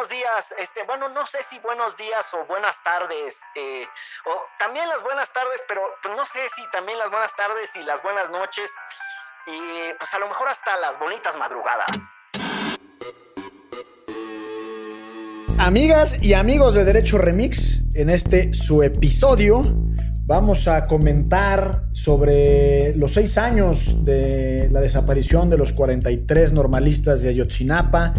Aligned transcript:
buenos 0.00 0.16
días. 0.16 0.46
Este, 0.58 0.82
bueno, 0.86 1.10
no 1.10 1.26
sé 1.26 1.38
si 1.50 1.58
buenos 1.58 1.94
días 1.96 2.24
o 2.32 2.46
buenas 2.46 2.76
tardes, 2.82 3.36
eh, 3.54 3.84
o 4.24 4.32
también 4.58 4.88
las 4.88 5.02
buenas 5.02 5.30
tardes, 5.30 5.60
pero 5.68 5.82
pues, 6.02 6.16
no 6.16 6.24
sé 6.24 6.40
si 6.56 6.62
también 6.70 6.98
las 6.98 7.10
buenas 7.10 7.34
tardes 7.36 7.68
y 7.74 7.82
las 7.82 8.02
buenas 8.02 8.30
noches, 8.30 8.70
y 9.46 9.92
pues 9.98 10.14
a 10.14 10.18
lo 10.18 10.28
mejor 10.28 10.48
hasta 10.48 10.76
las 10.78 10.98
bonitas 10.98 11.36
madrugadas. 11.36 11.90
Amigas 15.58 16.22
y 16.22 16.32
amigos 16.32 16.74
de 16.74 16.84
Derecho 16.84 17.18
Remix, 17.18 17.82
en 17.94 18.08
este 18.08 18.54
su 18.54 18.82
episodio 18.82 19.62
vamos 20.30 20.68
a 20.68 20.84
comentar 20.84 21.86
sobre 21.90 22.94
los 22.94 23.14
seis 23.14 23.36
años 23.36 24.04
de 24.04 24.68
la 24.70 24.80
desaparición 24.80 25.50
de 25.50 25.58
los 25.58 25.72
43 25.72 26.52
normalistas 26.52 27.20
de 27.20 27.30
Ayotzinapa 27.30 28.14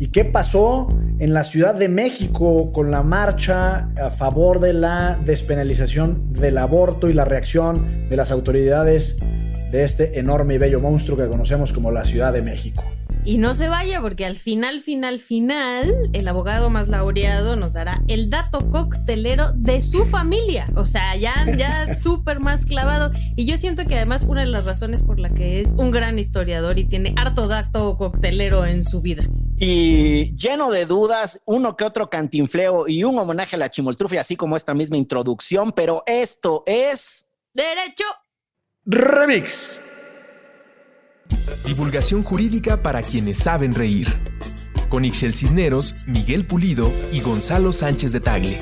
y 0.00 0.08
qué 0.08 0.24
pasó 0.24 0.88
en 1.20 1.32
la 1.32 1.44
Ciudad 1.44 1.76
de 1.76 1.88
México 1.88 2.72
con 2.72 2.90
la 2.90 3.04
marcha 3.04 3.90
a 3.96 4.10
favor 4.10 4.58
de 4.58 4.72
la 4.72 5.20
despenalización 5.24 6.32
del 6.32 6.58
aborto 6.58 7.08
y 7.08 7.12
la 7.12 7.24
reacción 7.24 8.08
de 8.08 8.16
las 8.16 8.32
autoridades 8.32 9.18
de 9.70 9.84
este 9.84 10.18
enorme 10.18 10.54
y 10.54 10.58
bello 10.58 10.80
monstruo 10.80 11.16
que 11.16 11.28
conocemos 11.28 11.72
como 11.72 11.92
la 11.92 12.04
Ciudad 12.04 12.32
de 12.32 12.42
México. 12.42 12.82
Y 13.24 13.38
no 13.38 13.54
se 13.54 13.68
vaya 13.68 14.00
porque 14.00 14.26
al 14.26 14.36
final, 14.36 14.80
final, 14.80 15.20
final, 15.20 16.10
el 16.12 16.26
abogado 16.26 16.70
más 16.70 16.88
laureado 16.88 17.54
nos 17.54 17.72
dará 17.74 18.02
el 18.08 18.30
dato 18.30 18.68
coctelero 18.68 19.52
de 19.52 19.80
su 19.80 20.04
familia. 20.06 20.66
O 20.74 20.84
sea, 20.84 21.14
ya, 21.16 21.32
ya 21.56 21.94
súper 22.02 22.40
más 22.40 22.66
clavado. 22.66 23.12
Y 23.36 23.46
yo 23.46 23.56
siento 23.58 23.84
que 23.84 23.94
además 23.94 24.24
una 24.24 24.40
de 24.40 24.48
las 24.48 24.64
razones 24.64 25.02
por 25.04 25.20
la 25.20 25.28
que 25.28 25.60
es 25.60 25.70
un 25.76 25.92
gran 25.92 26.18
historiador 26.18 26.80
y 26.80 26.84
tiene 26.84 27.14
harto 27.16 27.46
dato 27.46 27.96
coctelero 27.96 28.66
en 28.66 28.82
su 28.82 29.00
vida. 29.02 29.22
Y 29.60 30.34
lleno 30.34 30.72
de 30.72 30.86
dudas, 30.86 31.40
uno 31.44 31.76
que 31.76 31.84
otro 31.84 32.10
cantinfleo 32.10 32.88
y 32.88 33.04
un 33.04 33.16
homenaje 33.20 33.54
a 33.54 33.58
la 33.60 33.70
chimoltrufia, 33.70 34.22
así 34.22 34.34
como 34.34 34.56
esta 34.56 34.74
misma 34.74 34.96
introducción, 34.96 35.70
pero 35.70 36.02
esto 36.06 36.64
es... 36.66 37.24
Derecho. 37.54 38.04
Remix. 38.84 39.78
Divulgación 41.64 42.22
jurídica 42.22 42.82
para 42.82 43.02
quienes 43.02 43.38
saben 43.38 43.72
reír. 43.72 44.08
Con 44.88 45.04
Ixel 45.04 45.32
Cisneros, 45.32 45.94
Miguel 46.06 46.46
Pulido 46.46 46.92
y 47.12 47.20
Gonzalo 47.20 47.72
Sánchez 47.72 48.12
de 48.12 48.20
Tagle. 48.20 48.60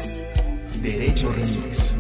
Derecho 0.82 1.32
Remix. 1.32 1.98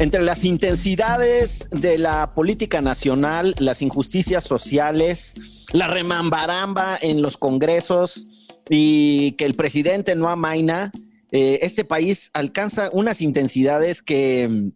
Entre 0.00 0.22
las 0.22 0.44
intensidades 0.44 1.68
de 1.70 1.98
la 1.98 2.32
política 2.34 2.80
nacional, 2.80 3.54
las 3.58 3.82
injusticias 3.82 4.44
sociales, 4.44 5.34
la 5.72 5.88
remambaramba 5.88 6.98
en 7.02 7.20
los 7.20 7.36
congresos 7.36 8.26
y 8.70 9.32
que 9.32 9.44
el 9.44 9.54
presidente 9.54 10.14
no 10.14 10.30
amaina, 10.30 10.90
eh, 11.32 11.60
este 11.62 11.84
país 11.84 12.30
alcanza 12.34 12.90
unas 12.92 13.20
intensidades 13.20 14.02
que 14.02 14.48
mm, 14.48 14.72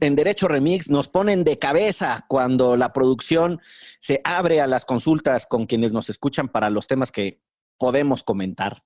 en 0.00 0.14
Derecho 0.14 0.48
Remix 0.48 0.90
nos 0.90 1.08
ponen 1.08 1.44
de 1.44 1.58
cabeza 1.58 2.24
cuando 2.28 2.76
la 2.76 2.92
producción 2.92 3.60
se 4.00 4.20
abre 4.24 4.60
a 4.60 4.66
las 4.66 4.84
consultas 4.84 5.46
con 5.46 5.66
quienes 5.66 5.92
nos 5.92 6.10
escuchan 6.10 6.48
para 6.48 6.70
los 6.70 6.86
temas 6.86 7.12
que 7.12 7.40
podemos 7.78 8.22
comentar. 8.22 8.82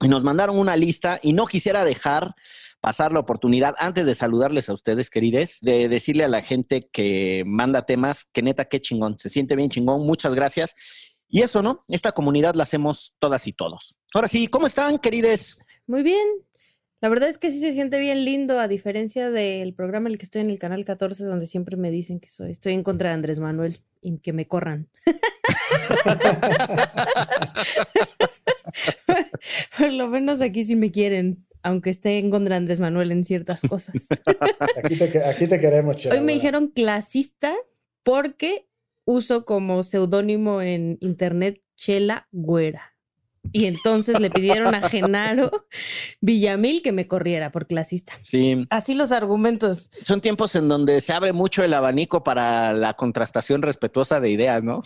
Y 0.00 0.08
nos 0.08 0.24
mandaron 0.24 0.58
una 0.58 0.76
lista 0.76 1.18
y 1.22 1.32
no 1.32 1.46
quisiera 1.46 1.84
dejar 1.84 2.34
pasar 2.80 3.12
la 3.12 3.20
oportunidad, 3.20 3.74
antes 3.78 4.04
de 4.04 4.14
saludarles 4.14 4.68
a 4.68 4.74
ustedes, 4.74 5.08
querides, 5.08 5.58
de 5.62 5.88
decirle 5.88 6.24
a 6.24 6.28
la 6.28 6.42
gente 6.42 6.86
que 6.92 7.42
manda 7.46 7.86
temas 7.86 8.28
que 8.30 8.42
neta, 8.42 8.66
qué 8.66 8.78
chingón, 8.78 9.18
se 9.18 9.30
siente 9.30 9.56
bien 9.56 9.70
chingón, 9.70 10.04
muchas 10.04 10.34
gracias. 10.34 10.74
Y 11.26 11.40
eso, 11.40 11.62
¿no? 11.62 11.84
Esta 11.88 12.12
comunidad 12.12 12.54
la 12.54 12.64
hacemos 12.64 13.14
todas 13.18 13.46
y 13.46 13.54
todos. 13.54 13.96
Ahora 14.12 14.28
sí, 14.28 14.48
¿cómo 14.48 14.66
están, 14.66 14.98
querides? 14.98 15.56
Muy 15.86 16.02
bien. 16.02 16.26
La 17.04 17.10
verdad 17.10 17.28
es 17.28 17.36
que 17.36 17.50
sí 17.50 17.60
se 17.60 17.74
siente 17.74 18.00
bien 18.00 18.24
lindo, 18.24 18.58
a 18.58 18.66
diferencia 18.66 19.30
del 19.30 19.74
programa 19.74 20.08
en 20.08 20.12
el 20.12 20.18
que 20.18 20.24
estoy 20.24 20.40
en 20.40 20.48
el 20.48 20.58
canal 20.58 20.86
14, 20.86 21.26
donde 21.26 21.46
siempre 21.46 21.76
me 21.76 21.90
dicen 21.90 22.18
que 22.18 22.30
soy, 22.30 22.52
estoy 22.52 22.72
en 22.72 22.82
contra 22.82 23.10
de 23.10 23.14
Andrés 23.16 23.40
Manuel 23.40 23.76
y 24.00 24.16
que 24.20 24.32
me 24.32 24.48
corran. 24.48 24.88
Por 29.78 29.92
lo 29.92 30.08
menos 30.08 30.40
aquí 30.40 30.64
sí 30.64 30.76
me 30.76 30.90
quieren, 30.90 31.46
aunque 31.62 31.90
esté 31.90 32.16
en 32.16 32.30
contra 32.30 32.54
de 32.54 32.60
Andrés 32.60 32.80
Manuel 32.80 33.12
en 33.12 33.24
ciertas 33.24 33.60
cosas. 33.60 33.96
Aquí 34.82 34.96
te, 34.96 35.22
aquí 35.24 35.46
te 35.46 35.60
queremos, 35.60 36.06
Hoy 36.06 36.22
me 36.22 36.32
dijeron 36.32 36.68
clasista 36.68 37.54
porque 38.02 38.66
uso 39.04 39.44
como 39.44 39.82
seudónimo 39.82 40.62
en 40.62 40.96
internet 41.02 41.60
Chela 41.76 42.28
Güera. 42.32 42.93
Y 43.52 43.66
entonces 43.66 44.20
le 44.20 44.30
pidieron 44.30 44.74
a 44.74 44.88
Genaro 44.88 45.50
Villamil 46.20 46.82
que 46.82 46.92
me 46.92 47.06
corriera 47.06 47.52
por 47.52 47.66
clasista. 47.66 48.14
Sí. 48.20 48.66
Así 48.70 48.94
los 48.94 49.12
argumentos. 49.12 49.90
Son 50.04 50.20
tiempos 50.20 50.54
en 50.56 50.68
donde 50.68 51.00
se 51.00 51.12
abre 51.12 51.32
mucho 51.32 51.62
el 51.62 51.74
abanico 51.74 52.24
para 52.24 52.72
la 52.72 52.94
contrastación 52.94 53.62
respetuosa 53.62 54.20
de 54.20 54.30
ideas, 54.30 54.64
¿no? 54.64 54.82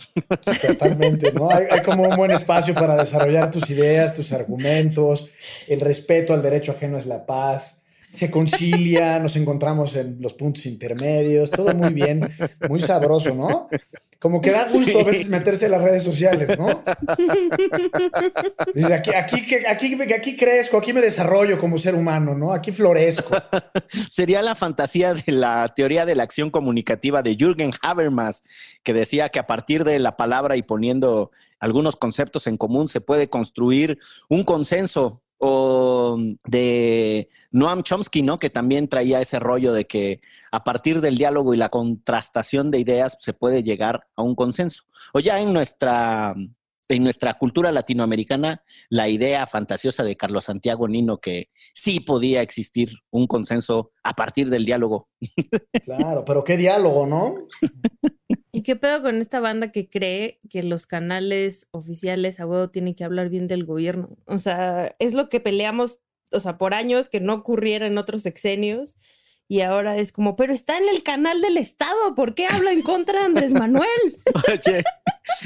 Totalmente, 0.67 1.31
¿no? 1.31 1.49
Hay, 1.51 1.65
hay, 1.71 1.81
como 1.81 2.03
un 2.03 2.15
buen 2.15 2.31
espacio 2.31 2.73
para 2.73 2.95
desarrollar 2.95 3.49
tus 3.51 3.69
ideas, 3.69 4.13
tus 4.13 4.31
argumentos. 4.33 5.27
El 5.67 5.79
respeto 5.79 6.33
al 6.33 6.41
derecho 6.41 6.73
ajeno 6.73 6.97
es 6.97 7.05
la 7.05 7.25
paz. 7.25 7.78
Se 8.11 8.31
concilia, 8.31 9.19
nos 9.21 9.35
encontramos 9.35 9.95
en 9.95 10.17
los 10.19 10.33
puntos 10.33 10.65
intermedios, 10.65 11.51
todo 11.51 11.73
muy 11.73 11.93
bien, 11.93 12.29
muy 12.67 12.79
sabroso, 12.79 13.33
¿no? 13.35 13.69
Como 14.19 14.41
que 14.41 14.51
da 14.51 14.67
gusto 14.67 14.99
a 14.99 15.03
veces 15.03 15.29
meterse 15.29 15.65
en 15.65 15.71
las 15.71 15.81
redes 15.81 16.03
sociales, 16.03 16.57
¿no? 16.57 16.83
Dice, 18.73 18.93
aquí, 18.93 19.11
aquí, 19.13 19.55
aquí, 19.65 19.97
aquí 20.13 20.35
crezco, 20.35 20.77
aquí 20.77 20.91
me 20.91 20.99
desarrollo 20.99 21.57
como 21.57 21.77
ser 21.77 21.95
humano, 21.95 22.35
¿no? 22.35 22.51
Aquí 22.51 22.73
florezco. 22.73 23.33
Sería 24.09 24.41
la 24.41 24.55
fantasía 24.55 25.13
de 25.13 25.31
la 25.31 25.67
teoría 25.73 26.05
de 26.05 26.15
la 26.15 26.23
acción 26.23 26.51
comunicativa 26.51 27.23
de 27.23 27.37
Jürgen 27.37 27.71
Habermas, 27.81 28.43
que 28.83 28.93
decía 28.93 29.29
que 29.29 29.39
a 29.39 29.47
partir 29.47 29.85
de 29.85 29.99
la 29.99 30.17
palabra 30.17 30.57
y 30.57 30.63
poniendo 30.63 31.31
algunos 31.59 31.95
conceptos 31.95 32.47
en 32.47 32.57
común 32.57 32.87
se 32.87 33.01
puede 33.01 33.29
construir 33.29 33.99
un 34.27 34.43
consenso 34.43 35.21
o 35.39 36.17
de 36.45 37.29
Noam 37.51 37.81
Chomsky, 37.81 38.21
¿no? 38.21 38.37
Que 38.37 38.49
también 38.49 38.89
traía 38.89 39.21
ese 39.21 39.39
rollo 39.39 39.73
de 39.73 39.87
que 39.87 40.21
a 40.51 40.63
partir 40.63 41.01
del 41.01 41.17
diálogo 41.17 41.53
y 41.53 41.57
la 41.57 41.69
contrastación 41.69 42.69
de 42.71 42.79
ideas 42.79 43.17
se 43.19 43.33
puede 43.33 43.63
llegar 43.63 44.07
a 44.15 44.21
un 44.21 44.35
consenso. 44.35 44.83
O 45.13 45.19
ya 45.19 45.39
en 45.39 45.53
nuestra, 45.53 46.35
en 46.89 47.03
nuestra 47.03 47.35
cultura 47.35 47.71
latinoamericana, 47.71 48.63
la 48.89 49.07
idea 49.07 49.47
fantasiosa 49.47 50.03
de 50.03 50.17
Carlos 50.17 50.43
Santiago 50.43 50.87
Nino 50.87 51.19
que 51.19 51.49
sí 51.73 52.01
podía 52.01 52.41
existir 52.41 52.89
un 53.09 53.25
consenso 53.25 53.91
a 54.03 54.13
partir 54.13 54.49
del 54.49 54.65
diálogo. 54.65 55.07
Claro, 55.83 56.25
pero 56.25 56.43
qué 56.43 56.57
diálogo, 56.57 57.07
¿no? 57.07 57.47
¿Y 58.51 58.63
qué 58.63 58.75
pedo 58.75 59.01
con 59.01 59.17
esta 59.17 59.39
banda 59.39 59.71
que 59.71 59.89
cree 59.89 60.39
que 60.49 60.63
los 60.63 60.87
canales 60.87 61.67
oficiales 61.71 62.39
a 62.39 62.47
huevo 62.47 62.67
tienen 62.67 62.95
que 62.95 63.03
hablar 63.03 63.29
bien 63.29 63.47
del 63.47 63.63
gobierno? 63.63 64.17
O 64.25 64.39
sea, 64.39 64.95
es 64.99 65.13
lo 65.13 65.29
que 65.29 65.39
peleamos, 65.39 65.99
o 66.31 66.39
sea, 66.39 66.57
por 66.57 66.73
años 66.73 67.09
que 67.09 67.19
no 67.19 67.33
ocurriera 67.33 67.85
en 67.85 67.97
otros 67.97 68.23
sexenios. 68.23 68.97
Y 69.47 69.61
ahora 69.61 69.97
es 69.97 70.11
como, 70.11 70.35
pero 70.35 70.53
está 70.53 70.77
en 70.77 70.87
el 70.89 71.03
canal 71.03 71.41
del 71.41 71.57
Estado, 71.57 72.15
¿por 72.15 72.35
qué 72.35 72.45
habla 72.45 72.71
en 72.71 72.83
contra 72.83 73.19
de 73.19 73.25
Andrés 73.25 73.51
Manuel? 73.51 73.87
Oye, 74.47 74.83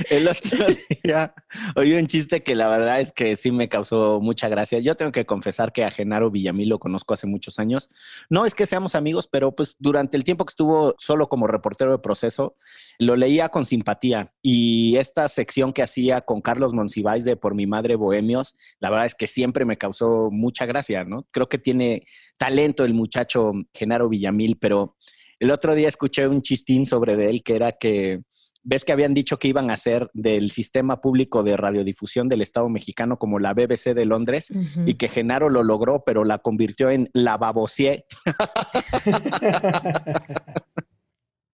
el 0.09 0.27
otro 0.27 0.65
día 1.03 1.33
oí 1.75 1.93
un 1.93 2.07
chiste 2.07 2.43
que 2.43 2.55
la 2.55 2.67
verdad 2.67 2.99
es 2.99 3.11
que 3.11 3.35
sí 3.35 3.51
me 3.51 3.69
causó 3.69 4.19
mucha 4.21 4.49
gracia. 4.49 4.79
Yo 4.79 4.95
tengo 4.95 5.11
que 5.11 5.25
confesar 5.25 5.71
que 5.71 5.83
a 5.83 5.91
Genaro 5.91 6.31
Villamil 6.31 6.69
lo 6.69 6.79
conozco 6.79 7.13
hace 7.13 7.27
muchos 7.27 7.59
años. 7.59 7.89
No 8.29 8.45
es 8.45 8.55
que 8.55 8.65
seamos 8.65 8.95
amigos, 8.95 9.27
pero 9.27 9.55
pues 9.55 9.75
durante 9.79 10.17
el 10.17 10.23
tiempo 10.23 10.45
que 10.45 10.51
estuvo 10.51 10.95
solo 10.97 11.29
como 11.29 11.47
reportero 11.47 11.91
de 11.91 11.99
proceso, 11.99 12.55
lo 12.99 13.15
leía 13.15 13.49
con 13.49 13.65
simpatía. 13.65 14.33
Y 14.41 14.97
esta 14.97 15.27
sección 15.29 15.73
que 15.73 15.83
hacía 15.83 16.21
con 16.21 16.41
Carlos 16.41 16.73
Monsiváis 16.73 17.25
de 17.25 17.35
Por 17.35 17.55
mi 17.55 17.67
madre 17.67 17.95
Bohemios, 17.95 18.55
la 18.79 18.89
verdad 18.89 19.05
es 19.05 19.15
que 19.15 19.27
siempre 19.27 19.65
me 19.65 19.77
causó 19.77 20.29
mucha 20.31 20.65
gracia, 20.65 21.03
¿no? 21.05 21.27
Creo 21.31 21.49
que 21.49 21.57
tiene 21.57 22.05
talento 22.37 22.85
el 22.85 22.93
muchacho 22.93 23.53
Genaro 23.73 24.09
Villamil, 24.09 24.57
pero 24.57 24.95
el 25.39 25.51
otro 25.51 25.75
día 25.75 25.87
escuché 25.87 26.27
un 26.27 26.41
chistín 26.41 26.85
sobre 26.85 27.17
de 27.17 27.29
él 27.29 27.43
que 27.43 27.55
era 27.55 27.73
que 27.73 28.21
ves 28.63 28.85
que 28.85 28.91
habían 28.91 29.13
dicho 29.13 29.37
que 29.37 29.47
iban 29.47 29.69
a 29.69 29.73
hacer 29.73 30.09
del 30.13 30.51
sistema 30.51 31.01
público 31.01 31.43
de 31.43 31.57
radiodifusión 31.57 32.29
del 32.29 32.41
Estado 32.41 32.69
mexicano 32.69 33.17
como 33.17 33.39
la 33.39 33.53
BBC 33.53 33.93
de 33.93 34.05
Londres 34.05 34.51
uh 34.51 34.55
-huh. 34.55 34.89
y 34.89 34.95
que 34.95 35.09
Genaro 35.09 35.49
lo 35.49 35.63
logró, 35.63 36.03
pero 36.05 36.23
la 36.23 36.39
convirtió 36.39 36.89
en 36.89 37.09
la 37.13 37.37
babosier. 37.37 38.05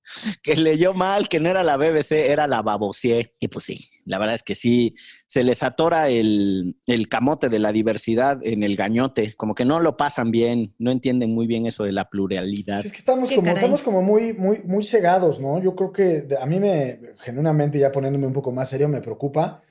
que 0.43 0.55
leyó 0.55 0.93
mal, 0.93 1.29
que 1.29 1.39
no 1.39 1.49
era 1.49 1.63
la 1.63 1.77
BBC, 1.77 2.11
era 2.11 2.47
la 2.47 2.61
Babosier. 2.61 3.33
Y 3.39 3.47
pues 3.47 3.65
sí, 3.65 3.89
la 4.05 4.17
verdad 4.17 4.35
es 4.35 4.43
que 4.43 4.55
sí, 4.55 4.95
se 5.27 5.43
les 5.43 5.63
atora 5.63 6.09
el, 6.09 6.75
camote 7.09 7.49
de 7.49 7.59
la 7.59 7.71
diversidad 7.71 8.39
en 8.43 8.63
el 8.63 8.75
gañote, 8.75 9.35
como 9.35 9.55
que 9.55 9.65
no 9.65 9.79
lo 9.79 9.97
pasan 9.97 10.31
bien, 10.31 10.73
no 10.79 10.91
entienden 10.91 11.33
muy 11.33 11.47
bien 11.47 11.65
eso 11.65 11.83
de 11.83 11.91
la 11.91 12.09
pluralidad. 12.09 12.85
Es 12.85 12.91
que 12.91 12.97
estamos, 12.97 13.31
como, 13.31 13.51
estamos 13.51 13.81
como 13.81 14.01
muy, 14.01 14.33
muy, 14.33 14.61
muy 14.63 14.83
cegados, 14.83 15.39
¿no? 15.39 15.61
Yo 15.61 15.75
creo 15.75 15.91
que 15.91 16.27
a 16.39 16.45
mí 16.45 16.59
me, 16.59 16.99
genuinamente, 17.19 17.79
ya 17.79 17.91
poniéndome 17.91 18.27
un 18.27 18.33
poco 18.33 18.51
más 18.51 18.69
serio, 18.69 18.87
me 18.87 19.01
preocupa 19.01 19.61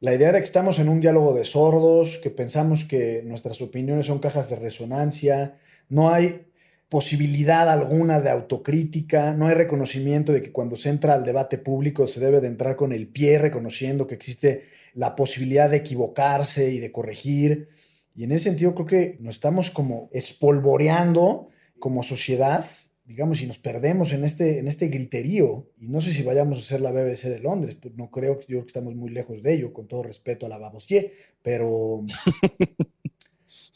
la 0.00 0.14
idea 0.14 0.32
de 0.32 0.38
que 0.38 0.44
estamos 0.44 0.78
en 0.78 0.88
un 0.88 1.00
diálogo 1.00 1.32
de 1.32 1.44
sordos, 1.44 2.18
que 2.22 2.30
pensamos 2.30 2.84
que 2.84 3.22
nuestras 3.24 3.60
opiniones 3.62 4.06
son 4.06 4.18
cajas 4.18 4.50
de 4.50 4.56
resonancia, 4.56 5.56
no 5.88 6.10
hay 6.10 6.46
posibilidad 6.88 7.68
alguna 7.68 8.20
de 8.20 8.30
autocrítica, 8.30 9.34
no 9.34 9.46
hay 9.46 9.54
reconocimiento 9.54 10.32
de 10.32 10.42
que 10.42 10.52
cuando 10.52 10.76
se 10.76 10.90
entra 10.90 11.14
al 11.14 11.24
debate 11.24 11.58
público 11.58 12.06
se 12.06 12.20
debe 12.20 12.40
de 12.40 12.48
entrar 12.48 12.76
con 12.76 12.92
el 12.92 13.08
pie 13.08 13.38
reconociendo 13.38 14.06
que 14.06 14.14
existe 14.14 14.64
la 14.92 15.16
posibilidad 15.16 15.68
de 15.68 15.78
equivocarse 15.78 16.72
y 16.72 16.78
de 16.78 16.92
corregir. 16.92 17.68
Y 18.14 18.24
en 18.24 18.32
ese 18.32 18.44
sentido 18.44 18.74
creo 18.74 18.86
que 18.86 19.16
nos 19.20 19.36
estamos 19.36 19.70
como 19.70 20.08
espolvoreando 20.12 21.48
como 21.80 22.02
sociedad, 22.02 22.64
digamos, 23.04 23.42
y 23.42 23.46
nos 23.46 23.58
perdemos 23.58 24.12
en 24.12 24.24
este, 24.24 24.58
en 24.58 24.68
este 24.68 24.88
griterío. 24.88 25.68
Y 25.78 25.88
no 25.88 26.00
sé 26.00 26.12
si 26.12 26.22
vayamos 26.22 26.58
a 26.58 26.62
ser 26.62 26.80
la 26.80 26.92
BBC 26.92 27.24
de 27.24 27.40
Londres, 27.40 27.74
pues 27.74 27.94
no 27.94 28.10
creo, 28.10 28.40
yo 28.40 28.46
creo 28.46 28.62
que 28.62 28.68
estamos 28.68 28.94
muy 28.94 29.10
lejos 29.10 29.42
de 29.42 29.54
ello, 29.54 29.72
con 29.72 29.88
todo 29.88 30.04
respeto 30.04 30.46
a 30.46 30.48
la 30.48 30.58
Babosier, 30.58 31.12
pero... 31.42 32.04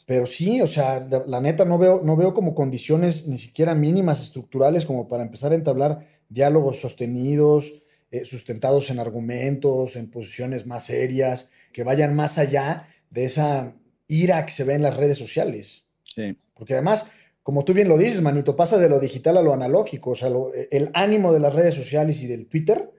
Pero 0.09 0.25
sí, 0.25 0.59
o 0.59 0.65
sea, 0.65 1.07
la, 1.27 1.39
neta 1.39 1.65
no 1.65 1.77
veo, 1.77 2.01
no 2.03 2.15
veo 2.15 2.33
como 2.33 2.55
condiciones 2.55 3.27
ni 3.27 3.37
siquiera 3.37 3.75
mínimas 3.75 4.19
estructurales 4.23 4.83
como 4.83 5.07
para 5.07 5.21
empezar 5.21 5.51
a 5.51 5.55
entablar 5.55 6.07
diálogos 6.29 6.81
sostenidos, 6.81 7.83
eh, 8.09 8.25
sustentados 8.25 8.89
en 8.89 8.97
argumentos, 8.97 9.95
en 9.95 10.09
posiciones 10.09 10.65
más 10.65 10.85
serias, 10.85 11.51
que 11.71 11.83
vayan 11.83 12.15
más 12.15 12.39
allá 12.39 12.87
de 13.11 13.25
esa 13.25 13.75
ira 14.07 14.43
que 14.47 14.51
se 14.51 14.63
ve 14.63 14.73
en 14.73 14.81
las 14.81 14.97
redes 14.97 15.19
sociales. 15.19 15.83
Sí. 16.01 16.35
Porque 16.55 16.73
además, 16.73 17.11
como 17.43 17.63
tú 17.63 17.75
bien 17.75 17.87
lo 17.87 17.95
dices, 17.95 18.23
manito, 18.23 18.55
pasa 18.55 18.79
de 18.79 18.89
lo 18.89 18.99
digital 18.99 19.37
a 19.37 19.43
lo 19.43 19.53
analógico. 19.53 20.09
O 20.09 20.15
sea, 20.15 20.31
el 20.71 20.89
ánimo 20.95 21.31
de 21.31 21.39
las 21.39 21.53
redes 21.53 21.75
sociales 21.75 22.23
y 22.23 22.25
del 22.25 22.47
Twitter, 22.47 22.89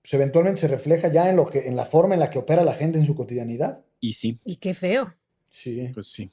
pues 0.00 0.14
eventualmente 0.14 0.60
se 0.60 0.68
refleja 0.68 1.08
ya 1.08 1.28
en, 1.28 1.34
lo 1.34 1.44
que, 1.44 1.66
en 1.66 1.74
la 1.74 1.86
forma 1.86 2.14
en 2.14 2.20
la 2.20 2.30
que 2.30 2.38
opera 2.38 2.62
la 2.62 2.74
gente 2.74 3.00
en 3.00 3.04
su 3.04 3.16
cotidianidad. 3.16 3.84
Y 3.98 4.12
sí. 4.12 4.38
Y 4.44 4.58
qué 4.58 4.74
feo. 4.74 5.12
Sí. 5.50 5.90
Pues 5.92 6.06
sí. 6.06 6.30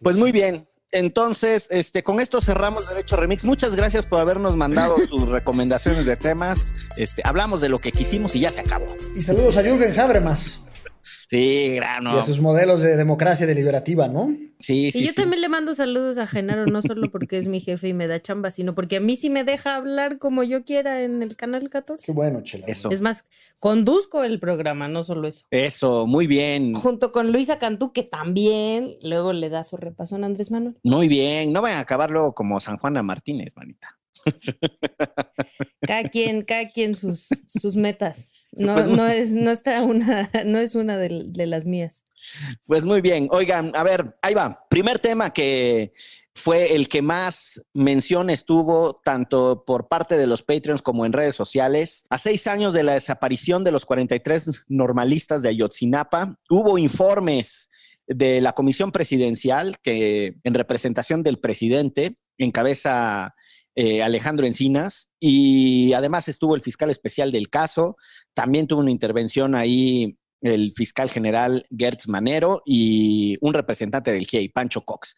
Pues 0.00 0.16
muy 0.16 0.32
bien. 0.32 0.68
Entonces, 0.92 1.68
este, 1.70 2.02
con 2.02 2.20
esto 2.20 2.42
cerramos 2.42 2.86
Derecho 2.88 3.16
Remix. 3.16 3.44
Muchas 3.44 3.74
gracias 3.74 4.04
por 4.04 4.20
habernos 4.20 4.56
mandado 4.56 4.96
sus 5.08 5.28
recomendaciones 5.28 6.04
de 6.04 6.16
temas. 6.16 6.74
Este, 6.98 7.22
hablamos 7.24 7.62
de 7.62 7.70
lo 7.70 7.78
que 7.78 7.92
quisimos 7.92 8.34
y 8.36 8.40
ya 8.40 8.50
se 8.50 8.60
acabó. 8.60 8.94
Y 9.16 9.22
saludos 9.22 9.56
a 9.56 9.62
Jürgen 9.62 9.98
Habermas. 9.98 10.60
Sí, 11.28 11.74
grano. 11.76 12.14
Y 12.14 12.18
a 12.18 12.22
sus 12.22 12.40
modelos 12.40 12.82
de 12.82 12.96
democracia 12.96 13.46
deliberativa, 13.46 14.08
¿no? 14.08 14.34
Sí, 14.60 14.92
sí. 14.92 15.00
Y 15.00 15.06
yo 15.06 15.12
también 15.14 15.40
le 15.40 15.48
mando 15.48 15.74
saludos 15.74 16.18
a 16.18 16.26
Genaro, 16.26 16.66
no 16.66 16.82
solo 16.82 17.10
porque 17.10 17.36
es 17.36 17.46
mi 17.46 17.58
jefe 17.58 17.88
y 17.88 17.94
me 17.94 18.06
da 18.06 18.20
chamba, 18.20 18.50
sino 18.50 18.74
porque 18.74 18.96
a 18.96 19.00
mí 19.00 19.16
sí 19.16 19.28
me 19.28 19.42
deja 19.42 19.74
hablar 19.76 20.18
como 20.18 20.44
yo 20.44 20.64
quiera 20.64 21.02
en 21.02 21.22
el 21.22 21.36
canal 21.36 21.68
14. 21.68 22.06
Qué 22.06 22.12
bueno, 22.12 22.42
chela. 22.42 22.66
Eso. 22.68 22.90
Es 22.90 23.00
más, 23.00 23.24
conduzco 23.58 24.22
el 24.22 24.38
programa, 24.38 24.86
no 24.88 25.02
solo 25.02 25.26
eso. 25.26 25.46
Eso, 25.50 26.06
muy 26.06 26.26
bien. 26.26 26.74
Junto 26.74 27.10
con 27.10 27.32
Luisa 27.32 27.58
Cantú, 27.58 27.92
que 27.92 28.04
también 28.04 28.90
luego 29.02 29.32
le 29.32 29.48
da 29.48 29.64
su 29.64 29.76
repasón 29.76 30.22
a 30.22 30.26
Andrés 30.26 30.50
Manuel. 30.50 30.76
Muy 30.84 31.08
bien. 31.08 31.52
No 31.52 31.62
vayan 31.62 31.78
a 31.78 31.82
acabar 31.82 32.10
luego 32.10 32.34
como 32.34 32.60
San 32.60 32.76
Juana 32.78 33.02
Martínez, 33.02 33.54
manita. 33.56 33.98
Cada 35.80 36.04
quien, 36.04 36.42
cada 36.42 36.70
quien 36.70 36.94
sus, 36.94 37.28
sus 37.48 37.76
metas. 37.76 38.30
No, 38.52 38.74
pues 38.74 38.86
no 38.86 39.06
es, 39.08 39.32
no 39.32 39.50
está 39.50 39.82
una, 39.82 40.30
no 40.46 40.58
es 40.58 40.74
una 40.74 40.96
de, 40.96 41.24
de, 41.26 41.46
las 41.46 41.64
mías. 41.64 42.04
Pues 42.66 42.84
muy 42.86 43.00
bien. 43.00 43.28
Oigan, 43.30 43.72
a 43.74 43.82
ver, 43.82 44.16
ahí 44.22 44.34
va. 44.34 44.64
Primer 44.68 44.98
tema 44.98 45.32
que 45.32 45.92
fue 46.34 46.74
el 46.74 46.88
que 46.88 47.02
más 47.02 47.62
menciones 47.74 48.44
tuvo 48.44 49.00
tanto 49.04 49.64
por 49.66 49.88
parte 49.88 50.16
de 50.16 50.26
los 50.26 50.42
Patreons 50.42 50.82
como 50.82 51.04
en 51.04 51.12
redes 51.12 51.34
sociales. 51.34 52.04
A 52.10 52.18
seis 52.18 52.46
años 52.46 52.74
de 52.74 52.82
la 52.82 52.94
desaparición 52.94 53.64
de 53.64 53.72
los 53.72 53.84
43 53.84 54.64
normalistas 54.68 55.42
de 55.42 55.50
Ayotzinapa, 55.50 56.38
hubo 56.48 56.78
informes 56.78 57.70
de 58.06 58.40
la 58.40 58.52
comisión 58.52 58.92
presidencial 58.92 59.78
que 59.80 60.36
en 60.42 60.54
representación 60.54 61.22
del 61.22 61.38
presidente 61.38 62.16
encabeza 62.38 63.34
eh, 63.74 64.02
Alejandro 64.02 64.46
Encinas, 64.46 65.12
y 65.18 65.92
además 65.92 66.28
estuvo 66.28 66.54
el 66.54 66.60
fiscal 66.60 66.90
especial 66.90 67.32
del 67.32 67.48
caso, 67.48 67.96
también 68.34 68.66
tuvo 68.66 68.80
una 68.80 68.90
intervención 68.90 69.54
ahí 69.54 70.18
el 70.42 70.72
fiscal 70.72 71.08
general 71.08 71.66
Gertz 71.76 72.08
Manero 72.08 72.62
y 72.66 73.36
un 73.40 73.54
representante 73.54 74.12
del 74.12 74.26
GIEI, 74.26 74.48
Pancho 74.48 74.84
Cox. 74.84 75.16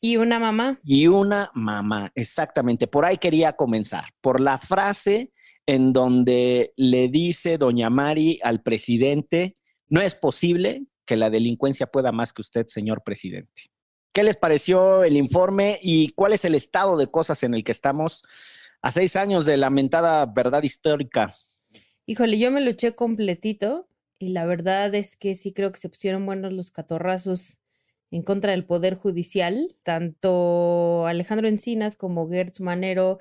Y 0.00 0.16
una 0.16 0.38
mamá. 0.38 0.78
Y 0.84 1.06
una 1.06 1.50
mamá, 1.54 2.10
exactamente. 2.14 2.86
Por 2.86 3.04
ahí 3.04 3.16
quería 3.16 3.54
comenzar, 3.54 4.04
por 4.20 4.40
la 4.40 4.58
frase 4.58 5.32
en 5.66 5.92
donde 5.92 6.72
le 6.76 7.08
dice 7.08 7.58
doña 7.58 7.90
Mari 7.90 8.38
al 8.42 8.62
presidente, 8.62 9.56
no 9.88 10.00
es 10.00 10.14
posible 10.14 10.84
que 11.06 11.16
la 11.16 11.30
delincuencia 11.30 11.86
pueda 11.86 12.12
más 12.12 12.32
que 12.32 12.42
usted, 12.42 12.66
señor 12.68 13.02
presidente. 13.04 13.70
¿Qué 14.16 14.22
les 14.22 14.38
pareció 14.38 15.04
el 15.04 15.14
informe 15.14 15.78
y 15.82 16.08
cuál 16.14 16.32
es 16.32 16.46
el 16.46 16.54
estado 16.54 16.96
de 16.96 17.06
cosas 17.06 17.42
en 17.42 17.52
el 17.52 17.62
que 17.64 17.72
estamos 17.72 18.24
a 18.80 18.90
seis 18.90 19.14
años 19.14 19.44
de 19.44 19.58
lamentada 19.58 20.24
verdad 20.24 20.62
histórica? 20.62 21.34
Híjole, 22.06 22.38
yo 22.38 22.50
me 22.50 22.62
luché 22.62 22.94
completito 22.94 23.90
y 24.18 24.30
la 24.30 24.46
verdad 24.46 24.94
es 24.94 25.16
que 25.16 25.34
sí 25.34 25.52
creo 25.52 25.70
que 25.70 25.80
se 25.80 25.90
pusieron 25.90 26.24
buenos 26.24 26.54
los 26.54 26.70
catorrazos 26.70 27.60
en 28.10 28.22
contra 28.22 28.52
del 28.52 28.64
Poder 28.64 28.94
Judicial. 28.94 29.76
Tanto 29.82 31.06
Alejandro 31.06 31.46
Encinas 31.46 31.94
como 31.94 32.26
Gertz 32.26 32.60
Manero 32.60 33.18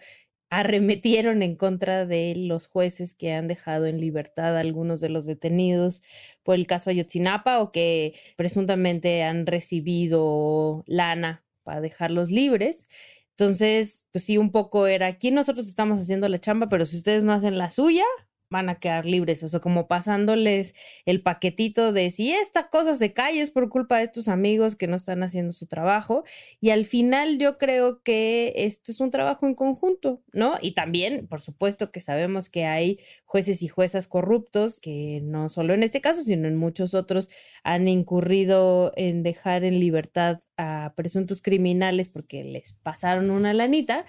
arremetieron 0.50 1.42
en 1.42 1.56
contra 1.56 2.06
de 2.06 2.33
los 2.36 2.68
jueces 2.68 3.13
que 3.13 3.33
han 3.33 3.47
dejado 3.47 3.86
en 3.86 4.00
libertad 4.00 4.57
a 4.57 4.62
algunos 4.62 5.01
de 5.01 5.09
los 5.09 5.25
detenidos 5.25 6.03
por 6.44 6.56
el 6.56 6.68
caso 6.68 6.89
Ayotzinapa 6.89 7.59
o 7.59 7.71
que 7.71 8.13
presuntamente 8.38 9.24
han 9.24 9.47
recibido 9.47 10.83
lana 10.88 11.44
para 11.63 11.81
dejarlos 11.81 12.31
libres. 12.31 12.88
Entonces, 13.31 14.07
pues 14.12 14.24
sí, 14.24 14.38
un 14.38 14.51
poco 14.51 14.88
era, 14.88 15.07
aquí 15.07 15.31
nosotros 15.31 15.68
estamos 15.68 16.00
haciendo 16.00 16.30
la 16.30 16.39
chamba, 16.39 16.69
pero 16.69 16.86
si 16.86 16.97
ustedes 16.97 17.25
no 17.25 17.33
hacen 17.33 17.57
la 17.57 17.69
suya, 17.69 18.06
van 18.50 18.69
a 18.69 18.80
quedar 18.80 19.06
libres, 19.06 19.44
o 19.44 19.47
sea, 19.47 19.59
como 19.59 19.88
pasándoles 19.88 20.74
el 21.06 21.21
paquetito 21.21 21.92
de 21.92 22.09
si 22.09 22.31
esta 22.31 22.69
cosa 22.69 22.95
se 22.95 23.13
cae 23.13 23.42
es 23.42 23.51
por 23.51 23.69
culpa 23.69 23.97
de 23.97 24.03
estos 24.03 24.28
amigos 24.28 24.75
que 24.75 24.87
no 24.87 24.95
están 24.95 25.23
haciendo 25.23 25.54
su 25.54 25.68
trabajo 25.68 26.23
y 26.61 26.69
al 26.69 26.85
final 26.85 27.37
yo 27.37 27.57
creo 27.57 28.02
que 28.04 28.54
esto 28.56 28.92
es 28.92 28.99
un 28.99 29.09
trabajo 29.11 29.45
en 29.47 29.56
conjunto, 29.56 30.21
¿no? 30.33 30.56
Y 30.61 30.73
también, 30.73 31.28
por 31.28 31.42
supuesto 31.42 31.92
que 31.92 32.02
sabemos 32.02 32.49
que 32.49 32.66
hay 32.66 32.99
jueces 33.25 33.61
y 33.61 33.68
juezas 33.68 34.07
corruptos 34.07 34.80
que 34.80 35.21
no 35.23 35.49
solo 35.49 35.73
en 35.73 35.83
este 35.83 36.02
caso, 36.02 36.21
sino 36.21 36.47
en 36.47 36.56
muchos 36.56 36.94
otros 36.94 37.30
han 37.64 37.87
incurrido 37.87 38.92
en 38.95 39.23
dejar 39.23 39.64
en 39.64 39.80
libertad 39.80 40.40
a 40.57 40.94
presuntos 40.95 41.42
criminales 41.42 42.09
porque 42.09 42.44
les 42.44 42.73
pasaron 42.83 43.30
una 43.30 43.54
lanita, 43.54 44.06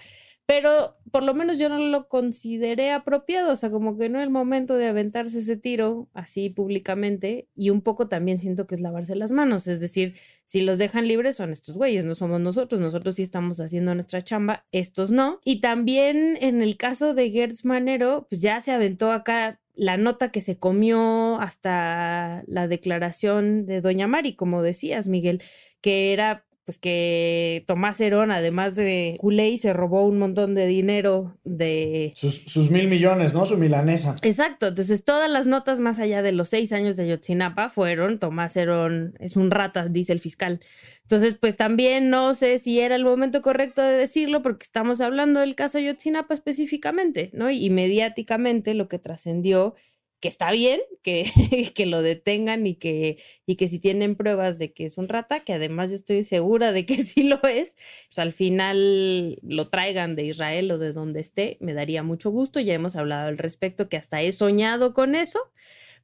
pero 0.46 0.96
por 1.10 1.24
lo 1.24 1.34
menos 1.34 1.58
yo 1.58 1.68
no 1.68 1.78
lo 1.78 2.08
consideré 2.08 2.92
apropiado, 2.92 3.52
o 3.52 3.56
sea, 3.56 3.70
como 3.70 3.98
que 3.98 4.08
no 4.08 4.18
es 4.18 4.24
el 4.24 4.30
momento 4.30 4.76
de 4.76 4.86
aventarse 4.86 5.40
ese 5.40 5.56
tiro 5.56 6.08
así 6.14 6.50
públicamente 6.50 7.48
y 7.56 7.70
un 7.70 7.82
poco 7.82 8.08
también 8.08 8.38
siento 8.38 8.66
que 8.66 8.76
es 8.76 8.80
lavarse 8.80 9.16
las 9.16 9.32
manos, 9.32 9.66
es 9.66 9.80
decir, 9.80 10.14
si 10.44 10.60
los 10.60 10.78
dejan 10.78 11.08
libres 11.08 11.36
son 11.36 11.52
estos 11.52 11.76
güeyes, 11.76 12.04
no 12.04 12.14
somos 12.14 12.40
nosotros, 12.40 12.80
nosotros 12.80 13.16
sí 13.16 13.22
estamos 13.22 13.58
haciendo 13.58 13.92
nuestra 13.94 14.20
chamba, 14.20 14.64
estos 14.70 15.10
no. 15.10 15.40
Y 15.44 15.60
también 15.60 16.38
en 16.40 16.62
el 16.62 16.76
caso 16.76 17.12
de 17.12 17.30
Gertz 17.30 17.64
Manero, 17.64 18.26
pues 18.30 18.40
ya 18.40 18.60
se 18.60 18.70
aventó 18.70 19.10
acá 19.10 19.60
la 19.74 19.96
nota 19.98 20.30
que 20.30 20.40
se 20.40 20.58
comió 20.58 21.38
hasta 21.40 22.44
la 22.46 22.66
declaración 22.66 23.66
de 23.66 23.80
Doña 23.80 24.06
Mari, 24.06 24.34
como 24.34 24.62
decías, 24.62 25.06
Miguel, 25.06 25.42
que 25.82 26.12
era 26.12 26.45
pues 26.66 26.78
que 26.78 27.62
Tomás 27.68 28.00
Herón, 28.00 28.32
además 28.32 28.74
de 28.74 29.16
Culey, 29.20 29.56
se 29.56 29.72
robó 29.72 30.04
un 30.04 30.18
montón 30.18 30.56
de 30.56 30.66
dinero 30.66 31.38
de... 31.44 32.12
Sus, 32.16 32.72
mil 32.72 32.88
millones, 32.88 33.34
¿no? 33.34 33.46
Su 33.46 33.56
milanesa. 33.56 34.16
Exacto, 34.22 34.66
entonces 34.66 35.04
todas 35.04 35.30
las 35.30 35.46
notas 35.46 35.78
más 35.78 36.00
allá 36.00 36.22
de 36.22 36.32
los 36.32 36.48
seis 36.48 36.72
años 36.72 36.96
de 36.96 37.04
Ayotzinapa 37.04 37.68
fueron, 37.68 38.18
Tomás 38.18 38.56
Herón 38.56 39.14
es 39.20 39.36
un 39.36 39.52
rata, 39.52 39.86
dice 39.86 40.12
el 40.12 40.18
fiscal. 40.18 40.58
Entonces, 41.02 41.34
pues 41.34 41.56
también 41.56 42.10
no 42.10 42.34
sé 42.34 42.58
si 42.58 42.80
era 42.80 42.96
el 42.96 43.04
momento 43.04 43.42
correcto 43.42 43.80
de 43.80 43.92
decirlo 43.92 44.42
porque 44.42 44.64
estamos 44.64 45.00
hablando 45.00 45.38
del 45.38 45.54
caso 45.54 45.78
Ayotzinapa 45.78 46.34
específicamente, 46.34 47.30
¿no? 47.32 47.48
Y 47.48 47.70
mediáticamente 47.70 48.74
lo 48.74 48.88
que 48.88 48.98
trascendió 48.98 49.76
que 50.20 50.28
está 50.28 50.50
bien, 50.50 50.80
que, 51.02 51.24
que 51.74 51.86
lo 51.86 52.02
detengan 52.02 52.66
y 52.66 52.74
que, 52.76 53.18
y 53.46 53.56
que 53.56 53.68
si 53.68 53.78
tienen 53.78 54.16
pruebas 54.16 54.58
de 54.58 54.72
que 54.72 54.86
es 54.86 54.98
un 54.98 55.08
rata, 55.08 55.40
que 55.40 55.52
además 55.52 55.90
yo 55.90 55.96
estoy 55.96 56.24
segura 56.24 56.72
de 56.72 56.86
que 56.86 56.96
sí 57.04 57.24
lo 57.24 57.42
es, 57.44 57.76
pues 58.08 58.18
al 58.18 58.32
final 58.32 59.38
lo 59.42 59.68
traigan 59.68 60.16
de 60.16 60.24
Israel 60.24 60.70
o 60.70 60.78
de 60.78 60.92
donde 60.92 61.20
esté, 61.20 61.58
me 61.60 61.74
daría 61.74 62.02
mucho 62.02 62.30
gusto. 62.30 62.60
Ya 62.60 62.74
hemos 62.74 62.96
hablado 62.96 63.28
al 63.28 63.38
respecto, 63.38 63.88
que 63.88 63.96
hasta 63.96 64.22
he 64.22 64.32
soñado 64.32 64.94
con 64.94 65.14
eso. 65.14 65.38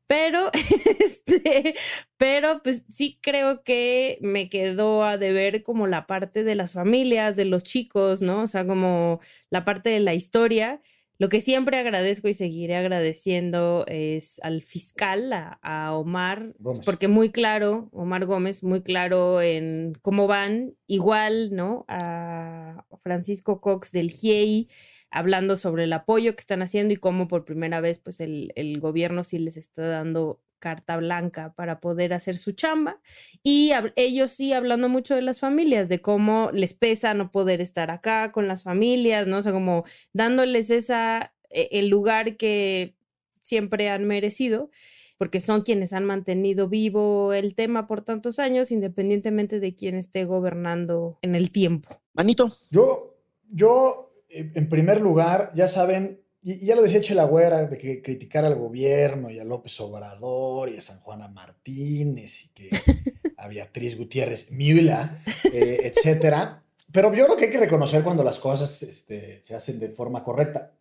Pero, 0.07 0.51
este, 1.01 1.75
pero 2.19 2.61
pues 2.63 2.85
sí 2.91 3.19
creo 3.23 3.63
que 3.63 4.19
me 4.21 4.49
quedó 4.51 5.05
a 5.05 5.17
deber 5.17 5.63
como 5.63 5.87
la 5.87 6.07
parte 6.07 6.45
de 6.45 6.55
las 6.55 6.73
familias, 6.73 7.37
de 7.37 7.47
los 7.47 7.63
chicos, 7.63 8.21
¿no? 8.21 8.43
O 8.43 8.47
sea, 8.47 8.67
como 8.67 9.21
la 9.51 9.65
parte 9.65 9.91
de 9.91 10.01
la 10.01 10.15
historia 10.15 10.81
lo 11.19 11.29
que 11.29 11.41
siempre 11.41 11.77
agradezco 11.79 12.29
y 12.29 12.35
seguiré 12.35 12.77
agradeciendo 12.77 13.85
es 13.87 14.41
al 14.43 14.63
fiscal, 14.63 15.33
a, 15.33 15.93
Omar, 15.95 16.55
porque 16.85 17.07
muy 17.07 17.31
claro, 17.31 17.89
Omar 17.93 18.27
Gómez, 18.27 18.63
muy 18.63 18.83
claro 18.83 19.41
en 19.41 19.95
cómo 20.03 20.27
van, 20.27 20.75
igual, 20.87 21.55
¿no? 21.55 21.85
A 21.89 22.85
Francisco 23.01 23.61
Cox 23.61 23.93
del 23.93 24.11
GIEI, 24.11 24.69
hablando 25.11 25.57
sobre 25.57 25.85
el 25.85 25.93
apoyo 25.93 26.35
que 26.35 26.41
están 26.41 26.63
haciendo 26.63 26.95
y 26.95 26.97
cómo 26.97 27.29
por 27.29 27.45
primera 27.45 27.81
vez, 27.81 27.99
pues 27.99 28.21
el, 28.21 28.53
el 28.57 28.81
gobierno 28.81 29.23
sí 29.23 29.39
les 29.39 29.57
está 29.57 29.87
dando 29.87 30.41
carta 30.63 30.97
blanca 30.97 31.53
para 31.57 31.81
poder 31.81 32.15
hacer 32.15 32.37
su 32.37 32.53
chamba. 32.53 33.01
Y 33.43 33.73
ellos 33.97 34.31
sí 34.31 34.53
hablando 34.53 34.89
mucho 34.89 35.17
de 35.17 35.23
las 35.23 35.41
familias, 35.41 35.89
de 35.89 35.99
cómo 35.99 36.51
les 36.53 36.73
pesa 36.73 37.15
no 37.15 37.33
poder 37.33 37.61
estar 37.61 37.91
acá 37.91 38.31
con 38.31 38.47
las 38.47 38.63
familias, 38.63 39.27
¿no? 39.27 39.39
O 39.39 39.43
sea, 39.43 39.53
como 39.53 39.85
dándoles 40.13 40.71
esa, 40.71 41.35
e, 41.51 41.69
el 41.73 41.89
lugar 41.89 42.37
que 42.37 42.95
siempre 43.43 43.89
han 43.89 44.05
merecido 44.05 44.71
porque 45.19 45.41
son 45.41 45.63
quienes 45.63 45.93
han 45.93 46.05
mantenido 46.05 46.69
vivo 46.69 47.33
el 47.33 47.55
tema 47.55 47.87
por 47.87 48.03
tantos 48.03 48.39
años, 48.39 48.71
independientemente 48.71 49.61
de 49.61 49.75
quién 49.75 49.97
esté 49.97 50.25
gobernando 50.25 51.19
en 51.23 51.35
el 51.35 51.51
tiempo. 51.53 51.89
Manito. 52.13 52.53
Yo, 52.71 53.17
yo, 53.49 54.15
en 54.29 54.69
primer 54.69 55.01
lugar, 55.01 55.53
ya 55.55 55.69
saben, 55.69 56.22
y, 56.43 56.67
ya 56.67 56.77
lo 56.77 56.83
decía 56.83 57.01
Chelagüera, 57.01 57.67
de 57.67 57.79
que 57.79 58.03
criticar 58.03 58.45
al 58.45 58.57
gobierno 58.57 59.31
y 59.31 59.39
a 59.39 59.45
López 59.45 59.81
Obrador 59.81 60.69
y 60.71 60.77
a 60.77 60.83
San 60.83 61.01
Juana 61.01 61.29
Martínez 61.29 62.45
y 62.45 62.49
que 62.49 62.71
a 63.37 63.49
Beatriz 63.49 63.97
Gutiérrez 63.97 64.51
Miula, 64.51 65.19
eh, 65.53 65.81
etcétera. 65.83 66.63
Pero 66.93 67.15
yo 67.15 67.25
creo 67.25 67.37
que 67.37 67.47
hay 67.47 67.51
que 67.51 67.61
reconocer 67.61 68.03
cuando 68.03 68.23
las 68.23 68.39
cosas 68.39 68.83
este, 68.83 69.43
se 69.43 69.55
hacen 69.55 69.79
de 69.81 69.89
forma 69.89 70.23
correcta. 70.23 70.73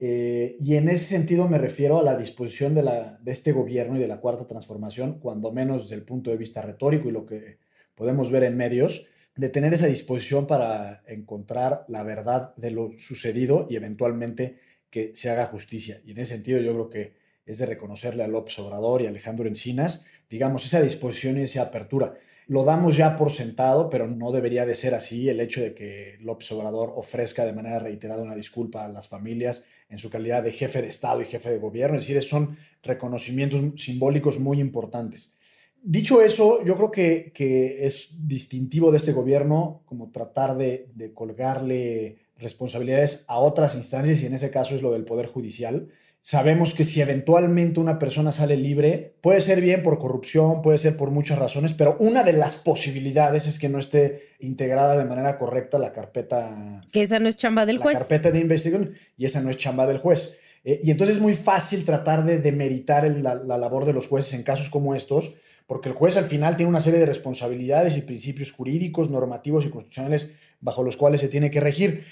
Eh, 0.00 0.56
y 0.60 0.74
en 0.74 0.88
ese 0.88 1.04
sentido 1.04 1.48
me 1.48 1.58
refiero 1.58 2.00
a 2.00 2.02
la 2.02 2.16
disposición 2.16 2.74
de, 2.74 2.82
la, 2.82 3.18
de 3.22 3.30
este 3.30 3.52
gobierno 3.52 3.96
y 3.96 4.00
de 4.00 4.08
la 4.08 4.20
cuarta 4.20 4.48
transformación, 4.48 5.20
cuando 5.20 5.52
menos 5.52 5.84
desde 5.84 5.94
el 5.94 6.02
punto 6.02 6.30
de 6.30 6.36
vista 6.36 6.60
retórico 6.60 7.08
y 7.08 7.12
lo 7.12 7.24
que 7.24 7.58
podemos 7.94 8.32
ver 8.32 8.42
en 8.42 8.56
medios, 8.56 9.06
de 9.36 9.48
tener 9.48 9.72
esa 9.72 9.86
disposición 9.86 10.48
para 10.48 11.02
encontrar 11.06 11.84
la 11.86 12.02
verdad 12.02 12.54
de 12.56 12.72
lo 12.72 12.90
sucedido 12.98 13.66
y 13.70 13.76
eventualmente 13.76 14.58
que 14.92 15.16
se 15.16 15.30
haga 15.30 15.46
justicia. 15.46 16.00
Y 16.04 16.12
en 16.12 16.18
ese 16.18 16.34
sentido 16.34 16.60
yo 16.60 16.74
creo 16.74 16.90
que 16.90 17.14
es 17.46 17.58
de 17.58 17.66
reconocerle 17.66 18.22
a 18.22 18.28
López 18.28 18.56
Obrador 18.58 19.00
y 19.00 19.06
a 19.06 19.08
Alejandro 19.08 19.48
Encinas, 19.48 20.04
digamos, 20.30 20.66
esa 20.66 20.82
disposición 20.82 21.38
y 21.38 21.42
esa 21.42 21.62
apertura. 21.62 22.14
Lo 22.46 22.64
damos 22.64 22.96
ya 22.96 23.16
por 23.16 23.32
sentado, 23.32 23.88
pero 23.88 24.06
no 24.06 24.30
debería 24.32 24.66
de 24.66 24.74
ser 24.74 24.94
así 24.94 25.30
el 25.30 25.40
hecho 25.40 25.62
de 25.62 25.74
que 25.74 26.18
López 26.20 26.52
Obrador 26.52 26.92
ofrezca 26.94 27.46
de 27.46 27.54
manera 27.54 27.78
reiterada 27.78 28.22
una 28.22 28.34
disculpa 28.34 28.84
a 28.84 28.88
las 28.88 29.08
familias 29.08 29.64
en 29.88 29.98
su 29.98 30.10
calidad 30.10 30.42
de 30.42 30.52
jefe 30.52 30.82
de 30.82 30.88
Estado 30.88 31.22
y 31.22 31.26
jefe 31.26 31.50
de 31.50 31.58
gobierno. 31.58 31.96
Es 31.96 32.06
decir, 32.06 32.20
son 32.22 32.56
reconocimientos 32.82 33.82
simbólicos 33.82 34.38
muy 34.38 34.60
importantes. 34.60 35.36
Dicho 35.82 36.20
eso, 36.20 36.62
yo 36.64 36.76
creo 36.76 36.90
que, 36.90 37.32
que 37.34 37.86
es 37.86 38.26
distintivo 38.28 38.90
de 38.90 38.98
este 38.98 39.12
gobierno 39.12 39.82
como 39.86 40.10
tratar 40.10 40.56
de, 40.56 40.90
de 40.94 41.14
colgarle 41.14 42.18
responsabilidades 42.38 43.24
a 43.28 43.38
otras 43.38 43.74
instancias 43.74 44.22
y 44.22 44.26
en 44.26 44.34
ese 44.34 44.50
caso 44.50 44.74
es 44.74 44.82
lo 44.82 44.92
del 44.92 45.04
Poder 45.04 45.26
Judicial. 45.26 45.88
Sabemos 46.24 46.74
que 46.74 46.84
si 46.84 47.00
eventualmente 47.00 47.80
una 47.80 47.98
persona 47.98 48.30
sale 48.30 48.56
libre, 48.56 49.16
puede 49.20 49.40
ser 49.40 49.60
bien 49.60 49.82
por 49.82 49.98
corrupción, 49.98 50.62
puede 50.62 50.78
ser 50.78 50.96
por 50.96 51.10
muchas 51.10 51.36
razones, 51.36 51.72
pero 51.72 51.96
una 51.98 52.22
de 52.22 52.32
las 52.32 52.54
posibilidades 52.54 53.48
es 53.48 53.58
que 53.58 53.68
no 53.68 53.80
esté 53.80 54.28
integrada 54.38 54.96
de 54.96 55.04
manera 55.04 55.36
correcta 55.36 55.80
la 55.80 55.92
carpeta. 55.92 56.80
Que 56.92 57.02
esa 57.02 57.18
no 57.18 57.28
es 57.28 57.36
chamba 57.36 57.66
del 57.66 57.78
juez. 57.78 57.94
La 57.94 58.00
carpeta 58.00 58.30
de 58.30 58.38
investigación 58.38 58.94
y 59.16 59.24
esa 59.24 59.40
no 59.40 59.50
es 59.50 59.56
chamba 59.56 59.84
del 59.88 59.98
juez. 59.98 60.38
Eh, 60.62 60.80
y 60.84 60.92
entonces 60.92 61.16
es 61.16 61.22
muy 61.22 61.34
fácil 61.34 61.84
tratar 61.84 62.24
de 62.24 62.38
demeritar 62.38 63.04
la, 63.04 63.34
la 63.34 63.58
labor 63.58 63.84
de 63.84 63.92
los 63.92 64.06
jueces 64.06 64.32
en 64.34 64.44
casos 64.44 64.70
como 64.70 64.94
estos, 64.94 65.34
porque 65.66 65.88
el 65.88 65.94
juez 65.96 66.16
al 66.16 66.26
final 66.26 66.56
tiene 66.56 66.70
una 66.70 66.78
serie 66.78 67.00
de 67.00 67.06
responsabilidades 67.06 67.96
y 67.96 68.02
principios 68.02 68.52
jurídicos, 68.52 69.10
normativos 69.10 69.64
y 69.64 69.70
constitucionales 69.70 70.30
bajo 70.62 70.82
los 70.82 70.96
cuales 70.96 71.20
se 71.20 71.28
tiene 71.28 71.50
que 71.50 71.60
regir. 71.60 72.04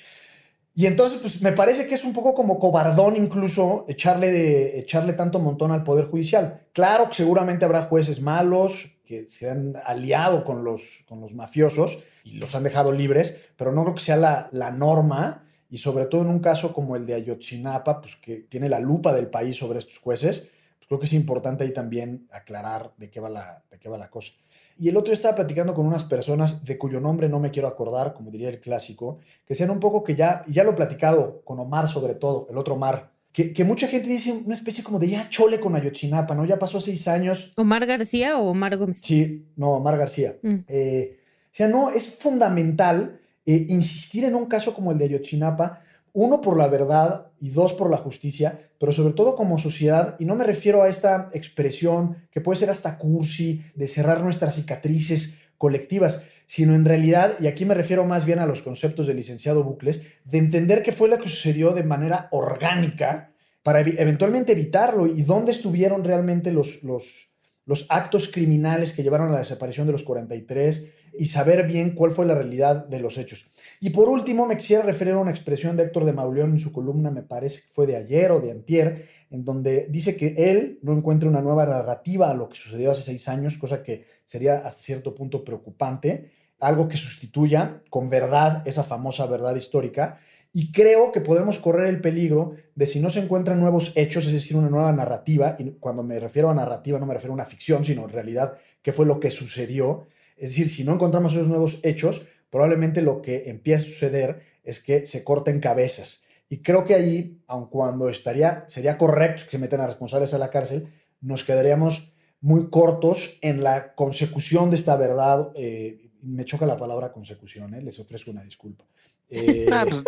Y 0.74 0.86
entonces, 0.86 1.20
pues 1.20 1.42
me 1.42 1.52
parece 1.52 1.86
que 1.86 1.94
es 1.94 2.04
un 2.04 2.12
poco 2.12 2.34
como 2.34 2.58
cobardón 2.58 3.16
incluso 3.16 3.84
echarle, 3.88 4.78
echarle 4.78 5.14
tanto 5.14 5.38
montón 5.38 5.72
al 5.72 5.82
Poder 5.82 6.06
Judicial. 6.06 6.66
Claro 6.72 7.08
que 7.08 7.14
seguramente 7.14 7.64
habrá 7.64 7.82
jueces 7.82 8.20
malos 8.20 8.98
que 9.04 9.28
se 9.28 9.50
han 9.50 9.74
aliado 9.84 10.44
con 10.44 10.62
los, 10.62 11.04
con 11.08 11.20
los 11.20 11.34
mafiosos 11.34 12.04
y 12.24 12.38
los 12.38 12.54
han 12.54 12.62
dejado 12.62 12.92
libres, 12.92 13.50
pero 13.56 13.72
no 13.72 13.82
creo 13.82 13.94
que 13.96 14.02
sea 14.02 14.16
la, 14.16 14.48
la 14.52 14.70
norma 14.70 15.44
y 15.68 15.78
sobre 15.78 16.06
todo 16.06 16.22
en 16.22 16.28
un 16.28 16.40
caso 16.40 16.72
como 16.72 16.94
el 16.96 17.06
de 17.06 17.14
Ayotzinapa, 17.14 18.00
pues 18.00 18.16
que 18.16 18.36
tiene 18.38 18.68
la 18.68 18.78
lupa 18.78 19.12
del 19.12 19.28
país 19.28 19.56
sobre 19.56 19.80
estos 19.80 19.98
jueces, 19.98 20.50
creo 20.90 20.98
que 20.98 21.06
es 21.06 21.12
importante 21.12 21.62
ahí 21.62 21.72
también 21.72 22.26
aclarar 22.32 22.92
de 22.96 23.10
qué 23.10 23.20
va 23.20 23.30
la, 23.30 23.62
de 23.70 23.78
qué 23.78 23.88
va 23.88 23.96
la 23.96 24.10
cosa. 24.10 24.32
Y 24.76 24.88
el 24.88 24.96
otro 24.96 25.14
estaba 25.14 25.36
platicando 25.36 25.72
con 25.72 25.86
unas 25.86 26.02
personas 26.02 26.64
de 26.64 26.78
cuyo 26.78 26.98
nombre 26.98 27.28
no 27.28 27.38
me 27.38 27.52
quiero 27.52 27.68
acordar, 27.68 28.12
como 28.12 28.32
diría 28.32 28.48
el 28.48 28.58
clásico, 28.58 29.20
que 29.46 29.54
sean 29.54 29.70
un 29.70 29.78
poco 29.78 30.02
que 30.02 30.16
ya, 30.16 30.42
ya 30.48 30.64
lo 30.64 30.72
he 30.72 30.74
platicado 30.74 31.42
con 31.44 31.60
Omar 31.60 31.86
sobre 31.86 32.16
todo, 32.16 32.48
el 32.50 32.58
otro 32.58 32.74
Omar, 32.74 33.12
que, 33.30 33.52
que, 33.52 33.62
mucha 33.62 33.86
gente 33.86 34.08
dice 34.08 34.32
una 34.32 34.54
especie 34.54 34.82
como 34.82 34.98
de 34.98 35.10
ya 35.10 35.28
chole 35.28 35.60
con 35.60 35.76
Ayotzinapa, 35.76 36.34
¿no? 36.34 36.44
Ya 36.44 36.58
pasó 36.58 36.80
seis 36.80 37.06
años. 37.06 37.52
¿Omar 37.56 37.86
García 37.86 38.36
o 38.36 38.50
Omar 38.50 38.76
Gómez? 38.76 38.98
Sí, 39.00 39.46
no, 39.54 39.74
Omar 39.74 39.96
García. 39.96 40.38
Mm. 40.42 40.56
Eh, 40.66 41.18
o 41.44 41.54
sea, 41.54 41.68
no, 41.68 41.90
es 41.90 42.16
fundamental 42.16 43.20
eh, 43.46 43.66
insistir 43.68 44.24
en 44.24 44.34
un 44.34 44.46
caso 44.46 44.74
como 44.74 44.90
el 44.90 44.98
de 44.98 45.04
Ayotzinapa, 45.04 45.84
uno 46.12 46.40
por 46.40 46.56
la 46.56 46.68
verdad 46.68 47.32
y 47.40 47.50
dos 47.50 47.72
por 47.72 47.90
la 47.90 47.96
justicia, 47.96 48.70
pero 48.78 48.92
sobre 48.92 49.14
todo 49.14 49.36
como 49.36 49.58
sociedad, 49.58 50.16
y 50.18 50.24
no 50.24 50.36
me 50.36 50.44
refiero 50.44 50.82
a 50.82 50.88
esta 50.88 51.30
expresión 51.32 52.16
que 52.30 52.40
puede 52.40 52.58
ser 52.58 52.70
hasta 52.70 52.98
cursi, 52.98 53.64
de 53.74 53.86
cerrar 53.86 54.22
nuestras 54.22 54.54
cicatrices 54.54 55.38
colectivas, 55.58 56.26
sino 56.46 56.74
en 56.74 56.84
realidad, 56.84 57.36
y 57.38 57.46
aquí 57.46 57.64
me 57.64 57.74
refiero 57.74 58.04
más 58.04 58.24
bien 58.24 58.38
a 58.38 58.46
los 58.46 58.62
conceptos 58.62 59.06
del 59.06 59.18
licenciado 59.18 59.62
Bucles, 59.62 60.02
de 60.24 60.38
entender 60.38 60.82
qué 60.82 60.92
fue 60.92 61.08
lo 61.08 61.18
que 61.18 61.28
sucedió 61.28 61.72
de 61.72 61.84
manera 61.84 62.28
orgánica 62.32 63.32
para 63.62 63.80
eventualmente 63.80 64.52
evitarlo 64.52 65.06
y 65.06 65.22
dónde 65.22 65.52
estuvieron 65.52 66.02
realmente 66.02 66.50
los, 66.50 66.82
los, 66.82 67.30
los 67.66 67.86
actos 67.90 68.28
criminales 68.32 68.92
que 68.92 69.02
llevaron 69.02 69.28
a 69.28 69.32
la 69.32 69.38
desaparición 69.40 69.86
de 69.86 69.92
los 69.92 70.02
43 70.02 70.92
y 71.18 71.26
saber 71.26 71.66
bien 71.66 71.94
cuál 71.94 72.12
fue 72.12 72.26
la 72.26 72.34
realidad 72.34 72.86
de 72.86 73.00
los 73.00 73.18
hechos. 73.18 73.46
Y 73.80 73.90
por 73.90 74.08
último, 74.08 74.46
me 74.46 74.56
quisiera 74.56 74.82
referir 74.82 75.14
a 75.14 75.18
una 75.18 75.30
expresión 75.30 75.76
de 75.76 75.84
Héctor 75.84 76.04
de 76.04 76.12
Mauleón 76.12 76.52
en 76.52 76.58
su 76.58 76.72
columna, 76.72 77.10
me 77.10 77.22
parece 77.22 77.62
que 77.62 77.68
fue 77.72 77.86
de 77.86 77.96
ayer 77.96 78.30
o 78.32 78.40
de 78.40 78.50
antier, 78.50 79.06
en 79.30 79.44
donde 79.44 79.86
dice 79.88 80.16
que 80.16 80.34
él 80.36 80.78
no 80.82 80.92
encuentra 80.92 81.28
una 81.28 81.40
nueva 81.40 81.66
narrativa 81.66 82.30
a 82.30 82.34
lo 82.34 82.48
que 82.48 82.56
sucedió 82.56 82.90
hace 82.90 83.02
seis 83.02 83.28
años, 83.28 83.56
cosa 83.56 83.82
que 83.82 84.04
sería 84.24 84.58
hasta 84.58 84.82
cierto 84.82 85.14
punto 85.14 85.44
preocupante, 85.44 86.30
algo 86.58 86.88
que 86.88 86.96
sustituya 86.96 87.82
con 87.88 88.08
verdad 88.08 88.62
esa 88.66 88.84
famosa 88.84 89.26
verdad 89.26 89.56
histórica. 89.56 90.18
Y 90.52 90.72
creo 90.72 91.12
que 91.12 91.20
podemos 91.20 91.58
correr 91.60 91.86
el 91.86 92.00
peligro 92.00 92.54
de 92.74 92.86
si 92.86 93.00
no 93.00 93.08
se 93.08 93.20
encuentran 93.20 93.60
nuevos 93.60 93.92
hechos, 93.96 94.26
es 94.26 94.32
decir, 94.32 94.56
una 94.56 94.68
nueva 94.68 94.92
narrativa, 94.92 95.54
y 95.58 95.70
cuando 95.78 96.02
me 96.02 96.18
refiero 96.18 96.50
a 96.50 96.54
narrativa 96.54 96.98
no 96.98 97.06
me 97.06 97.14
refiero 97.14 97.32
a 97.32 97.34
una 97.34 97.46
ficción, 97.46 97.84
sino 97.84 98.02
en 98.02 98.10
realidad 98.10 98.54
qué 98.82 98.92
fue 98.92 99.06
lo 99.06 99.20
que 99.20 99.30
sucedió, 99.30 100.06
es 100.40 100.50
decir, 100.50 100.68
si 100.68 100.84
no 100.84 100.94
encontramos 100.94 101.32
esos 101.34 101.48
nuevos 101.48 101.80
hechos, 101.84 102.26
probablemente 102.48 103.02
lo 103.02 103.20
que 103.20 103.50
empiece 103.50 103.84
a 103.84 103.88
suceder 103.88 104.40
es 104.64 104.80
que 104.80 105.04
se 105.04 105.22
corten 105.22 105.60
cabezas. 105.60 106.24
Y 106.48 106.62
creo 106.62 106.84
que 106.84 106.94
ahí, 106.94 107.42
aun 107.46 107.66
cuando 107.66 108.08
estaría, 108.08 108.64
sería 108.66 108.98
correcto 108.98 109.44
que 109.44 109.52
se 109.52 109.58
metan 109.58 109.80
a 109.82 109.86
responsables 109.86 110.34
a 110.34 110.38
la 110.38 110.50
cárcel, 110.50 110.88
nos 111.20 111.44
quedaríamos 111.44 112.14
muy 112.40 112.70
cortos 112.70 113.38
en 113.42 113.62
la 113.62 113.94
consecución 113.94 114.70
de 114.70 114.76
esta 114.76 114.96
verdad. 114.96 115.52
Eh, 115.54 116.10
me 116.22 116.44
choca 116.44 116.64
la 116.66 116.78
palabra 116.78 117.12
consecución, 117.12 117.74
¿eh? 117.74 117.82
les 117.82 118.00
ofrezco 118.00 118.30
una 118.30 118.42
disculpa. 118.42 118.84
Eh, 119.32 119.68
ah, 119.70 119.86
pues, 119.88 120.02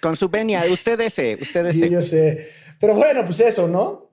con 0.00 0.16
su 0.16 0.28
venia, 0.28 0.64
usted 0.68 1.00
ese, 1.00 1.34
usted 1.40 1.64
ese. 1.66 1.84
Sí, 1.84 1.90
yo 1.90 2.02
sé. 2.02 2.48
Pero 2.80 2.96
bueno, 2.96 3.24
pues 3.24 3.38
eso, 3.38 3.68
¿no? 3.68 4.10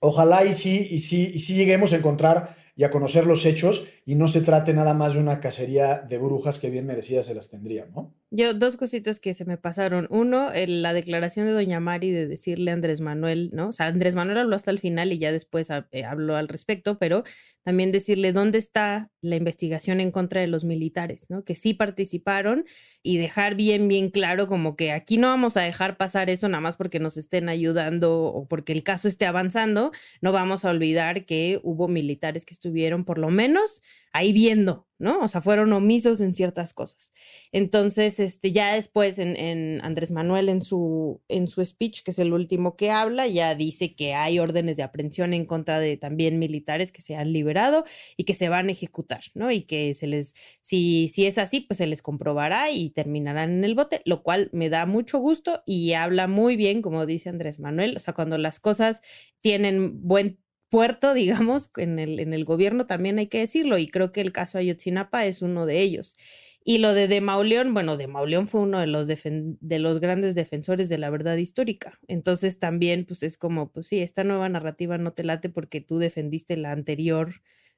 Ojalá 0.00 0.46
y 0.46 0.54
sí, 0.54 0.88
y 0.90 1.00
sí, 1.00 1.30
y 1.34 1.38
sí 1.40 1.54
lleguemos 1.54 1.92
a 1.92 1.96
encontrar 1.96 2.56
y 2.78 2.84
a 2.84 2.92
conocer 2.92 3.26
los 3.26 3.44
hechos 3.44 3.88
y 4.06 4.14
no 4.14 4.28
se 4.28 4.40
trate 4.40 4.72
nada 4.72 4.94
más 4.94 5.14
de 5.14 5.18
una 5.18 5.40
cacería 5.40 5.98
de 6.08 6.16
brujas 6.16 6.60
que 6.60 6.70
bien 6.70 6.86
merecidas 6.86 7.26
se 7.26 7.34
las 7.34 7.50
tendrían, 7.50 7.92
¿no? 7.92 8.14
Yo, 8.30 8.54
dos 8.54 8.76
cositas 8.76 9.18
que 9.18 9.34
se 9.34 9.46
me 9.46 9.56
pasaron. 9.56 10.06
Uno, 10.10 10.50
la 10.54 10.92
declaración 10.92 11.46
de 11.46 11.52
Doña 11.52 11.80
Mari 11.80 12.12
de 12.12 12.28
decirle 12.28 12.70
a 12.70 12.74
Andrés 12.74 13.00
Manuel, 13.00 13.50
¿no? 13.52 13.70
O 13.70 13.72
sea, 13.72 13.86
Andrés 13.86 14.14
Manuel 14.14 14.38
habló 14.38 14.54
hasta 14.54 14.70
el 14.70 14.78
final 14.78 15.12
y 15.12 15.18
ya 15.18 15.32
después 15.32 15.70
eh, 15.70 16.04
habló 16.04 16.36
al 16.36 16.46
respecto, 16.46 16.98
pero 16.98 17.24
también 17.64 17.90
decirle 17.90 18.32
dónde 18.32 18.58
está 18.58 19.10
la 19.22 19.36
investigación 19.36 20.00
en 20.00 20.10
contra 20.10 20.42
de 20.42 20.46
los 20.46 20.64
militares, 20.64 21.26
¿no? 21.30 21.42
Que 21.42 21.56
sí 21.56 21.74
participaron 21.74 22.64
y 23.02 23.16
dejar 23.16 23.56
bien, 23.56 23.88
bien 23.88 24.10
claro 24.10 24.46
como 24.46 24.76
que 24.76 24.92
aquí 24.92 25.16
no 25.16 25.28
vamos 25.28 25.56
a 25.56 25.62
dejar 25.62 25.96
pasar 25.96 26.30
eso 26.30 26.48
nada 26.48 26.60
más 26.60 26.76
porque 26.76 27.00
nos 27.00 27.16
estén 27.16 27.48
ayudando 27.48 28.22
o 28.24 28.46
porque 28.46 28.72
el 28.72 28.84
caso 28.84 29.08
esté 29.08 29.26
avanzando. 29.26 29.90
No 30.20 30.32
vamos 30.32 30.64
a 30.64 30.70
olvidar 30.70 31.24
que 31.24 31.60
hubo 31.64 31.88
militares 31.88 32.44
que 32.44 32.54
estuvieron 32.54 32.67
por 33.04 33.18
lo 33.18 33.28
menos 33.28 33.82
ahí 34.12 34.32
viendo, 34.32 34.88
¿no? 34.98 35.20
O 35.20 35.28
sea, 35.28 35.40
fueron 35.40 35.72
omisos 35.72 36.20
en 36.20 36.34
ciertas 36.34 36.72
cosas. 36.72 37.12
Entonces, 37.52 38.18
este, 38.18 38.52
ya 38.52 38.74
después 38.74 39.18
en, 39.18 39.80
Andrés 39.82 40.10
Manuel 40.10 40.48
en 40.48 40.62
su, 40.62 41.22
en 41.28 41.46
su 41.46 41.64
speech, 41.64 42.02
que 42.02 42.10
es 42.10 42.18
el 42.18 42.32
último 42.32 42.76
que 42.76 42.90
habla, 42.90 43.26
ya 43.26 43.54
dice 43.54 43.94
que 43.94 44.14
hay 44.14 44.38
órdenes 44.38 44.76
de 44.76 44.82
aprehensión 44.82 45.34
en 45.34 45.44
contra 45.44 45.78
de 45.78 45.96
también 45.96 46.38
militares 46.38 46.90
que 46.90 47.02
se 47.02 47.16
han 47.16 47.32
liberado 47.32 47.84
y 48.16 48.24
que 48.24 48.34
se 48.34 48.48
van 48.48 48.68
a 48.68 48.72
ejecutar, 48.72 49.22
¿no? 49.34 49.50
Y 49.50 49.62
que 49.62 49.94
se 49.94 50.06
les, 50.06 50.34
si, 50.62 51.08
si 51.08 51.26
es 51.26 51.38
así, 51.38 51.60
pues 51.60 51.78
se 51.78 51.86
les 51.86 52.02
comprobará 52.02 52.70
y 52.70 52.90
terminarán 52.90 53.50
en 53.50 53.64
el 53.64 53.74
bote, 53.74 54.02
lo 54.04 54.22
cual 54.22 54.50
me 54.52 54.68
da 54.68 54.86
mucho 54.86 55.18
gusto 55.18 55.62
y 55.66 55.92
habla 55.92 56.26
muy 56.26 56.56
bien, 56.56 56.82
como 56.82 57.06
dice 57.06 57.28
Andrés 57.28 57.60
Manuel, 57.60 57.96
o 57.96 58.00
sea, 58.00 58.14
cuando 58.14 58.38
las 58.38 58.58
cosas 58.60 59.02
tienen 59.40 60.02
buen 60.02 60.40
puerto, 60.70 61.14
digamos, 61.14 61.70
en 61.76 61.98
el, 61.98 62.20
en 62.20 62.34
el 62.34 62.44
gobierno 62.44 62.86
también 62.86 63.18
hay 63.18 63.26
que 63.26 63.40
decirlo, 63.40 63.78
y 63.78 63.88
creo 63.88 64.12
que 64.12 64.20
el 64.20 64.32
caso 64.32 64.58
Ayotzinapa 64.58 65.26
es 65.26 65.42
uno 65.42 65.66
de 65.66 65.80
ellos. 65.80 66.16
Y 66.64 66.78
lo 66.78 66.92
de 66.92 67.08
De 67.08 67.22
Mauleón, 67.22 67.72
bueno, 67.72 67.96
De 67.96 68.08
Mauleón 68.08 68.46
fue 68.46 68.60
uno 68.60 68.78
de 68.78 68.86
los, 68.86 69.06
de 69.06 69.78
los 69.78 70.00
grandes 70.00 70.34
defensores 70.34 70.90
de 70.90 70.98
la 70.98 71.08
verdad 71.08 71.36
histórica. 71.36 71.98
Entonces 72.08 72.58
también, 72.58 73.06
pues 73.06 73.22
es 73.22 73.38
como, 73.38 73.72
pues 73.72 73.86
sí, 73.86 74.00
esta 74.02 74.22
nueva 74.22 74.50
narrativa 74.50 74.98
no 74.98 75.12
te 75.12 75.24
late 75.24 75.48
porque 75.48 75.80
tú 75.80 75.98
defendiste 75.98 76.58
la 76.58 76.72
anterior 76.72 77.30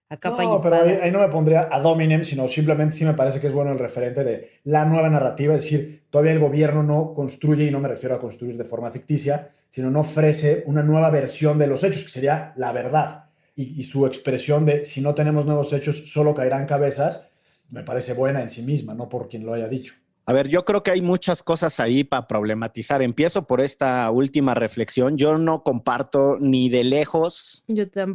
a 0.09 0.17
capa 0.17 0.43
no, 0.43 0.61
pero 0.61 0.75
ahí, 0.75 1.13
no 1.13 1.21
me 1.21 1.29
pondría 1.29 1.69
a 1.71 1.79
dominem, 1.79 2.25
sino 2.25 2.49
simplemente 2.49 2.97
sí 2.97 3.05
me 3.05 3.15
parece 3.15 3.41
que 3.41 3.47
es 3.47 3.53
bueno 3.53 3.71
el 3.71 3.79
referente 3.79 4.25
de 4.25 4.51
la 4.65 4.85
nueva 4.85 5.09
narrativa, 5.09 5.55
es 5.55 5.63
decir, 5.63 6.03
todavía 6.11 6.33
el 6.33 6.41
gobierno 6.41 6.83
no 6.83 7.15
construye, 7.15 7.67
y 7.67 7.71
no 7.71 7.79
me 7.79 7.87
refiero 7.87 8.17
a 8.17 8.19
construir 8.19 8.57
de 8.57 8.65
forma 8.65 8.91
ficticia, 8.91 9.53
sino 9.71 9.91
no 9.91 10.01
ofrece 10.01 10.65
una 10.67 10.83
nueva 10.83 11.11
versión 11.11 11.59
de 11.59 11.69
los 11.69 11.83
hechos, 11.85 12.05
que 12.05 12.11
sería 12.11 12.53
la 12.57 12.73
verdad. 12.73 13.27
Y, 13.55 13.85
su 13.85 14.07
expresión 14.07 14.65
de 14.65 14.87
si 14.87 15.03
no 15.03 15.15
tenemos 15.15 15.45
nuevos 15.45 15.73
hechos, 15.75 16.11
solo 16.11 16.35
caerán 16.35 16.67
cabezas, 16.67 17.31
me 17.69 17.83
parece 17.83 18.15
buena 18.15 18.41
en 18.41 18.49
sí 18.49 18.63
misma, 18.63 18.95
no 18.95 19.09
por 19.09 19.29
quien 19.29 19.45
lo 19.45 19.53
haya 19.53 19.69
dicho. 19.69 19.95
A 20.25 20.33
ver, 20.33 20.49
yo 20.49 20.65
creo 20.65 20.83
que 20.83 20.93
hay 20.93 21.03
muchas 21.03 21.43
cosas 21.43 21.79
ahí 21.79 22.05
para 22.05 22.27
problematizar. 22.27 23.03
Empiezo 23.03 23.47
por 23.47 23.61
esta 23.61 24.11
última 24.11 24.55
reflexión. 24.55 25.19
Yo 25.19 25.37
no 25.39 25.63
comparto 25.63 26.39
ni 26.41 26.69
de 26.69 26.85
lejos 26.85 27.65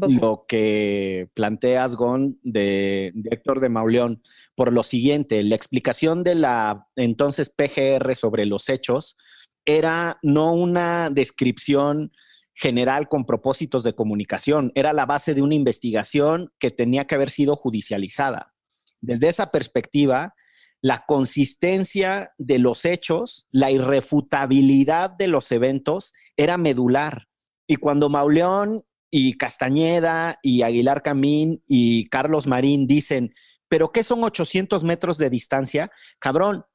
lo 0.07 0.45
que 0.47 1.29
planteas, 1.33 1.95
Gon, 1.95 2.39
de, 2.41 3.11
de, 3.13 3.29
Héctor 3.31 3.59
de 3.59 3.69
Mauleón, 3.69 4.21
por 4.55 4.71
lo 4.71 4.81
siguiente, 4.81 5.43
la 5.43 5.55
explicación 5.55 6.23
de 6.23 6.35
la 6.35 6.87
entonces 6.95 7.49
PGR 7.49 8.15
sobre 8.15 8.45
los 8.45 8.69
hechos 8.69 9.17
era 9.65 10.19
no 10.21 10.53
una 10.53 11.09
descripción 11.09 12.11
general 12.53 13.09
con 13.09 13.25
propósitos 13.25 13.83
de 13.83 13.93
comunicación, 13.93 14.71
era 14.75 14.93
la 14.93 15.05
base 15.05 15.33
de 15.33 15.41
una 15.41 15.55
investigación 15.55 16.53
que 16.57 16.71
tenía 16.71 17.05
que 17.05 17.15
haber 17.15 17.29
sido 17.29 17.55
judicializada. 17.55 18.53
Desde 19.01 19.27
esa 19.27 19.51
perspectiva, 19.51 20.35
la 20.81 21.03
consistencia 21.05 22.33
de 22.37 22.59
los 22.59 22.85
hechos, 22.85 23.47
la 23.51 23.71
irrefutabilidad 23.71 25.09
de 25.09 25.27
los 25.27 25.51
eventos 25.51 26.13
era 26.37 26.57
medular. 26.57 27.27
Y 27.67 27.75
cuando 27.77 28.09
Mauleón 28.09 28.85
y 29.09 29.33
Castañeda 29.33 30.39
y 30.41 30.61
Aguilar 30.61 31.01
Camín 31.01 31.63
y 31.67 32.05
Carlos 32.05 32.47
Marín 32.47 32.87
dicen, 32.87 33.33
pero 33.67 33.91
¿qué 33.91 34.03
son 34.03 34.23
800 34.23 34.83
metros 34.83 35.17
de 35.17 35.29
distancia? 35.29 35.91
Cabrón, 36.19 36.65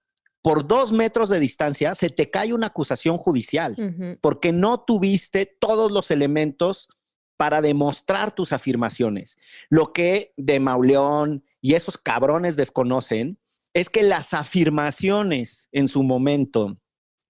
por 0.42 0.66
dos 0.66 0.92
metros 0.92 1.28
de 1.28 1.38
distancia 1.38 1.94
se 1.94 2.08
te 2.08 2.30
cae 2.30 2.52
una 2.52 2.68
acusación 2.68 3.18
judicial 3.18 3.76
porque 4.20 4.52
no 4.52 4.80
tuviste 4.80 5.46
todos 5.46 5.90
los 5.90 6.10
elementos 6.10 6.88
para 7.36 7.62
demostrar 7.62 8.32
tus 8.32 8.52
afirmaciones. 8.52 9.38
Lo 9.68 9.92
que 9.92 10.32
de 10.36 10.60
Mauleón 10.60 11.44
y 11.60 11.74
esos 11.74 11.98
cabrones 11.98 12.56
desconocen 12.56 13.38
es 13.72 13.88
que 13.88 14.02
las 14.02 14.34
afirmaciones 14.34 15.68
en 15.72 15.88
su 15.88 16.02
momento 16.02 16.78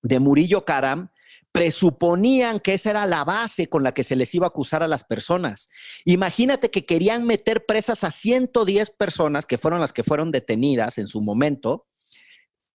de 0.02 0.20
Murillo 0.20 0.64
Karam 0.64 1.10
presuponían 1.52 2.60
que 2.60 2.74
esa 2.74 2.90
era 2.90 3.06
la 3.06 3.24
base 3.24 3.68
con 3.68 3.82
la 3.82 3.92
que 3.92 4.04
se 4.04 4.16
les 4.16 4.34
iba 4.34 4.46
a 4.46 4.48
acusar 4.48 4.82
a 4.82 4.88
las 4.88 5.04
personas. 5.04 5.68
Imagínate 6.04 6.70
que 6.70 6.86
querían 6.86 7.26
meter 7.26 7.66
presas 7.66 8.04
a 8.04 8.10
110 8.10 8.90
personas, 8.90 9.46
que 9.46 9.58
fueron 9.58 9.80
las 9.80 9.92
que 9.92 10.04
fueron 10.04 10.30
detenidas 10.30 10.98
en 10.98 11.08
su 11.08 11.20
momento, 11.20 11.86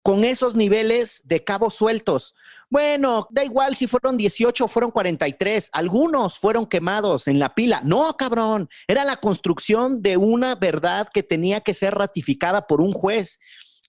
con 0.03 0.25
esos 0.25 0.55
niveles 0.55 1.21
de 1.25 1.43
cabos 1.43 1.75
sueltos. 1.75 2.35
Bueno, 2.69 3.27
da 3.31 3.43
igual 3.43 3.75
si 3.75 3.87
fueron 3.87 4.17
18 4.17 4.65
o 4.65 4.67
fueron 4.67 4.91
43, 4.91 5.69
algunos 5.71 6.39
fueron 6.39 6.67
quemados 6.67 7.27
en 7.27 7.39
la 7.39 7.55
pila. 7.55 7.81
No, 7.85 8.15
cabrón, 8.17 8.69
era 8.87 9.05
la 9.05 9.15
construcción 9.15 10.01
de 10.01 10.17
una 10.17 10.55
verdad 10.55 11.07
que 11.11 11.23
tenía 11.23 11.61
que 11.61 11.73
ser 11.73 11.95
ratificada 11.95 12.67
por 12.67 12.81
un 12.81 12.93
juez. 12.93 13.39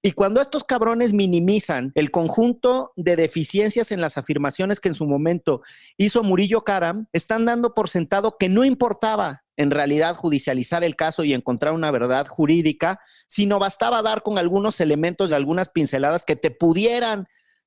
Y 0.02 0.12
cuando 0.12 0.42
estos 0.42 0.64
cabrones 0.64 1.14
minimizan 1.14 1.90
el 1.94 2.10
conjunto 2.10 2.92
de 2.94 3.16
deficiencias 3.16 3.90
en 3.90 4.02
las 4.02 4.18
afirmaciones 4.18 4.78
que 4.78 4.88
en 4.88 4.94
su 4.94 5.06
momento 5.06 5.62
hizo 5.96 6.22
Murillo 6.22 6.62
Karam, 6.62 7.06
están 7.14 7.46
dando 7.46 7.72
por 7.72 7.88
sentado 7.88 8.36
que 8.38 8.50
no 8.50 8.64
importaba 8.64 9.43
en 9.56 9.70
realidad 9.70 10.16
judicializar 10.16 10.84
el 10.84 10.96
caso 10.96 11.24
y 11.24 11.32
encontrar 11.32 11.74
una 11.74 11.90
verdad 11.90 12.26
jurídica, 12.26 13.00
sino 13.26 13.58
bastaba 13.58 14.02
dar 14.02 14.22
con 14.22 14.38
algunos 14.38 14.80
elementos 14.80 15.30
y 15.30 15.34
algunas 15.34 15.68
pinceladas 15.68 16.24
que 16.24 16.36
te 16.36 16.50
pudieran 16.50 17.26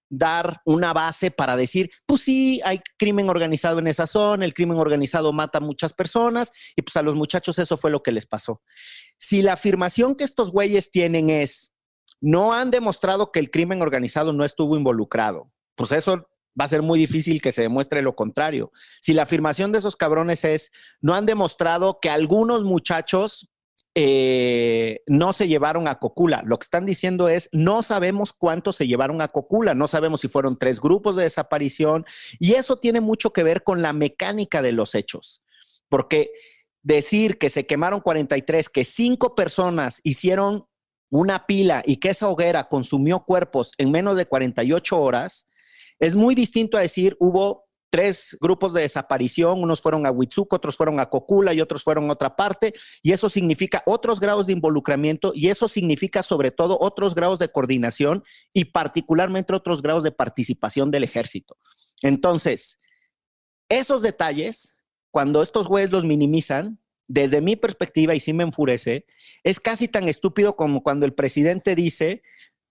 dar 0.10 0.62
una 0.66 0.94
base 0.94 1.32
para 1.32 1.58
decir, 1.58 1.92
pues 2.06 2.22
sí, 2.22 2.62
hay 2.64 2.82
crimen 2.98 3.30
organizado 3.30 3.80
en 3.80 3.88
esa 3.88 4.08
zona, 4.08 4.46
el 4.46 4.54
crimen 4.54 4.78
organizado 4.78 5.34
mata 5.34 5.58
a 5.58 5.62
muchas 5.62 5.94
personas 5.94 6.52
y 6.76 6.82
pues 6.82 6.96
a 6.98 7.02
los 7.02 7.16
muchachos 7.16 7.60
eso 7.60 7.78
fue 7.78 7.92
lo 7.92 8.04
que 8.04 8.12
les 8.12 8.26
pasó. 8.26 8.62
Si 9.18 9.42
la 9.42 9.54
afirmación 9.54 10.16
que 10.16 10.24
estos 10.24 10.52
güeyes 10.52 10.92
tienen 10.92 11.30
es, 11.30 11.74
no 12.22 12.54
han 12.54 12.72
demostrado 12.72 13.32
que 13.32 13.40
el 13.40 13.52
crimen 13.52 13.82
organizado 13.82 14.34
no 14.34 14.46
estuvo 14.46 14.78
involucrado. 14.78 15.52
Pues 15.76 15.92
eso 15.92 16.28
va 16.60 16.66
a 16.66 16.70
ser 16.70 16.82
muy 16.82 17.00
difícil 17.00 17.42
que 17.42 17.52
se 17.52 17.62
demuestre 17.62 18.02
lo 18.02 18.16
contrario. 18.16 18.72
Si 19.02 19.14
la 19.14 19.24
afirmación 19.24 19.72
de 19.72 19.80
esos 19.80 19.96
cabrones 19.96 20.44
es, 20.44 20.72
no 21.02 21.14
han 21.14 21.26
demostrado 21.26 22.00
que 22.02 22.10
algunos 22.10 22.64
muchachos 22.64 23.52
eh, 24.00 25.02
no 25.08 25.34
se 25.34 25.48
llevaron 25.48 25.88
a 25.88 25.96
Cocula. 25.96 26.44
Lo 26.46 26.60
que 26.60 26.66
están 26.66 26.86
diciendo 26.86 27.30
es, 27.30 27.50
no 27.52 27.82
sabemos 27.82 28.32
cuántos 28.32 28.76
se 28.76 28.88
llevaron 28.88 29.22
a 29.22 29.30
Cocula, 29.30 29.74
no 29.74 29.88
sabemos 29.88 30.22
si 30.22 30.28
fueron 30.28 30.58
tres 30.60 30.80
grupos 30.80 31.16
de 31.16 31.24
desaparición, 31.24 32.06
y 32.40 32.54
eso 32.54 32.78
tiene 32.78 33.02
mucho 33.02 33.34
que 33.34 33.42
ver 33.42 33.64
con 33.64 33.82
la 33.82 33.94
mecánica 33.94 34.62
de 34.62 34.72
los 34.72 34.94
hechos, 34.94 35.42
porque 35.90 36.30
decir 36.84 37.40
que 37.40 37.50
se 37.50 37.66
quemaron 37.66 38.02
43, 38.02 38.70
que 38.70 38.86
cinco 38.86 39.34
personas 39.34 40.00
hicieron 40.04 40.68
una 41.10 41.48
pila 41.48 41.82
y 41.84 41.98
que 41.98 42.10
esa 42.10 42.30
hoguera 42.30 42.68
consumió 42.70 43.22
cuerpos 43.22 43.74
en 43.80 43.90
menos 43.90 44.16
de 44.16 44.28
48 44.28 45.00
horas, 45.00 45.47
es 46.00 46.16
muy 46.16 46.36
distinto 46.36 46.78
a 46.78 46.82
decir 46.82 47.16
hubo 47.20 47.68
tres 47.90 48.38
grupos 48.42 48.74
de 48.74 48.82
desaparición, 48.82 49.64
unos 49.64 49.82
fueron 49.82 50.06
a 50.06 50.12
Huitzuco, 50.12 50.58
otros 50.58 50.76
fueron 50.76 51.00
a 51.00 51.10
Cocula 51.10 51.54
y 51.54 51.62
otros 51.62 51.84
fueron 51.84 52.10
a 52.10 52.14
otra 52.14 52.36
parte, 52.36 52.74
y 53.02 53.12
eso 53.12 53.30
significa 53.30 53.82
otros 53.86 54.20
grados 54.20 54.48
de 54.48 54.54
involucramiento 54.54 55.32
y 55.34 55.48
eso 55.48 55.68
significa 55.68 56.22
sobre 56.22 56.52
todo 56.52 56.78
otros 56.80 57.16
grados 57.16 57.40
de 57.40 57.50
coordinación 57.50 58.24
y 58.54 58.66
particularmente 58.66 59.54
otros 59.54 59.82
grados 59.82 60.04
de 60.04 60.12
participación 60.12 60.92
del 60.92 61.04
ejército. 61.04 61.58
Entonces, 62.02 62.80
esos 63.70 64.02
detalles, 64.02 64.76
cuando 65.12 65.42
estos 65.42 65.68
güeyes 65.68 65.92
los 65.92 66.06
minimizan, 66.06 66.80
desde 67.08 67.42
mi 67.42 67.56
perspectiva, 67.56 68.16
y 68.16 68.20
sí 68.20 68.34
me 68.34 68.44
enfurece, 68.44 69.06
es 69.44 69.60
casi 69.60 69.88
tan 69.88 70.10
estúpido 70.10 70.58
como 70.58 70.84
cuando 70.84 71.06
el 71.06 71.14
presidente 71.14 71.74
dice, 71.74 72.22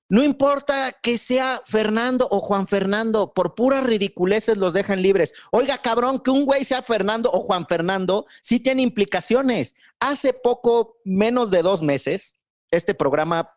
no 0.08 0.22
importa 0.22 0.92
que 1.02 1.18
sea 1.18 1.62
Fernando 1.64 2.28
o 2.30 2.40
Juan 2.40 2.68
Fernando, 2.68 3.32
por 3.34 3.56
puras 3.56 3.84
ridiculeces 3.84 4.56
los 4.56 4.72
dejan 4.72 5.02
libres. 5.02 5.34
Oiga, 5.50 5.78
cabrón, 5.78 6.20
que 6.20 6.30
un 6.30 6.44
güey 6.44 6.64
sea 6.64 6.82
Fernando 6.82 7.30
o 7.32 7.40
Juan 7.40 7.66
Fernando 7.66 8.26
sí 8.40 8.60
tiene 8.60 8.82
implicaciones. 8.82 9.74
Hace 9.98 10.32
poco, 10.32 10.98
menos 11.04 11.50
de 11.50 11.62
dos 11.62 11.82
meses, 11.82 12.34
este 12.70 12.94
programa 12.94 13.50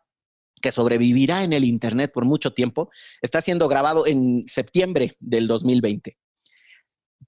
que 0.60 0.72
sobrevivirá 0.72 1.44
en 1.44 1.52
el 1.52 1.64
Internet 1.64 2.12
por 2.12 2.24
mucho 2.24 2.52
tiempo, 2.52 2.90
está 3.22 3.40
siendo 3.40 3.68
grabado 3.68 4.06
en 4.06 4.42
septiembre 4.46 5.16
del 5.20 5.46
2020. 5.46 6.18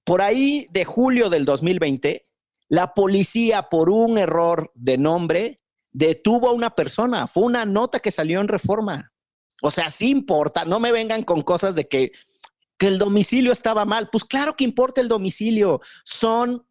Por 0.05 0.21
ahí 0.21 0.67
de 0.71 0.85
julio 0.85 1.31
del 1.31 1.45
2020, 1.45 2.27
La 2.69 2.95
policía, 2.95 3.69
por 3.69 3.91
un 3.91 4.17
error 4.17 4.73
de 4.75 4.97
nombre, 4.97 5.59
detuvo 5.91 6.49
a 6.49 6.53
una 6.53 6.75
persona. 6.75 7.27
Fue 7.27 7.43
una 7.43 7.67
nota 7.67 8.01
que 8.01 8.11
salió 8.11 8.41
en 8.41 8.49
reforma. 8.49 9.12
O 9.63 9.71
sea, 9.71 9.91
sí 9.91 10.11
importa. 10.11 10.65
No 10.65 10.81
me 10.81 10.93
vengan 10.93 11.23
con 11.23 11.43
cosas 11.43 11.75
de 11.75 11.89
que, 11.89 12.13
que 12.77 12.89
el 12.89 12.99
domicilio 12.99 13.53
estaba 13.53 13.85
mal. 13.85 14.11
Pues 14.13 14.25
claro 14.25 14.57
que 14.57 14.65
importa 14.65 15.01
el 15.01 15.09
domicilio. 15.09 15.81
Son 16.05 16.67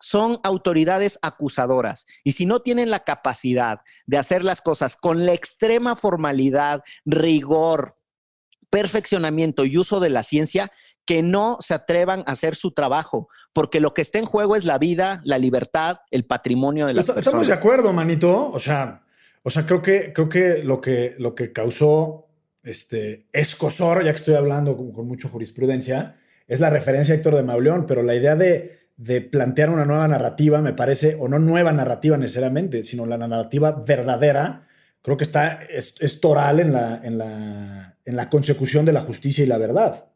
son 0.00 0.40
autoridades 0.44 1.18
acusadoras 1.20 2.06
y 2.24 2.32
si 2.32 2.46
no 2.46 2.60
tienen 2.60 2.90
la 2.90 3.04
capacidad 3.04 3.80
de 4.06 4.16
hacer 4.16 4.42
las 4.42 4.62
cosas 4.62 4.96
con 4.96 5.26
la 5.26 5.34
extrema 5.34 5.94
formalidad, 5.94 6.82
rigor, 7.04 7.98
perfeccionamiento 8.70 9.64
y 9.64 9.78
uso 9.78 10.00
de 10.00 10.10
la 10.10 10.22
ciencia, 10.22 10.72
que 11.04 11.22
no 11.22 11.58
se 11.60 11.74
atrevan 11.74 12.20
a 12.26 12.32
hacer 12.32 12.54
su 12.54 12.72
trabajo, 12.72 13.28
porque 13.52 13.80
lo 13.80 13.94
que 13.94 14.02
está 14.02 14.18
en 14.18 14.26
juego 14.26 14.56
es 14.56 14.64
la 14.64 14.78
vida, 14.78 15.20
la 15.24 15.38
libertad, 15.38 15.98
el 16.10 16.24
patrimonio 16.26 16.86
de 16.86 16.94
las 16.94 17.06
personas. 17.06 17.26
Estamos 17.26 17.46
de 17.46 17.54
acuerdo, 17.54 17.92
manito. 17.92 18.50
O 18.50 18.58
sea, 18.58 19.06
o 19.42 19.50
sea, 19.50 19.66
creo 19.66 19.82
que, 19.82 20.12
creo 20.12 20.28
que 20.28 20.62
lo 20.64 20.80
que 20.80 21.14
lo 21.18 21.34
que 21.34 21.52
causó 21.52 22.28
este 22.62 23.26
escosor, 23.32 24.04
ya 24.04 24.10
que 24.12 24.16
estoy 24.16 24.34
hablando 24.34 24.76
con, 24.76 25.06
mucho 25.06 25.28
jurisprudencia, 25.28 26.16
es 26.46 26.60
la 26.60 26.70
referencia 26.70 27.14
a 27.14 27.16
Héctor 27.16 27.36
de 27.36 27.42
Mauleón, 27.42 27.86
pero 27.86 28.02
la 28.02 28.14
idea 28.14 28.36
de 28.36 28.78
de 28.98 29.20
plantear 29.20 29.70
una 29.70 29.84
nueva 29.84 30.08
narrativa, 30.08 30.60
me 30.60 30.72
parece, 30.74 31.16
o 31.18 31.28
no 31.28 31.38
nueva 31.38 31.72
narrativa 31.72 32.18
necesariamente, 32.18 32.82
sino 32.82 33.06
la 33.06 33.16
narrativa 33.16 33.70
verdadera, 33.86 34.66
creo 35.02 35.16
que 35.16 35.22
está, 35.24 35.60
es, 35.70 36.20
toral 36.20 36.58
en 36.58 36.72
la, 36.72 37.00
en, 37.02 37.16
la, 37.16 37.96
en 38.04 38.16
la 38.16 38.28
consecución 38.28 38.84
de 38.84 38.92
la 38.92 39.02
justicia 39.02 39.44
y 39.44 39.46
la 39.46 39.56
verdad. 39.56 40.07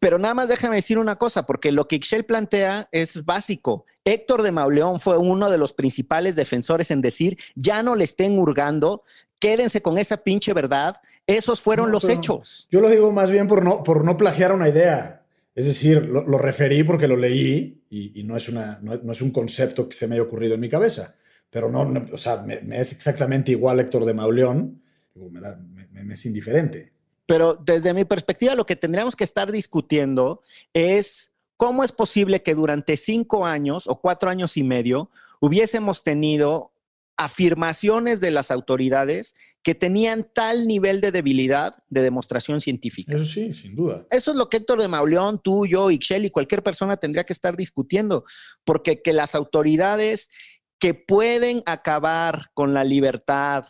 Pero 0.00 0.18
nada 0.18 0.34
más 0.34 0.48
déjame 0.48 0.76
decir 0.76 0.98
una 0.98 1.16
cosa, 1.16 1.44
porque 1.44 1.72
lo 1.72 1.88
que 1.88 1.96
Ixchel 1.96 2.24
plantea 2.24 2.88
es 2.92 3.24
básico. 3.24 3.84
Héctor 4.04 4.42
de 4.42 4.52
Mauleón 4.52 5.00
fue 5.00 5.18
uno 5.18 5.50
de 5.50 5.58
los 5.58 5.72
principales 5.72 6.36
defensores 6.36 6.90
en 6.90 7.00
decir, 7.00 7.36
ya 7.56 7.82
no 7.82 7.96
le 7.96 8.04
estén 8.04 8.38
hurgando, 8.38 9.02
quédense 9.40 9.82
con 9.82 9.98
esa 9.98 10.18
pinche 10.18 10.52
verdad. 10.52 10.96
Esos 11.26 11.60
fueron 11.60 11.92
los 11.92 12.08
hechos. 12.08 12.68
Yo 12.70 12.80
lo 12.80 12.88
digo 12.88 13.12
más 13.12 13.30
bien 13.30 13.46
por 13.46 13.62
no, 13.62 13.82
por 13.82 14.04
no 14.04 14.16
plagiar 14.16 14.52
una 14.52 14.68
idea. 14.68 15.26
Es 15.54 15.66
decir, 15.66 16.06
lo, 16.06 16.22
referí 16.38 16.84
porque 16.84 17.08
lo 17.08 17.16
leí 17.16 17.82
y, 17.90 18.22
no, 18.22 18.36
es 18.36 18.48
una, 18.48 18.78
no, 18.80 19.12
es 19.12 19.20
un 19.20 19.32
concepto 19.32 19.88
que 19.88 19.96
se 19.96 20.06
me 20.06 20.14
haya 20.14 20.22
ocurrido 20.22 20.54
en 20.54 20.60
mi 20.60 20.68
cabeza. 20.68 21.16
Pero 21.50 21.68
no, 21.68 21.92
o 22.12 22.18
sea, 22.18 22.42
me, 22.42 22.54
es 22.78 22.92
exactamente 22.92 23.50
igual 23.50 23.80
Héctor 23.80 24.04
de 24.04 24.14
Mauleón. 24.14 24.80
Me, 25.16 26.04
me 26.04 26.14
es 26.14 26.24
indiferente. 26.24 26.92
Pero 27.28 27.58
desde 27.62 27.92
mi 27.92 28.06
perspectiva, 28.06 28.54
lo 28.54 28.64
que 28.64 28.74
tendríamos 28.74 29.14
que 29.14 29.24
estar 29.24 29.52
discutiendo 29.52 30.40
es 30.72 31.34
cómo 31.58 31.84
es 31.84 31.92
posible 31.92 32.42
que 32.42 32.54
durante 32.54 32.96
cinco 32.96 33.44
años 33.44 33.86
o 33.86 34.00
cuatro 34.00 34.30
años 34.30 34.56
y 34.56 34.62
medio 34.64 35.10
hubiésemos 35.38 36.02
tenido 36.04 36.72
afirmaciones 37.18 38.20
de 38.20 38.30
las 38.30 38.50
autoridades 38.50 39.34
que 39.62 39.74
tenían 39.74 40.26
tal 40.34 40.66
nivel 40.66 41.02
de 41.02 41.12
debilidad 41.12 41.82
de 41.90 42.00
demostración 42.00 42.62
científica. 42.62 43.14
Eso 43.14 43.26
sí, 43.26 43.52
sin 43.52 43.76
duda. 43.76 44.06
Eso 44.10 44.30
es 44.30 44.36
lo 44.38 44.48
que 44.48 44.56
Héctor 44.56 44.80
de 44.80 44.88
Mauleón, 44.88 45.42
tú, 45.42 45.66
yo, 45.66 45.90
Ixchel 45.90 46.24
y 46.24 46.30
cualquier 46.30 46.62
persona 46.62 46.96
tendría 46.96 47.24
que 47.24 47.34
estar 47.34 47.58
discutiendo, 47.58 48.24
porque 48.64 49.02
que 49.02 49.12
las 49.12 49.34
autoridades 49.34 50.30
que 50.78 50.94
pueden 50.94 51.60
acabar 51.66 52.46
con 52.54 52.72
la 52.72 52.84
libertad, 52.84 53.66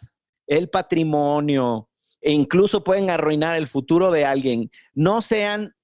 el 0.47 0.71
patrimonio 0.71 1.88
e 2.21 2.33
incluso 2.33 2.85
pueden 2.85 3.11
arruinar 3.11 3.57
el 3.57 3.67
futuro 3.67 4.11
de 4.11 4.25
alguien, 4.25 4.71
no 4.95 5.23
sean 5.23 5.75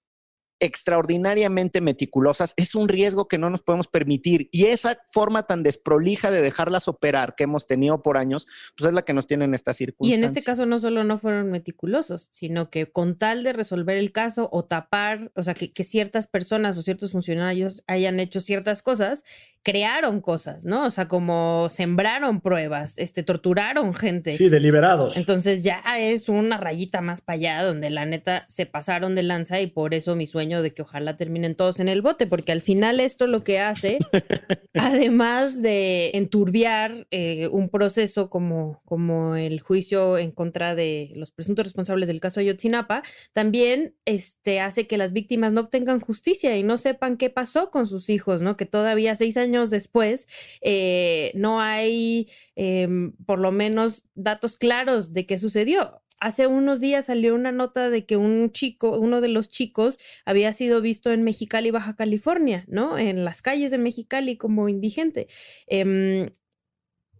extraordinariamente 0.61 1.81
meticulosas, 1.81 2.55
es 2.57 2.75
un 2.75 2.89
riesgo 2.89 3.29
que 3.29 3.39
no 3.39 3.51
nos 3.51 3.63
podemos 3.63 3.89
permitir. 3.89 4.49
Y 4.51 4.67
esa 4.67 4.99
forma 5.09 5.47
tan 5.47 5.63
desprolija 5.63 6.31
de 6.31 6.41
dejarlas 6.41 6.89
operar 6.89 7.35
que 7.37 7.45
hemos 7.45 7.67
tenido 7.67 8.03
por 8.03 8.17
años, 8.17 8.47
pues 8.77 8.89
es 8.89 8.95
la 8.95 9.03
que 9.03 9.13
nos 9.13 9.27
tiene 9.27 9.45
en 9.45 9.55
esta 9.55 9.75
circunstancia. 9.75 10.15
Y 10.15 10.19
en 10.19 10.25
este 10.25 10.43
caso 10.43 10.65
no 10.65 10.79
solo 10.79 11.05
no 11.05 11.19
fueron 11.19 11.51
meticulosos, 11.51 12.29
sino 12.33 12.71
que 12.71 12.91
con 12.91 13.19
tal 13.19 13.43
de 13.43 13.53
resolver 13.53 13.97
el 13.99 14.13
caso 14.13 14.49
o 14.53 14.65
tapar, 14.65 15.33
o 15.35 15.43
sea, 15.43 15.55
que, 15.55 15.73
que 15.73 15.85
ciertas 15.85 16.27
personas 16.27 16.79
o 16.79 16.83
ciertos 16.83 17.13
funcionarios 17.13 17.83
hayan 17.87 18.21
hecho 18.21 18.41
ciertas 18.41 18.83
cosas, 18.83 19.25
crearon 19.65 20.21
cosas, 20.21 20.67
¿no? 20.67 20.85
O 20.85 20.91
sea, 20.91 21.09
como 21.09 21.69
sembraron 21.71 22.43
pruebas, 22.43 22.99
este, 22.99 23.23
torturaron 23.23 23.95
gente. 23.95 24.37
Sí, 24.37 24.51
deliberados. 24.51 25.17
Entonces 25.17 25.65
ya 25.65 25.83
es 25.99 26.29
una 26.29 26.59
rayita 26.59 27.01
más 27.01 27.23
para 27.23 27.37
allá 27.37 27.65
donde 27.65 27.89
la 27.89 28.05
neta 28.05 28.45
se 28.47 28.67
pasaron 28.67 29.15
de 29.15 29.23
lanza 29.23 29.63
y 29.63 29.67
por 29.67 29.95
eso 29.95 30.17
mi 30.17 30.27
sueño 30.27 30.61
de 30.61 30.75
que 30.75 30.83
ojalá 30.83 31.17
terminen 31.17 31.55
todos 31.55 31.81
en 31.81 31.89
el 31.89 32.03
bote, 32.03 32.27
porque 32.27 32.53
al 32.53 32.61
final 32.61 33.01
esto 33.01 33.27
lo 33.27 33.43
que 33.43 33.59
hace, 33.59 33.99
además 34.75 35.63
de 35.63 36.11
enturbiar 36.13 37.07
eh, 37.11 37.49
un 37.49 37.71
proceso 37.71 38.29
como, 38.29 38.83
como 38.85 39.35
el 39.35 39.61
juicio 39.61 40.19
en 40.19 40.31
contra 40.31 40.75
de 40.75 41.11
los 41.17 41.31
presuntos 41.31 41.65
responsables 41.65 42.09
del 42.09 42.21
caso 42.21 42.41
Ayotzinapa, 42.41 43.03
también 43.33 43.95
este, 44.05 44.61
hace 44.61 44.87
que 44.87 44.99
las 44.99 45.15
víctimas 45.15 45.55
no 45.55 45.63
obtengan 45.63 46.01
justicia 46.01 46.55
y 46.59 46.63
no 46.63 46.77
sepan 46.77 47.17
qué 47.17 47.31
pasó 47.31 47.71
con 47.71 47.87
sus 47.87 48.11
hijos, 48.11 48.43
¿no? 48.43 48.59
Que 48.59 48.67
todavía 48.67 49.15
seis 49.15 49.39
años 49.39 49.54
después 49.71 50.29
eh, 50.61 51.33
no 51.35 51.61
hay 51.61 52.29
em, 52.57 53.13
por 53.27 53.39
lo 53.39 53.53
menos 53.53 54.05
datos 54.15 54.57
claros 54.57 55.13
de 55.13 55.27
qué 55.27 55.39
sucedió 55.39 55.91
hace 56.25 56.47
unos 56.47 56.81
días 56.81 57.05
salió 57.07 57.35
una 57.35 57.53
nota 57.53 57.91
de 57.91 58.07
que 58.07 58.17
un 58.17 58.51
chico, 58.51 58.99
uno 58.99 59.21
de 59.21 59.29
los 59.29 59.51
chicos, 59.51 59.99
había 60.25 60.55
sido 60.55 60.81
visto 60.81 61.13
en 61.13 61.23
Mexicali, 61.23 61.71
Baja 61.71 61.97
California, 61.97 62.65
¿no? 62.67 62.97
En 62.99 63.27
las 63.27 63.43
calles 63.43 63.71
de 63.71 63.77
Mexicali 63.77 64.39
como 64.39 64.71
indigente. 64.71 65.27
Em, 65.67 66.31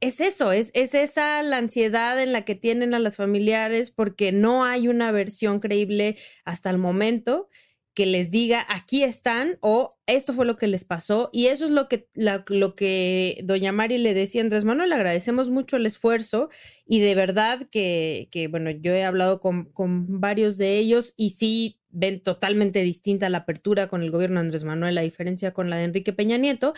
es 0.01 0.21
eso, 0.21 0.53
es, 0.53 0.71
es 0.75 0.95
esa 0.95 1.43
la 1.43 1.59
ansiedad 1.59 2.21
en 2.23 2.33
la 2.33 2.45
que 2.45 2.55
tienen 2.55 2.95
a 2.95 2.99
las 2.99 3.17
familiares 3.17 3.91
porque 3.91 4.33
no 4.33 4.65
hay 4.65 4.89
una 4.89 5.13
versión 5.13 5.61
creíble 5.61 6.17
hasta 6.45 6.71
el 6.71 6.79
momento 6.79 7.49
que 7.95 8.07
les 8.07 8.31
diga 8.31 8.67
aquí 8.69 9.05
están 9.05 9.57
o 9.61 9.97
esto 10.07 10.33
fue 10.33 10.45
lo 10.45 10.57
que 10.57 10.67
les 10.67 10.85
pasó 10.85 11.31
y 11.33 11.47
eso 11.47 11.65
es 11.65 11.71
lo 11.71 11.89
que, 11.89 12.09
lo 12.15 12.75
que 12.75 13.41
doña 13.45 13.73
Mari 13.73 13.99
le 13.99 14.15
decía 14.15 14.41
a 14.41 14.45
Andrés 14.45 14.65
Manuel, 14.65 14.93
agradecemos 14.93 15.51
mucho 15.51 15.77
el 15.77 15.87
esfuerzo 15.87 16.51
y 16.85 16.99
de 16.99 17.15
verdad 17.15 17.69
que, 17.71 18.29
que 18.33 18.49
bueno, 18.49 18.71
yo 18.71 18.93
he 18.93 19.05
hablado 19.05 19.39
con, 19.41 19.67
con, 19.67 20.21
varios 20.21 20.59
de 20.59 20.79
ellos 20.79 21.15
y 21.17 21.31
sí 21.31 21.79
ven 21.91 22.21
totalmente 22.21 22.83
distinta 22.83 23.29
la 23.29 23.39
apertura 23.39 23.87
con 23.87 24.03
el 24.03 24.11
gobierno 24.11 24.41
de 24.41 24.47
Andrés 24.47 24.65
Manuel, 24.65 24.97
la 24.97 25.03
diferencia 25.03 25.53
con 25.53 25.71
la 25.71 25.77
de 25.77 25.85
Enrique 25.85 26.13
Peña 26.13 26.37
Nieto, 26.37 26.75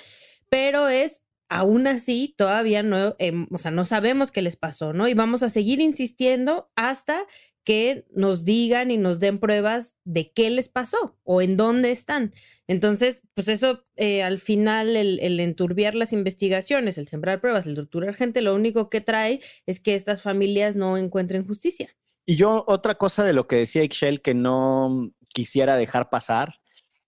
pero 0.50 0.88
es 0.88 1.22
aún 1.48 1.87
así 1.87 2.35
todavía 2.37 2.83
no, 2.83 3.14
em, 3.18 3.46
o 3.50 3.59
sea, 3.59 3.70
no 3.70 3.85
sabemos 3.85 4.31
qué 4.33 4.42
les 4.42 4.57
pasó, 4.57 4.92
¿no? 4.92 5.09
Y 5.09 5.14
vamos 5.14 5.42
a 5.42 5.48
seguir 5.48 5.81
insistiendo 5.81 6.70
hasta 6.76 7.24
que 7.66 8.07
nos 8.14 8.44
digan 8.44 8.92
y 8.92 8.96
nos 8.96 9.18
den 9.18 9.38
pruebas 9.38 9.96
de 10.05 10.31
qué 10.33 10.50
les 10.50 10.68
pasó 10.68 11.18
o 11.24 11.42
en 11.42 11.57
dónde 11.57 11.90
están. 11.90 12.33
Entonces, 12.68 13.24
pues 13.35 13.48
eso 13.48 13.85
eh, 13.96 14.22
al 14.22 14.38
final, 14.38 14.94
el, 14.94 15.18
el, 15.18 15.40
enturbiar 15.40 15.96
las 15.96 16.12
investigaciones, 16.12 16.96
el 16.96 17.09
sembrar 17.09 17.40
pruebas, 17.40 17.66
el 17.66 17.74
torturar 17.74 18.14
gente, 18.14 18.40
lo 18.40 18.55
único 18.55 18.88
que 18.88 19.00
trae 19.00 19.40
es 19.66 19.81
que 19.81 19.96
estas 19.96 20.22
familias 20.22 20.76
no 20.76 20.96
encuentren 20.96 21.44
justicia. 21.44 21.90
Y 22.24 22.37
yo, 22.37 22.64
otra 22.68 22.94
cosa 22.94 23.24
de 23.24 23.33
lo 23.33 23.48
que 23.48 23.57
decía 23.57 23.83
Ixchel 23.83 24.22
que 24.22 24.35
no 24.35 25.11
quisiera 25.35 25.76
dejar 25.76 26.09
pasar 26.09 26.61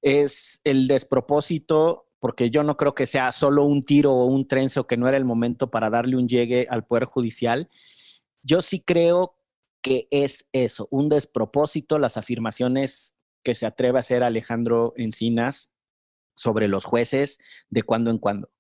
es 0.03 0.61
el 0.65 0.89
despropósito, 0.89 2.09
porque 2.19 2.51
yo 2.51 2.65
no 2.65 2.77
creo 2.77 2.97
que 2.97 3.07
sea 3.07 3.31
solo 3.31 3.63
un 3.63 3.85
tiro 3.85 4.13
o 4.13 4.27
un 4.27 4.49
trenzo 4.49 4.89
que 4.89 4.97
no 4.97 5.07
era 5.07 5.17
el 5.17 5.25
momento 5.25 5.71
para 5.71 5.89
darle 5.89 6.17
un 6.17 6.29
llegue 6.29 6.67
al 6.69 6.85
Poder 6.85 7.05
Judicial. 7.05 7.71
Yo 8.43 8.61
sí 8.61 8.81
creo 8.81 9.38
que 9.83 10.09
es 10.11 10.49
eso, 10.53 10.89
un 10.91 11.09
despropósito, 11.09 11.99
las 11.99 12.17
afirmaciones 12.17 13.17
que 13.43 13.55
se 13.55 13.67
atreve 13.67 13.99
a 13.99 14.01
hacer 14.01 14.23
Alejandro 14.23 14.93
Encinas 14.97 15.73
sobre 16.37 16.69
los 16.69 16.85
jueces 16.85 17.39
de 17.71 17.83
cuando 17.83 18.11
en 18.11 18.19
cuando. 18.19 18.51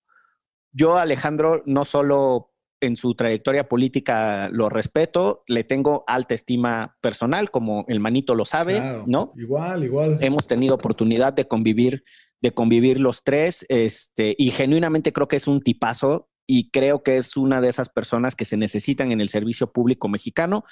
Yo, 0.72 0.96
Alejandro, 0.96 1.62
no 1.66 1.84
solo 1.84 2.52
en 2.80 2.96
su 2.96 3.14
trayectoria 3.14 3.68
política 3.68 4.48
lo 4.50 4.68
respeto, 4.68 5.42
le 5.46 5.64
tengo 5.64 6.04
alta 6.06 6.34
estima 6.34 6.96
personal, 7.00 7.50
como 7.50 7.84
el 7.88 8.00
manito 8.00 8.34
lo 8.34 8.44
sabe, 8.44 8.80
¿no? 9.06 9.32
Igual, 9.36 9.84
igual. 9.84 10.16
Hemos 10.20 10.46
tenido 10.46 10.74
oportunidad 10.74 11.32
de 11.32 11.48
convivir, 11.48 12.04
de 12.40 12.52
convivir 12.52 13.00
los 13.00 13.24
tres, 13.24 13.66
este, 13.68 14.34
y 14.38 14.50
genuinamente 14.50 15.12
creo 15.12 15.28
que 15.28 15.36
es 15.36 15.48
un 15.48 15.60
tipazo 15.60 16.28
y 16.46 16.70
creo 16.70 17.02
que 17.02 17.18
es 17.18 17.36
una 17.36 17.60
de 17.60 17.68
esas 17.68 17.88
personas 17.88 18.34
que 18.34 18.44
se 18.44 18.56
necesitan 18.56 19.12
en 19.12 19.20
el 19.20 19.28
servicio 19.28 19.72
público 19.72 20.08
mexicano 20.08 20.64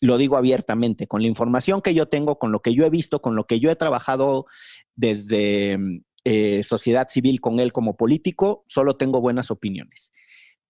lo 0.00 0.18
digo 0.18 0.36
abiertamente, 0.36 1.06
con 1.06 1.22
la 1.22 1.28
información 1.28 1.82
que 1.82 1.94
yo 1.94 2.08
tengo, 2.08 2.38
con 2.38 2.52
lo 2.52 2.60
que 2.60 2.74
yo 2.74 2.84
he 2.84 2.90
visto, 2.90 3.20
con 3.20 3.36
lo 3.36 3.46
que 3.46 3.60
yo 3.60 3.70
he 3.70 3.76
trabajado 3.76 4.46
desde 4.94 5.78
eh, 6.24 6.62
sociedad 6.62 7.08
civil 7.08 7.40
con 7.40 7.60
él 7.60 7.72
como 7.72 7.96
político, 7.96 8.64
solo 8.66 8.96
tengo 8.96 9.20
buenas 9.20 9.50
opiniones. 9.50 10.12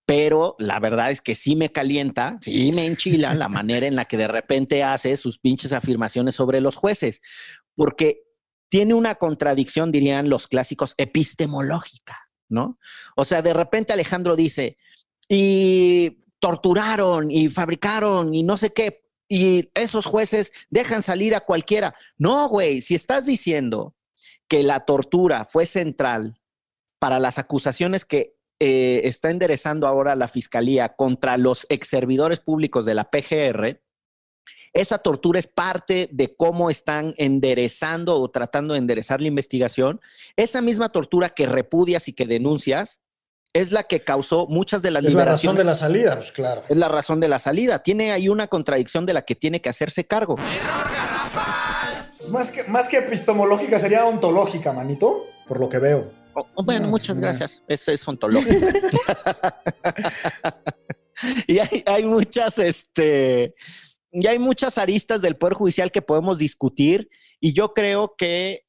Pero 0.07 0.57
la 0.59 0.81
verdad 0.81 1.11
es 1.11 1.21
que 1.21 1.35
sí 1.35 1.55
me 1.55 1.71
calienta, 1.71 2.39
sí 2.41 2.73
me 2.73 2.87
enchila 2.87 3.35
la 3.35 3.49
manera 3.49 3.87
en 3.87 3.97
la 3.97 4.07
que 4.07 4.17
de 4.17 4.29
repente 4.29 4.83
hace 4.83 5.17
sus 5.17 5.39
pinches 5.39 5.73
afirmaciones 5.73 6.35
sobre 6.35 6.61
los 6.61 6.77
jueces, 6.77 7.23
porque 7.77 8.23
tiene 8.69 8.95
una 8.95 9.17
contradicción, 9.17 9.93
dirían 9.93 10.29
los 10.29 10.49
clásicos, 10.49 10.95
epistemológica. 10.97 12.31
¿no? 12.51 12.79
O 13.17 13.25
sea, 13.25 13.41
de 13.41 13.55
repente 13.55 13.93
Alejandro 13.93 14.37
dice, 14.37 14.77
y 15.29 16.19
torturaron 16.41 17.31
y 17.31 17.49
fabricaron 17.49 18.35
y 18.35 18.43
no 18.43 18.57
sé 18.57 18.71
qué, 18.71 19.05
y 19.33 19.71
esos 19.75 20.07
jueces 20.07 20.53
dejan 20.71 21.03
salir 21.03 21.37
a 21.37 21.41
cualquiera. 21.41 21.95
No, 22.19 22.49
güey, 22.49 22.81
si 22.81 22.97
estás 22.97 23.27
diciendo 23.27 23.95
que 24.49 24.65
la 24.65 24.81
tortura 24.81 25.47
fue 25.49 25.67
central 25.67 26.41
para 26.99 27.21
las 27.21 27.39
acusaciones 27.39 28.05
que 28.05 28.35
eh, 28.59 29.03
está 29.05 29.31
enderezando 29.31 29.87
ahora 29.87 30.17
la 30.17 30.27
fiscalía 30.27 30.97
contra 30.97 31.39
los 31.39 31.65
ex 31.71 31.87
servidores 31.87 32.41
públicos 32.41 32.85
de 32.85 32.95
la 32.97 33.09
PGR, 33.09 33.81
esa 34.73 34.99
tortura 34.99 35.39
es 35.39 35.47
parte 35.47 36.09
de 36.13 36.35
cómo 36.35 36.69
están 36.69 37.15
enderezando 37.17 38.21
o 38.21 38.31
tratando 38.31 38.75
de 38.75 38.81
enderezar 38.81 39.21
la 39.21 39.29
investigación. 39.29 40.01
Esa 40.37 40.61
misma 40.61 40.89
tortura 40.89 41.31
que 41.31 41.47
repudias 41.47 42.09
y 42.09 42.15
que 42.15 42.27
denuncias 42.27 43.03
es 43.53 43.73
la 43.73 43.85
que 43.85 44.01
causó 44.01 44.47
muchas 44.47 44.83
de 44.83 44.91
las 44.91 45.05
Es 45.05 45.15
la 45.15 45.25
razón 45.25 45.57
de 45.57 45.65
la 45.65 45.75
salida, 45.75 46.17
pues 46.17 46.33
claro. 46.33 46.63
Es 46.69 46.77
la 46.77 46.89
razón 46.89 47.21
de 47.21 47.29
la 47.29 47.39
salida. 47.39 47.83
Tiene 47.83 48.13
ahí 48.13 48.29
una 48.29 48.47
contradicción 48.47 49.07
de 49.07 49.15
la 49.15 49.23
que 49.23 49.35
tiene 49.35 49.61
que 49.61 49.69
hacerse 49.69 50.07
cargo. 50.07 50.37
Pues 52.19 52.31
más, 52.31 52.51
que, 52.51 52.65
más 52.65 52.89
que 52.89 52.99
epistemológica, 52.99 53.79
sería 53.79 54.05
ontológica, 54.05 54.73
manito, 54.73 55.27
por 55.49 55.59
lo 55.59 55.69
que 55.69 55.79
veo. 55.79 56.13
Oh, 56.35 56.47
oh, 56.55 56.63
bueno, 56.63 56.83
No, 56.83 56.91
muchas 56.91 57.19
pues, 57.19 57.21
gracias. 57.21 57.65
Eso 57.67 57.91
es 57.91 58.07
ontológico. 58.07 58.55
y 61.49 61.59
hay, 61.59 61.83
hay 61.87 62.05
muchas, 62.05 62.59
este, 62.59 63.55
y 64.13 64.27
hay 64.29 64.39
muchas 64.39 64.79
aristas 64.79 65.23
del 65.23 65.37
Poder 65.37 65.55
Judicial 65.55 65.91
que 65.91 66.03
podemos 66.03 66.39
discutir. 66.39 67.09
Y 67.41 67.55
yo 67.55 67.73
creo 67.73 68.15
que, 68.17 68.67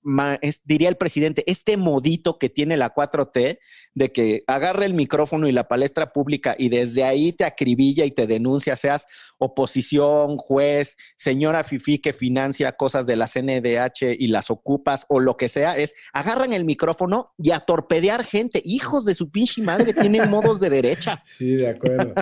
diría 0.63 0.87
el 0.87 0.95
presidente, 0.95 1.43
este 1.45 1.75
modito 1.75 2.39
que 2.39 2.49
tiene 2.49 2.77
la 2.77 2.93
4T 2.93 3.59
de 3.93 4.11
que 4.11 4.43
agarra 4.47 4.85
el 4.85 4.93
micrófono 4.93 5.49
y 5.49 5.51
la 5.51 5.67
palestra 5.67 6.13
pública 6.13 6.55
y 6.57 6.69
desde 6.69 7.03
ahí 7.03 7.33
te 7.33 7.43
acribilla 7.43 8.05
y 8.05 8.11
te 8.11 8.27
denuncia, 8.27 8.77
seas 8.77 9.07
oposición, 9.37 10.37
juez, 10.37 10.97
señora 11.17 11.65
Fifi 11.65 11.99
que 11.99 12.13
financia 12.13 12.71
cosas 12.73 13.05
de 13.05 13.17
la 13.17 13.27
CNDH 13.27 14.15
y 14.17 14.27
las 14.27 14.49
ocupas 14.49 15.05
o 15.09 15.19
lo 15.19 15.35
que 15.35 15.49
sea, 15.49 15.77
es 15.77 15.93
agarran 16.13 16.53
el 16.53 16.63
micrófono 16.63 17.33
y 17.37 17.51
a 17.51 17.59
torpedear 17.59 18.23
gente. 18.23 18.61
Hijos 18.63 19.03
de 19.03 19.15
su 19.15 19.31
pinche 19.31 19.61
madre, 19.61 19.93
tienen 19.93 20.29
modos 20.29 20.59
de 20.59 20.69
derecha. 20.69 21.21
Sí, 21.31 21.55
de 21.55 21.69
acuerdo. 21.69 22.13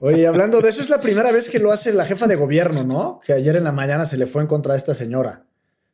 Oye, 0.00 0.26
hablando 0.26 0.60
de 0.60 0.70
eso, 0.70 0.80
es 0.80 0.88
la 0.88 1.00
primera 1.00 1.30
vez 1.30 1.48
que 1.48 1.58
lo 1.58 1.72
hace 1.72 1.92
la 1.92 2.06
jefa 2.06 2.26
de 2.26 2.36
gobierno, 2.36 2.84
¿no? 2.84 3.20
Que 3.24 3.32
ayer 3.32 3.54
en 3.54 3.64
la 3.64 3.72
mañana 3.72 4.04
se 4.04 4.16
le 4.16 4.26
fue 4.26 4.42
en 4.42 4.48
contra 4.48 4.72
de 4.72 4.78
esta 4.78 4.94
señora. 4.94 5.46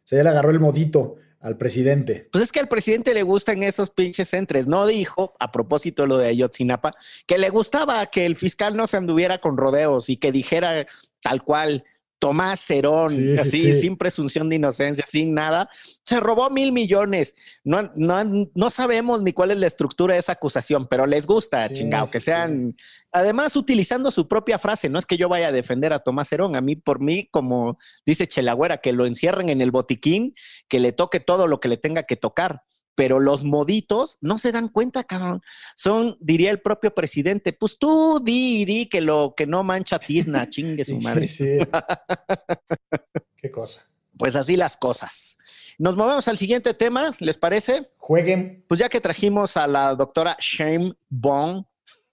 Sea, 0.07 0.21
ella 0.21 0.31
le 0.31 0.31
agarró 0.31 0.51
el 0.51 0.61
modito 0.61 1.17
al 1.41 1.57
presidente. 1.57 2.29
Pues 2.31 2.45
es 2.45 2.53
que 2.53 2.61
al 2.61 2.69
presidente 2.69 3.13
le 3.13 3.25
gustan 3.25 3.65
esos 3.65 3.91
pinches 3.91 4.33
entres. 4.35 4.69
No 4.69 4.87
dijo, 4.87 5.35
a 5.41 5.51
propósito 5.51 6.03
de 6.03 6.09
lo 6.09 6.19
de 6.19 6.29
Ayotzinapa, 6.29 6.93
que 7.27 7.39
le 7.39 7.51
gustaba 7.51 8.07
que 8.07 8.25
el 8.25 8.37
fiscal 8.37 8.77
no 8.77 8.87
se 8.87 8.97
anduviera 8.97 9.39
con 9.39 9.57
rodeos 9.57 10.09
y 10.09 10.17
que 10.17 10.31
dijera 10.31 10.87
tal 11.23 11.43
cual. 11.43 11.85
Tomás 12.19 12.61
Cerón, 12.61 13.11
Sí, 13.11 13.17
sí, 13.17 13.41
así, 13.41 13.61
sí. 13.61 13.81
sin 13.81 13.97
presunción 13.97 14.49
de 14.49 14.57
inocencia, 14.57 15.05
sin 15.07 15.35
nada, 15.35 15.69
se 16.05 16.19
robó 16.21 16.51
mil 16.51 16.73
millones. 16.73 17.35
No, 17.63 17.91
no, 17.95 18.49
no 18.55 18.71
sabemos 18.71 19.23
ni 19.23 19.33
cuál 19.33 19.51
es 19.51 19.59
la 19.59 19.67
estructura 19.67 20.15
de 20.15 20.21
esa 20.21 20.33
acusación, 20.33 20.87
pero 20.89 21.07
les 21.07 21.27
gusta, 21.27 21.69
chingado, 21.69 22.11
que 22.11 22.21
sean, 22.21 22.75
además 23.13 23.55
utilizando 23.57 24.11
su 24.11 24.29
propia 24.29 24.59
frase. 24.59 24.89
No 24.89 24.99
es 24.99 25.07
que 25.07 25.17
yo 25.17 25.29
vaya 25.29 25.49
a 25.49 25.53
defender 25.53 25.93
a 25.93 25.99
Tomás 25.99 26.29
Cerón, 26.29 26.57
a 26.57 26.61
mí, 26.61 26.77
por 26.77 27.01
mí, 27.01 27.29
como 27.31 27.79
dice 28.05 28.27
Chelagüera, 28.27 28.79
que 28.79 28.93
lo 28.93 29.07
encierren 29.07 29.49
en 29.49 29.61
el 29.61 29.71
botiquín, 29.71 30.35
que 30.69 30.81
le 30.81 30.93
toque 30.93 31.21
todo 31.21 31.47
lo 31.47 31.61
que 31.61 31.69
le 31.69 31.77
tenga 31.77 32.05
que 32.05 32.17
tocar. 32.17 32.63
Pero 32.97 33.21
los 33.21 33.45
moditos 33.45 34.19
no 34.21 34.39
se 34.39 34.51
dan 34.51 34.69
cuenta, 34.69 35.05
cabrón. 35.05 35.43
Son, 35.77 36.17
diría 36.21 36.51
el 36.51 36.61
propio 36.61 36.93
presidente, 36.93 37.53
pues 37.53 37.79
tú 37.79 38.21
di, 38.25 38.65
di 38.65 38.87
que 38.87 39.01
lo 39.01 39.35
que 39.37 39.47
no 39.47 39.63
mancha 39.63 40.01
tizna, 40.01 40.47
chingue 40.51 40.85
su 40.85 40.99
madre. 41.01 41.29
Sí. 41.29 41.59
Qué 43.37 43.51
cosa. 43.53 43.89
Pues 44.19 44.35
así 44.35 44.57
las 44.57 44.77
cosas. 44.77 45.39
Nos 45.79 45.95
movemos 45.95 46.27
al 46.27 46.39
siguiente 46.39 46.73
tema, 46.73 47.11
¿les 47.21 47.37
parece? 47.37 47.91
Jueguen. 47.99 48.65
Pues 48.67 48.81
ya 48.81 48.89
que 48.89 49.01
trajimos 49.01 49.57
a 49.57 49.67
la 49.67 49.95
doctora 49.95 50.37
Shame 50.41 50.95
Bond, 51.11 51.67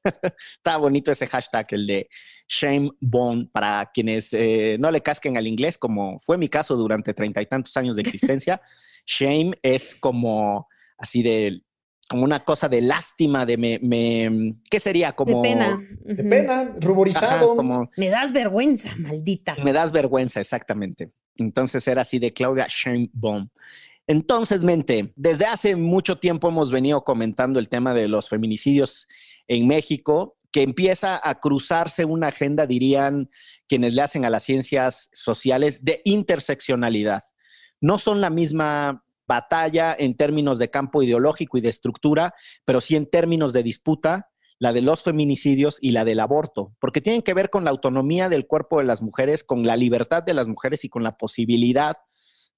está 0.56 0.78
bonito 0.78 1.12
ese 1.12 1.28
hashtag, 1.28 1.66
el 1.72 1.88
de 1.88 2.10
Shame 2.48 2.92
Bond, 3.00 3.52
para 3.52 3.90
quienes 3.94 4.34
eh, 4.34 4.76
no 4.80 4.92
le 4.92 5.02
casquen 5.02 5.38
al 5.38 5.48
inglés, 5.48 5.78
como 5.78 6.20
fue 6.20 6.38
mi 6.38 6.50
caso 6.50 6.76
durante 6.76 7.14
treinta 7.14 7.42
y 7.42 7.46
tantos 7.46 7.76
años 7.78 7.96
de 7.96 8.02
existencia. 8.02 8.62
Shame 9.06 9.58
es 9.62 9.96
como 9.96 10.68
así 10.98 11.24
de, 11.24 11.62
como 12.10 12.24
una 12.24 12.44
cosa 12.44 12.70
de 12.70 12.82
lástima, 12.82 13.46
de 13.46 13.58
me, 13.58 13.80
me 13.82 14.56
¿qué 14.70 14.80
sería? 14.80 15.14
Como, 15.14 15.42
de 15.42 15.50
pena. 15.50 15.80
De 16.02 16.24
pena, 16.24 16.62
Ajá, 16.62 16.76
ruborizado. 16.80 17.56
como 17.56 17.90
Me 17.98 18.10
das 18.10 18.32
vergüenza, 18.34 18.96
maldita. 18.98 19.56
me 19.64 19.74
das 19.74 19.92
vergüenza, 19.92 20.40
exactamente. 20.40 21.12
Entonces 21.38 21.88
era 21.88 22.02
así 22.04 22.20
de 22.20 22.34
Claudia 22.34 22.68
Sheinbaum. 22.70 23.50
Entonces, 24.06 24.64
mente, 24.64 25.14
desde 25.16 25.46
hace 25.46 25.76
mucho 25.76 26.20
tiempo 26.20 26.50
hemos 26.50 26.72
venido 26.72 27.04
comentando 27.04 27.60
el 27.60 27.70
tema 27.70 27.94
de 27.94 28.08
los 28.10 28.28
feminicidios 28.28 29.08
en 29.48 29.66
México, 29.68 30.38
que 30.52 30.62
empieza 30.62 31.20
a 31.28 31.40
cruzarse 31.40 32.06
una 32.06 32.28
agenda, 32.28 32.68
dirían 32.68 33.30
quienes 33.68 33.96
le 33.96 34.02
hacen 34.02 34.26
a 34.26 34.30
las 34.30 34.44
ciencias 34.44 35.10
sociales, 35.14 35.84
de 35.86 36.02
interseccionalidad. 36.04 37.24
No 37.82 37.98
son 37.98 38.22
la 38.22 38.30
misma 38.30 39.04
batalla 39.28 39.96
en 39.98 40.16
términos 40.16 40.60
de 40.60 40.70
campo 40.70 41.04
ideológico 41.04 41.58
y 41.58 41.62
de 41.62 41.70
estructura, 41.70 42.34
pero 42.66 42.82
sí 42.82 42.96
en 42.96 43.10
términos 43.10 43.54
de 43.54 43.64
disputa, 43.64 44.30
la 44.60 44.72
de 44.72 44.82
los 44.82 45.04
feminicidios 45.04 45.78
y 45.82 45.92
la 45.92 46.06
del 46.06 46.20
aborto, 46.20 46.74
porque 46.80 47.02
tienen 47.02 47.22
que 47.22 47.34
ver 47.34 47.50
con 47.50 47.64
la 47.64 47.72
autonomía 47.72 48.30
del 48.30 48.48
cuerpo 48.48 48.80
de 48.80 48.86
las 48.86 49.02
mujeres, 49.02 49.44
con 49.44 49.64
la 49.64 49.76
libertad 49.76 50.24
de 50.24 50.34
las 50.34 50.48
mujeres 50.48 50.86
y 50.86 50.90
con 50.90 51.04
la 51.04 51.18
posibilidad 51.18 51.98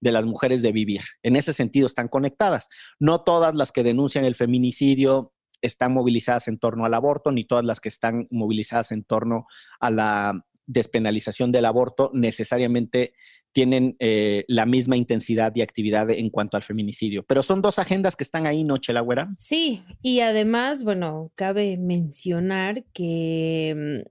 de 0.02 0.12
las 0.12 0.26
mujeres 0.26 0.62
de 0.62 0.72
vivir. 0.72 1.02
En 1.24 1.36
ese 1.36 1.54
sentido 1.54 1.88
están 1.88 2.08
conectadas. 2.08 2.68
No 3.00 3.24
todas 3.24 3.56
las 3.56 3.72
que 3.72 3.84
denuncian 3.84 4.26
el 4.26 4.36
feminicidio 4.36 5.34
están 5.62 5.94
movilizadas 5.94 6.48
en 6.48 6.60
torno 6.60 6.86
al 6.86 6.94
aborto, 6.94 7.32
ni 7.32 7.46
todas 7.46 7.66
las 7.66 7.80
que 7.80 7.90
están 7.90 8.28
movilizadas 8.30 8.92
en 8.92 9.04
torno 9.04 9.48
a 9.80 9.90
la 9.90 10.46
despenalización 10.68 11.52
del 11.52 11.66
aborto 11.66 12.12
necesariamente 12.14 13.14
tienen 13.56 13.96
eh, 14.00 14.44
la 14.50 14.66
misma 14.66 14.98
intensidad 14.98 15.56
y 15.56 15.62
actividad 15.62 16.10
en 16.10 16.30
cuanto 16.30 16.58
al 16.58 16.64
feminicidio. 16.64 17.24
Pero 17.24 17.42
son 17.42 17.62
dos 17.62 17.80
agendas 17.80 18.18
que 18.18 18.26
están 18.26 18.46
ahí, 18.46 18.66
¿no, 18.66 18.78
Chela 18.80 19.00
Güera? 19.00 19.34
Sí, 19.38 19.82
y 20.02 20.20
además, 20.20 20.84
bueno, 20.84 21.32
cabe 21.36 21.78
mencionar 21.78 22.84
que 22.92 24.04
mm, 24.04 24.10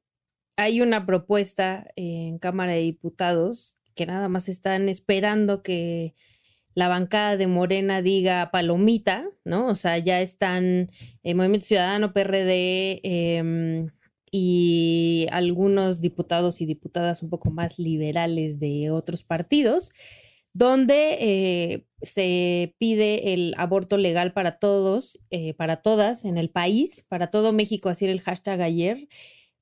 hay 0.56 0.80
una 0.80 1.04
propuesta 1.04 1.86
en 1.94 2.38
Cámara 2.38 2.72
de 2.72 2.80
Diputados 2.80 3.74
que 3.94 4.06
nada 4.06 4.30
más 4.30 4.48
están 4.48 4.88
esperando 4.88 5.62
que 5.62 6.14
la 6.72 6.88
bancada 6.88 7.36
de 7.36 7.46
Morena 7.46 8.00
diga 8.00 8.50
palomita, 8.50 9.28
¿no? 9.44 9.66
O 9.66 9.74
sea, 9.74 9.98
ya 9.98 10.22
están 10.22 10.90
eh, 11.22 11.34
Movimiento 11.34 11.66
Ciudadano, 11.66 12.14
PRD 12.14 13.00
em, 13.02 13.90
y 14.36 15.28
algunos 15.30 16.00
diputados 16.00 16.60
y 16.60 16.66
diputadas 16.66 17.22
un 17.22 17.30
poco 17.30 17.52
más 17.52 17.78
liberales 17.78 18.58
de 18.58 18.90
otros 18.90 19.22
partidos 19.22 19.92
donde 20.52 21.18
eh, 21.20 21.86
se 22.02 22.74
pide 22.78 23.32
el 23.32 23.54
aborto 23.58 23.96
legal 23.96 24.32
para 24.32 24.58
todos, 24.58 25.20
eh, 25.30 25.54
para 25.54 25.82
todas 25.82 26.24
en 26.24 26.36
el 26.36 26.50
país, 26.50 27.06
para 27.08 27.28
todo 27.28 27.52
México, 27.52 27.88
así 27.88 28.06
el 28.06 28.20
hashtag 28.20 28.60
ayer, 28.60 29.06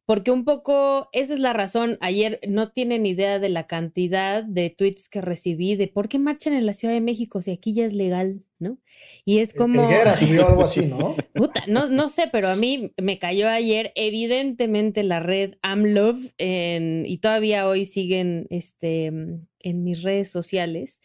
porque 0.04 0.30
un 0.30 0.44
poco 0.44 1.08
esa 1.12 1.32
es 1.34 1.38
la 1.40 1.52
razón. 1.52 1.96
Ayer 2.00 2.40
no 2.48 2.70
tienen 2.72 3.06
idea 3.06 3.38
de 3.38 3.48
la 3.48 3.66
cantidad 3.66 4.42
de 4.42 4.70
tweets 4.70 5.08
que 5.08 5.20
recibí 5.20 5.76
de 5.76 5.88
por 5.88 6.08
qué 6.08 6.18
marchan 6.18 6.54
en 6.54 6.66
la 6.66 6.72
Ciudad 6.72 6.92
de 6.94 7.00
México 7.00 7.40
si 7.40 7.52
aquí 7.52 7.72
ya 7.72 7.84
es 7.86 7.92
legal, 7.92 8.44
¿no? 8.58 8.78
Y 9.24 9.38
es 9.38 9.54
como... 9.54 9.82
Helguera 9.84 10.16
subió 10.16 10.48
algo 10.48 10.64
así, 10.64 10.86
¿no? 10.86 11.14
Puta, 11.34 11.62
no, 11.68 11.88
no 11.88 12.08
sé, 12.08 12.28
pero 12.32 12.48
a 12.48 12.56
mí 12.56 12.92
me 13.00 13.18
cayó 13.18 13.48
ayer 13.48 13.92
evidentemente 13.94 15.02
la 15.04 15.20
red 15.20 15.54
AmLove 15.62 16.32
en- 16.38 17.04
y 17.06 17.18
todavía 17.18 17.68
hoy 17.68 17.84
siguen 17.84 18.46
este, 18.50 19.06
en 19.06 19.84
mis 19.84 20.02
redes 20.02 20.30
sociales, 20.30 21.00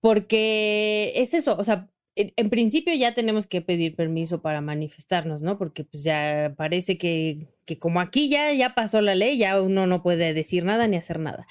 porque 0.00 1.12
es 1.16 1.34
eso, 1.34 1.56
o 1.58 1.64
sea, 1.64 1.88
en, 2.18 2.50
principio 2.50 2.92
ya 2.94 3.14
tenemos 3.14 3.46
que 3.46 3.60
pedir 3.62 3.94
permiso 3.94 4.42
para 4.42 4.60
manifestarnos, 4.60 5.42
¿no? 5.42 5.56
Porque 5.56 5.84
pues 5.84 6.02
ya 6.02 6.54
parece 6.56 6.98
que, 6.98 7.36
que 7.64 7.78
como 7.78 8.00
aquí 8.00 8.28
ya, 8.28 8.52
ya 8.52 8.74
pasó 8.74 9.00
la 9.00 9.14
ley, 9.14 9.38
ya 9.38 9.62
uno 9.62 9.86
no 9.86 10.02
puede 10.02 10.34
decir 10.34 10.64
nada 10.64 10.88
ni 10.88 10.96
hacer 10.96 11.20
nada. 11.20 11.46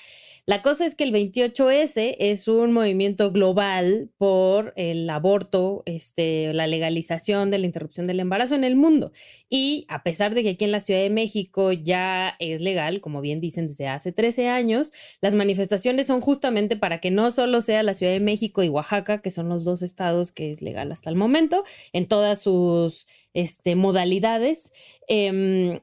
La 0.49 0.61
cosa 0.61 0.85
es 0.85 0.95
que 0.95 1.03
el 1.03 1.11
28S 1.11 2.15
es 2.19 2.47
un 2.47 2.71
movimiento 2.71 3.33
global 3.33 4.11
por 4.17 4.71
el 4.77 5.09
aborto, 5.09 5.83
este, 5.85 6.53
la 6.53 6.67
legalización 6.67 7.51
de 7.51 7.57
la 7.57 7.65
interrupción 7.65 8.07
del 8.07 8.21
embarazo 8.21 8.55
en 8.55 8.63
el 8.63 8.77
mundo. 8.77 9.11
Y 9.49 9.85
a 9.89 10.03
pesar 10.03 10.33
de 10.33 10.43
que 10.43 10.51
aquí 10.51 10.63
en 10.63 10.71
la 10.71 10.79
Ciudad 10.79 11.01
de 11.01 11.09
México 11.09 11.73
ya 11.73 12.33
es 12.39 12.61
legal, 12.61 13.01
como 13.01 13.19
bien 13.19 13.41
dicen 13.41 13.67
desde 13.67 13.89
hace 13.89 14.13
13 14.13 14.47
años, 14.47 14.93
las 15.19 15.33
manifestaciones 15.33 16.07
son 16.07 16.21
justamente 16.21 16.77
para 16.77 17.01
que 17.01 17.11
no 17.11 17.29
solo 17.31 17.61
sea 17.61 17.83
la 17.83 17.93
Ciudad 17.93 18.13
de 18.13 18.21
México 18.21 18.63
y 18.63 18.69
Oaxaca, 18.69 19.21
que 19.21 19.31
son 19.31 19.49
los 19.49 19.65
dos 19.65 19.81
estados 19.81 20.31
que 20.31 20.51
es 20.51 20.61
legal 20.61 20.93
hasta 20.93 21.09
el 21.09 21.17
momento, 21.17 21.65
en 21.91 22.07
todas 22.07 22.39
sus 22.39 23.05
este, 23.33 23.75
modalidades. 23.75 24.71
Em, 25.09 25.81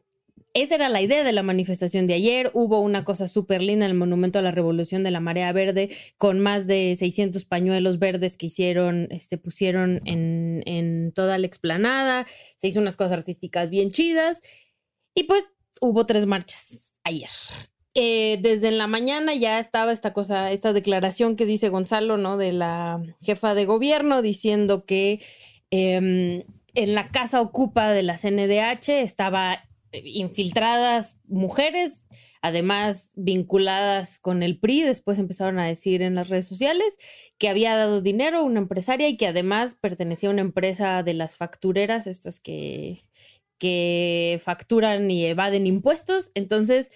esa 0.54 0.76
era 0.76 0.88
la 0.88 1.02
idea 1.02 1.24
de 1.24 1.32
la 1.32 1.42
manifestación 1.42 2.06
de 2.06 2.14
ayer. 2.14 2.52
Hubo 2.54 2.80
una 2.80 3.02
cosa 3.02 3.26
súper 3.26 3.60
linda 3.60 3.86
en 3.86 3.90
el 3.90 3.96
Monumento 3.96 4.38
a 4.38 4.42
la 4.42 4.52
Revolución 4.52 5.02
de 5.02 5.10
la 5.10 5.18
Marea 5.18 5.52
Verde, 5.52 5.90
con 6.16 6.38
más 6.38 6.68
de 6.68 6.94
600 6.96 7.44
pañuelos 7.44 7.98
verdes 7.98 8.36
que 8.36 8.46
hicieron, 8.46 9.08
este, 9.10 9.36
pusieron 9.36 10.00
en, 10.04 11.12
toda 11.12 11.38
la 11.38 11.46
explanada. 11.46 12.24
Se 12.56 12.68
hizo 12.68 12.80
unas 12.80 12.96
cosas 12.96 13.18
artísticas 13.18 13.70
bien 13.70 13.90
chidas. 13.90 14.42
Y 15.12 15.24
pues 15.24 15.50
hubo 15.80 16.06
tres 16.06 16.24
marchas 16.24 16.92
ayer. 17.02 17.30
Eh, 17.96 18.38
desde 18.40 18.70
la 18.70 18.86
mañana 18.86 19.34
ya 19.34 19.58
estaba 19.58 19.90
esta 19.90 20.12
cosa, 20.12 20.52
esta 20.52 20.72
declaración 20.72 21.34
que 21.34 21.46
dice 21.46 21.68
Gonzalo, 21.68 22.16
¿no? 22.16 22.36
De 22.36 22.52
la 22.52 23.02
jefa 23.22 23.54
de 23.54 23.64
gobierno 23.64 24.22
diciendo 24.22 24.84
que 24.84 25.20
em, 25.70 26.44
en 26.74 26.94
la 26.94 27.08
casa 27.08 27.40
ocupa 27.40 27.90
de 27.90 28.04
la 28.04 28.16
CNDH 28.16 29.00
estaba 29.00 29.64
infiltradas 30.02 31.18
mujeres, 31.26 32.06
además 32.42 33.10
vinculadas 33.16 34.18
con 34.18 34.42
el 34.42 34.58
PRI, 34.58 34.82
después 34.82 35.18
empezaron 35.18 35.58
a 35.58 35.66
decir 35.66 36.02
en 36.02 36.14
las 36.14 36.28
redes 36.28 36.46
sociales 36.46 36.98
que 37.38 37.48
había 37.48 37.76
dado 37.76 38.00
dinero 38.00 38.38
a 38.38 38.42
una 38.42 38.60
empresaria 38.60 39.08
y 39.08 39.16
que 39.16 39.26
además 39.26 39.76
pertenecía 39.80 40.28
a 40.28 40.32
una 40.32 40.42
empresa 40.42 41.02
de 41.02 41.14
las 41.14 41.36
factureras, 41.36 42.06
estas 42.06 42.40
que, 42.40 43.00
que 43.58 44.40
facturan 44.42 45.10
y 45.10 45.24
evaden 45.26 45.66
impuestos. 45.66 46.30
Entonces, 46.34 46.90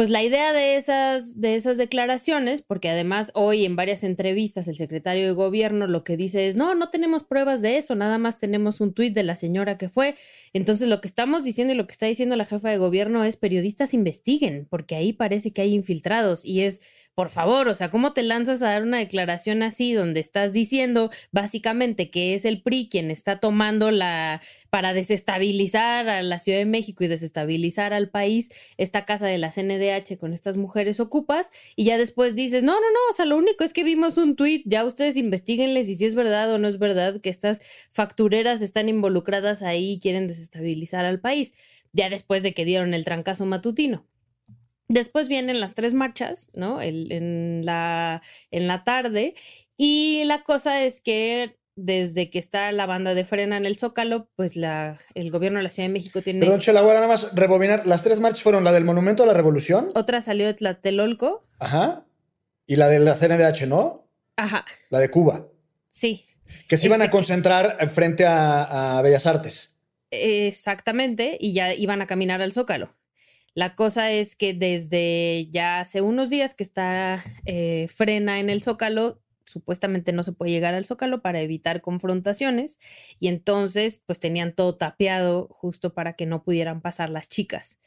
pues 0.00 0.08
la 0.08 0.22
idea 0.22 0.54
de 0.54 0.76
esas, 0.76 1.42
de 1.42 1.56
esas 1.56 1.76
declaraciones, 1.76 2.62
porque 2.62 2.88
además 2.88 3.32
hoy 3.34 3.66
en 3.66 3.76
varias 3.76 4.02
entrevistas 4.02 4.66
el 4.66 4.78
secretario 4.78 5.26
de 5.26 5.32
gobierno 5.32 5.86
lo 5.86 6.04
que 6.04 6.16
dice 6.16 6.48
es, 6.48 6.56
no, 6.56 6.74
no 6.74 6.88
tenemos 6.88 7.22
pruebas 7.22 7.60
de 7.60 7.76
eso, 7.76 7.94
nada 7.94 8.16
más 8.16 8.38
tenemos 8.38 8.80
un 8.80 8.94
tuit 8.94 9.12
de 9.12 9.24
la 9.24 9.36
señora 9.36 9.76
que 9.76 9.90
fue. 9.90 10.14
Entonces 10.54 10.88
lo 10.88 11.02
que 11.02 11.08
estamos 11.08 11.44
diciendo 11.44 11.74
y 11.74 11.76
lo 11.76 11.86
que 11.86 11.92
está 11.92 12.06
diciendo 12.06 12.34
la 12.34 12.46
jefa 12.46 12.70
de 12.70 12.78
gobierno 12.78 13.24
es 13.24 13.36
periodistas 13.36 13.92
investiguen, 13.92 14.66
porque 14.70 14.94
ahí 14.94 15.12
parece 15.12 15.52
que 15.52 15.60
hay 15.60 15.74
infiltrados 15.74 16.46
y 16.46 16.62
es 16.62 16.80
por 17.14 17.28
favor, 17.28 17.68
o 17.68 17.74
sea, 17.74 17.90
¿cómo 17.90 18.12
te 18.12 18.22
lanzas 18.22 18.62
a 18.62 18.70
dar 18.70 18.82
una 18.82 18.98
declaración 18.98 19.62
así 19.62 19.92
donde 19.92 20.20
estás 20.20 20.52
diciendo 20.52 21.10
básicamente 21.32 22.10
que 22.10 22.34
es 22.34 22.44
el 22.44 22.62
PRI 22.62 22.88
quien 22.88 23.10
está 23.10 23.40
tomando 23.40 23.90
la 23.90 24.40
para 24.70 24.94
desestabilizar 24.94 26.08
a 26.08 26.22
la 26.22 26.38
Ciudad 26.38 26.58
de 26.58 26.64
México 26.64 27.04
y 27.04 27.08
desestabilizar 27.08 27.92
al 27.92 28.08
país 28.08 28.48
esta 28.78 29.04
casa 29.04 29.26
de 29.26 29.38
la 29.38 29.50
CNDH 29.50 30.16
con 30.18 30.32
estas 30.32 30.56
mujeres 30.56 31.00
ocupas 31.00 31.50
y 31.76 31.84
ya 31.84 31.98
después 31.98 32.34
dices, 32.34 32.62
no, 32.62 32.72
no, 32.72 32.80
no, 32.80 33.10
o 33.10 33.14
sea, 33.14 33.26
lo 33.26 33.36
único 33.36 33.64
es 33.64 33.72
que 33.72 33.84
vimos 33.84 34.16
un 34.16 34.36
tuit, 34.36 34.62
ya 34.66 34.84
ustedes 34.84 35.16
investiguenles 35.16 35.86
si 35.86 36.04
es 36.04 36.14
verdad 36.14 36.52
o 36.52 36.58
no 36.58 36.68
es 36.68 36.78
verdad 36.78 37.20
que 37.20 37.30
estas 37.30 37.60
factureras 37.90 38.62
están 38.62 38.88
involucradas 38.88 39.62
ahí 39.62 39.92
y 39.92 39.98
quieren 40.00 40.28
desestabilizar 40.28 41.04
al 41.04 41.20
país, 41.20 41.52
ya 41.92 42.08
después 42.08 42.42
de 42.42 42.54
que 42.54 42.64
dieron 42.64 42.94
el 42.94 43.04
trancazo 43.04 43.46
matutino. 43.46 44.09
Después 44.90 45.28
vienen 45.28 45.60
las 45.60 45.74
tres 45.74 45.94
marchas, 45.94 46.50
¿no? 46.54 46.82
en, 46.82 47.64
la, 47.64 48.20
en 48.50 48.66
la 48.66 48.82
tarde. 48.82 49.34
Y 49.76 50.24
la 50.24 50.42
cosa 50.42 50.82
es 50.82 51.00
que 51.00 51.56
desde 51.76 52.28
que 52.28 52.40
está 52.40 52.72
la 52.72 52.86
banda 52.86 53.14
de 53.14 53.24
frena 53.24 53.56
en 53.56 53.66
el 53.66 53.76
Zócalo, 53.76 54.28
pues 54.34 54.56
la, 54.56 54.98
el 55.14 55.30
gobierno 55.30 55.58
de 55.58 55.62
la 55.62 55.68
Ciudad 55.68 55.88
de 55.88 55.92
México 55.92 56.22
tiene... 56.22 56.40
Perdón, 56.40 56.60
Chela, 56.60 56.82
nada 56.82 57.06
más 57.06 57.34
rebobinar. 57.36 57.86
Las 57.86 58.02
tres 58.02 58.18
marchas 58.18 58.42
fueron 58.42 58.64
la 58.64 58.72
del 58.72 58.84
Monumento 58.84 59.22
a 59.22 59.26
la 59.26 59.32
Revolución. 59.32 59.90
Otra 59.94 60.20
salió 60.20 60.46
de 60.46 60.54
Tlatelolco. 60.54 61.42
Ajá. 61.60 62.04
Y 62.66 62.74
la 62.74 62.88
de 62.88 62.98
la 62.98 63.14
CNDH, 63.14 63.68
¿no? 63.68 64.08
Ajá. 64.36 64.64
La 64.90 64.98
de 64.98 65.08
Cuba. 65.08 65.46
Sí. 65.90 66.26
Que 66.68 66.76
se 66.76 66.86
iban 66.86 67.00
a 67.00 67.04
este 67.04 67.16
concentrar 67.16 67.88
frente 67.90 68.26
a, 68.26 68.98
a 68.98 69.02
Bellas 69.02 69.26
Artes. 69.26 69.76
Exactamente, 70.10 71.38
y 71.40 71.52
ya 71.52 71.72
iban 71.74 72.02
a 72.02 72.08
caminar 72.08 72.42
al 72.42 72.52
Zócalo. 72.52 72.96
La 73.54 73.74
cosa 73.74 74.12
es 74.12 74.36
que 74.36 74.54
desde 74.54 75.48
ya 75.50 75.80
hace 75.80 76.00
unos 76.00 76.30
días 76.30 76.54
que 76.54 76.62
está 76.62 77.24
eh, 77.46 77.88
frena 77.94 78.38
en 78.38 78.48
el 78.48 78.62
zócalo, 78.62 79.20
supuestamente 79.44 80.12
no 80.12 80.22
se 80.22 80.32
puede 80.32 80.52
llegar 80.52 80.74
al 80.74 80.84
zócalo 80.84 81.22
para 81.22 81.40
evitar 81.40 81.80
confrontaciones 81.80 82.78
y 83.18 83.28
entonces 83.28 84.02
pues 84.06 84.20
tenían 84.20 84.54
todo 84.54 84.76
tapeado 84.76 85.48
justo 85.50 85.92
para 85.92 86.14
que 86.14 86.26
no 86.26 86.44
pudieran 86.44 86.80
pasar 86.80 87.10
las 87.10 87.28
chicas. 87.28 87.78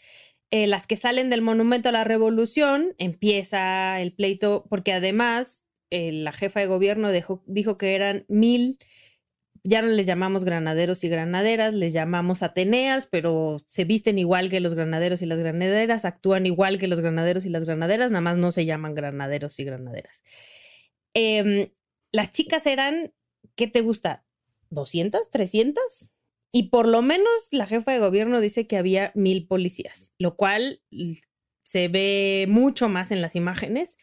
Eh, 0.52 0.68
las 0.68 0.86
que 0.86 0.98
salen 0.98 1.30
del 1.30 1.42
monumento 1.42 1.90
a 1.90 1.94
la 1.94 2.04
revolución 2.04 2.94
empieza 2.98 4.00
el 4.02 4.14
pleito 4.14 4.66
porque 4.70 4.94
además 4.94 5.64
eh, 5.90 6.12
la 6.12 6.34
jefa 6.34 6.60
de 6.60 6.68
gobierno 6.68 7.10
dijo 7.46 7.78
que 7.78 7.96
eran 7.96 8.26
mil 8.28 8.78
ya 9.64 9.82
no 9.82 9.88
les 9.88 10.06
llamamos 10.06 10.44
granaderos 10.44 11.04
y 11.04 11.10
granaderas, 11.10 11.74
les 11.74 11.94
llamamos 11.94 12.44
ateneas, 12.44 13.08
pero 13.08 13.58
se 13.66 13.86
visten 13.86 14.18
igual 14.18 14.50
que 14.50 14.60
los 14.60 14.76
granaderos 14.76 15.22
y 15.22 15.26
las 15.26 15.40
granaderas, 15.40 16.04
actúan 16.04 16.46
igual 16.46 16.78
que 16.78 16.88
los 16.88 17.00
granaderos 17.00 17.46
y 17.46 17.50
las 17.50 17.66
granaderas, 17.66 18.12
nada 18.12 18.22
más 18.22 18.38
no 18.38 18.52
se 18.52 18.66
llaman 18.66 18.94
granaderos 18.94 19.58
y 19.60 19.64
granaderas. 19.64 20.24
Em, 21.14 21.70
las 22.12 22.34
chicas 22.34 22.66
eran, 22.66 23.14
¿qué 23.56 23.68
te 23.68 23.82
gusta? 23.82 24.26
¿200? 24.70 25.30
¿300? 25.32 26.12
Y 26.52 26.64
por 26.64 26.88
lo 26.88 27.02
menos 27.02 27.32
la 27.52 27.66
jefa 27.66 27.94
de 27.94 28.00
gobierno 28.00 28.42
dice 28.42 28.68
que 28.68 28.78
había 28.78 29.12
mil 29.16 29.48
policías, 29.48 30.14
lo 30.20 30.36
cual 30.36 30.82
se 31.64 31.88
ve 31.88 32.46
mucho 32.50 32.90
más 32.90 33.12
en 33.12 33.22
las 33.22 33.36
imágenes. 33.36 33.98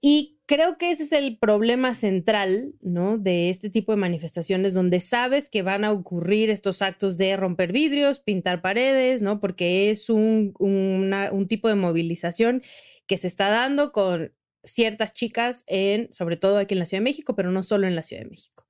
Y 0.00 0.40
creo 0.46 0.78
que 0.78 0.90
ese 0.90 1.02
es 1.02 1.12
el 1.12 1.38
problema 1.38 1.94
central, 1.94 2.74
¿no? 2.80 3.18
De 3.18 3.50
este 3.50 3.68
tipo 3.68 3.92
de 3.92 3.98
manifestaciones 3.98 4.72
donde 4.72 4.98
sabes 4.98 5.48
que 5.50 5.62
van 5.62 5.84
a 5.84 5.92
ocurrir 5.92 6.50
estos 6.50 6.80
actos 6.80 7.18
de 7.18 7.36
romper 7.36 7.72
vidrios, 7.72 8.18
pintar 8.20 8.62
paredes, 8.62 9.20
¿no? 9.20 9.40
Porque 9.40 9.90
es 9.90 10.08
un, 10.08 10.54
un 10.58 11.48
tipo 11.48 11.68
de 11.68 11.74
movilización 11.74 12.62
que 13.06 13.18
se 13.18 13.26
está 13.26 13.50
dando 13.50 13.92
con 13.92 14.32
ciertas 14.62 15.12
chicas 15.14 15.64
en, 15.66 16.12
sobre 16.12 16.36
todo 16.36 16.58
aquí 16.58 16.74
en 16.74 16.80
la 16.80 16.86
Ciudad 16.86 17.00
de 17.00 17.10
México, 17.10 17.36
pero 17.36 17.50
no 17.50 17.62
solo 17.62 17.86
en 17.86 17.96
la 17.96 18.02
Ciudad 18.02 18.22
de 18.22 18.30
México. 18.30 18.69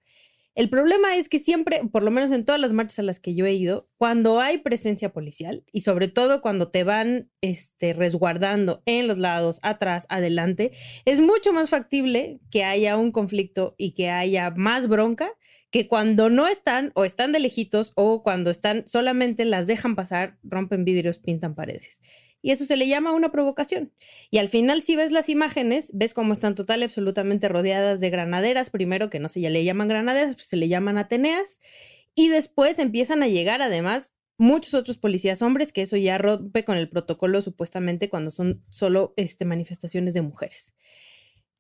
El 0.57 0.69
problema 0.69 1.17
es 1.17 1.29
que 1.29 1.39
siempre, 1.39 1.81
por 1.93 2.03
lo 2.03 2.11
menos 2.11 2.33
en 2.33 2.45
todas 2.45 2.61
las 2.61 2.73
marchas 2.73 2.99
a 2.99 3.03
las 3.05 3.21
que 3.21 3.35
yo 3.35 3.47
he 3.47 3.55
ido, 3.55 3.89
cuando 3.97 4.41
hay 4.41 4.59
presencia 4.59 5.13
policial 5.13 5.65
y 5.73 5.83
sobre 5.83 6.09
todo 6.09 6.41
cuando 6.41 6.71
te 6.71 6.83
van 6.83 7.31
este, 7.41 7.93
resguardando 7.93 8.83
en 8.85 9.07
los 9.07 9.19
lados, 9.19 9.61
atrás, 9.63 10.07
adelante, 10.09 10.73
es 11.05 11.21
mucho 11.21 11.53
más 11.53 11.71
factible 11.71 12.41
que 12.51 12.65
haya 12.65 12.97
un 12.97 13.13
conflicto 13.13 13.77
y 13.79 13.93
que 13.93 14.11
haya 14.11 14.51
más 14.51 14.89
bronca 14.89 15.33
que 15.71 15.87
cuando 15.87 16.31
no 16.31 16.49
están 16.49 16.91
o 16.95 17.05
están 17.05 17.31
de 17.31 17.39
lejitos 17.39 17.93
o 17.95 18.25
cuando 18.25 18.51
están 18.51 18.85
solamente 18.89 19.45
las 19.45 19.69
dejan 19.69 19.95
pasar, 19.95 20.37
rompen 20.43 20.85
vidrios, 20.85 21.19
pintan 21.19 21.55
paredes 21.55 22.01
y 22.43 22.51
eso 22.51 22.65
se 22.65 22.77
le 22.77 22.89
llama 22.89 23.13
una 23.13 23.33
provocación. 23.33 23.93
Y 24.31 24.39
al 24.39 24.49
final, 24.49 24.83
si 24.83 24.97
ves 24.97 25.11
las 25.13 25.29
imágenes, 25.29 25.91
ves 25.95 26.15
cómo 26.15 26.33
están 26.33 26.55
total 26.55 26.83
absolutamente 26.83 27.49
rodeadas 27.49 28.01
de 28.01 28.11
granaderas, 28.11 28.71
primero 28.71 29.11
que 29.11 29.21
no 29.21 29.29
se 29.29 29.41
ya 29.41 29.51
le 29.51 29.65
llaman 29.65 29.89
granaderas, 29.89 30.35
pues 30.35 30.47
se 30.47 30.57
le 30.57 30.69
llaman 30.69 30.99
ateneas, 30.99 31.61
y 32.15 32.29
después 32.29 32.79
empiezan 32.79 33.23
a 33.23 33.29
llegar 33.29 33.63
además 33.63 34.15
muchos 34.39 34.75
otros 34.75 34.99
policías 34.99 35.43
hombres, 35.43 35.73
que 35.73 35.83
eso 35.83 35.97
ya 35.97 36.19
rompe 36.19 36.65
con 36.65 36.77
el 36.77 36.89
protocolo 36.89 37.43
supuestamente 37.43 38.09
cuando 38.09 38.31
son 38.31 38.65
solo 38.71 39.13
este, 39.17 39.45
manifestaciones 39.45 40.15
de 40.15 40.23
mujeres 40.23 40.75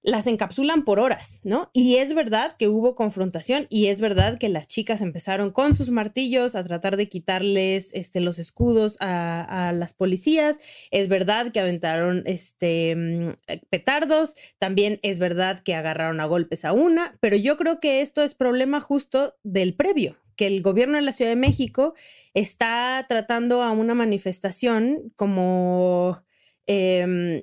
las 0.02 0.26
encapsulan 0.26 0.84
por 0.84 0.98
horas, 0.98 1.40
¿no? 1.44 1.70
Y 1.74 1.96
es 1.96 2.14
verdad 2.14 2.56
que 2.58 2.68
hubo 2.68 2.94
confrontación 2.94 3.66
y 3.68 3.86
es 3.88 4.00
verdad 4.00 4.38
que 4.38 4.48
las 4.48 4.66
chicas 4.66 5.02
empezaron 5.02 5.50
con 5.50 5.74
sus 5.74 5.90
martillos 5.90 6.54
a 6.54 6.64
tratar 6.64 6.96
de 6.96 7.08
quitarles 7.08 7.90
este, 7.92 8.20
los 8.20 8.38
escudos 8.38 8.96
a, 9.00 9.72
las 9.74 9.92
policías, 9.92 10.58
es 10.90 11.08
verdad 11.08 11.52
que 11.52 11.60
aventaron 11.60 12.22
este, 12.26 12.96
mm, 12.96 13.58
petardos, 13.68 14.34
también 14.58 14.98
es 15.02 15.18
verdad 15.18 15.62
que 15.62 15.74
agarraron 15.74 16.20
a 16.20 16.24
golpes 16.24 16.64
a 16.64 16.72
una, 16.72 17.16
pero 17.20 17.36
yo 17.36 17.56
creo 17.56 17.78
que 17.78 18.00
esto 18.00 18.22
es 18.22 18.34
problema 18.34 18.80
justo 18.80 19.34
del 19.42 19.74
previo, 19.74 20.16
que 20.36 20.46
el 20.46 20.62
gobierno 20.62 20.96
de 20.96 21.02
la 21.02 21.12
Ciudad 21.12 21.30
de 21.30 21.36
México 21.36 21.94
está 22.32 23.04
tratando 23.08 23.62
a 23.62 23.72
una 23.72 23.94
manifestación 23.94 25.12
como... 25.16 26.22
Em, 26.66 27.42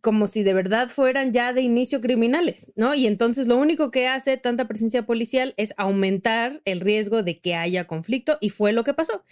como 0.00 0.26
si 0.26 0.42
de 0.42 0.54
verdad 0.54 0.88
fueran 0.88 1.32
ya 1.32 1.52
de 1.52 1.62
inicio 1.62 2.00
criminales, 2.00 2.72
¿no? 2.76 2.94
Y 2.94 3.06
entonces 3.06 3.46
lo 3.46 3.56
único 3.56 3.90
que 3.90 4.08
hace 4.08 4.36
tanta 4.36 4.66
presencia 4.66 5.04
policial 5.04 5.54
es 5.56 5.74
aumentar 5.76 6.62
el 6.64 6.80
riesgo 6.80 7.22
de 7.22 7.40
que 7.40 7.54
haya 7.54 7.86
conflicto 7.86 8.38
y 8.40 8.50
fue 8.50 8.72
lo 8.72 8.84
que 8.84 8.94
pasó. 8.94 9.24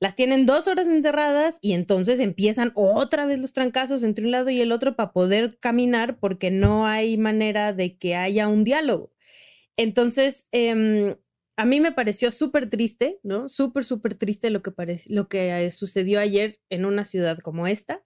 las 0.00 0.16
tienen 0.16 0.46
dos 0.46 0.68
horas 0.68 0.86
encerradas 0.88 1.58
y 1.62 1.72
entonces 1.72 2.20
empiezan 2.20 2.72
otra 2.74 3.26
vez 3.26 3.38
los 3.38 3.52
trancazos 3.54 4.02
entre 4.02 4.24
un 4.24 4.32
lado 4.32 4.50
y 4.50 4.60
el 4.60 4.72
otro 4.72 4.96
para 4.96 5.12
poder 5.12 5.58
caminar 5.60 6.18
porque 6.18 6.50
no 6.50 6.86
hay 6.86 7.16
manera 7.16 7.72
de 7.72 7.96
que 7.96 8.16
haya 8.16 8.48
un 8.48 8.64
diálogo. 8.64 9.12
Entonces, 9.76 10.46
em, 10.52 11.16
a 11.56 11.64
mí 11.66 11.80
me 11.80 11.92
pareció 11.92 12.30
súper 12.30 12.68
triste, 12.68 13.18
¿no? 13.22 13.48
Súper, 13.48 13.84
súper 13.84 14.14
triste 14.14 14.50
lo 14.50 14.62
que, 14.62 14.72
lo 15.08 15.28
que 15.28 15.70
sucedió 15.70 16.20
ayer 16.20 16.58
en 16.70 16.84
una 16.84 17.04
ciudad 17.04 17.38
como 17.38 17.66
esta 17.66 18.02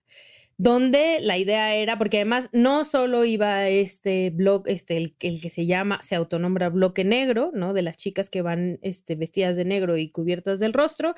donde 0.59 1.20
la 1.22 1.38
idea 1.38 1.74
era, 1.76 1.96
porque 1.98 2.18
además 2.18 2.50
no 2.52 2.84
solo 2.84 3.24
iba 3.24 3.68
este 3.68 4.30
blog, 4.30 4.64
este, 4.66 4.96
el, 4.96 5.16
el, 5.20 5.40
que 5.40 5.50
se 5.50 5.66
llama, 5.66 6.00
se 6.02 6.16
autonombra 6.16 6.68
bloque 6.68 7.04
negro, 7.04 7.52
¿no? 7.54 7.72
De 7.72 7.82
las 7.82 7.96
chicas 7.96 8.28
que 8.28 8.42
van 8.42 8.80
este, 8.82 9.14
vestidas 9.14 9.56
de 9.56 9.64
negro 9.64 9.96
y 9.96 10.11
cubiertas 10.11 10.59
del 10.59 10.72
rostro, 10.72 11.14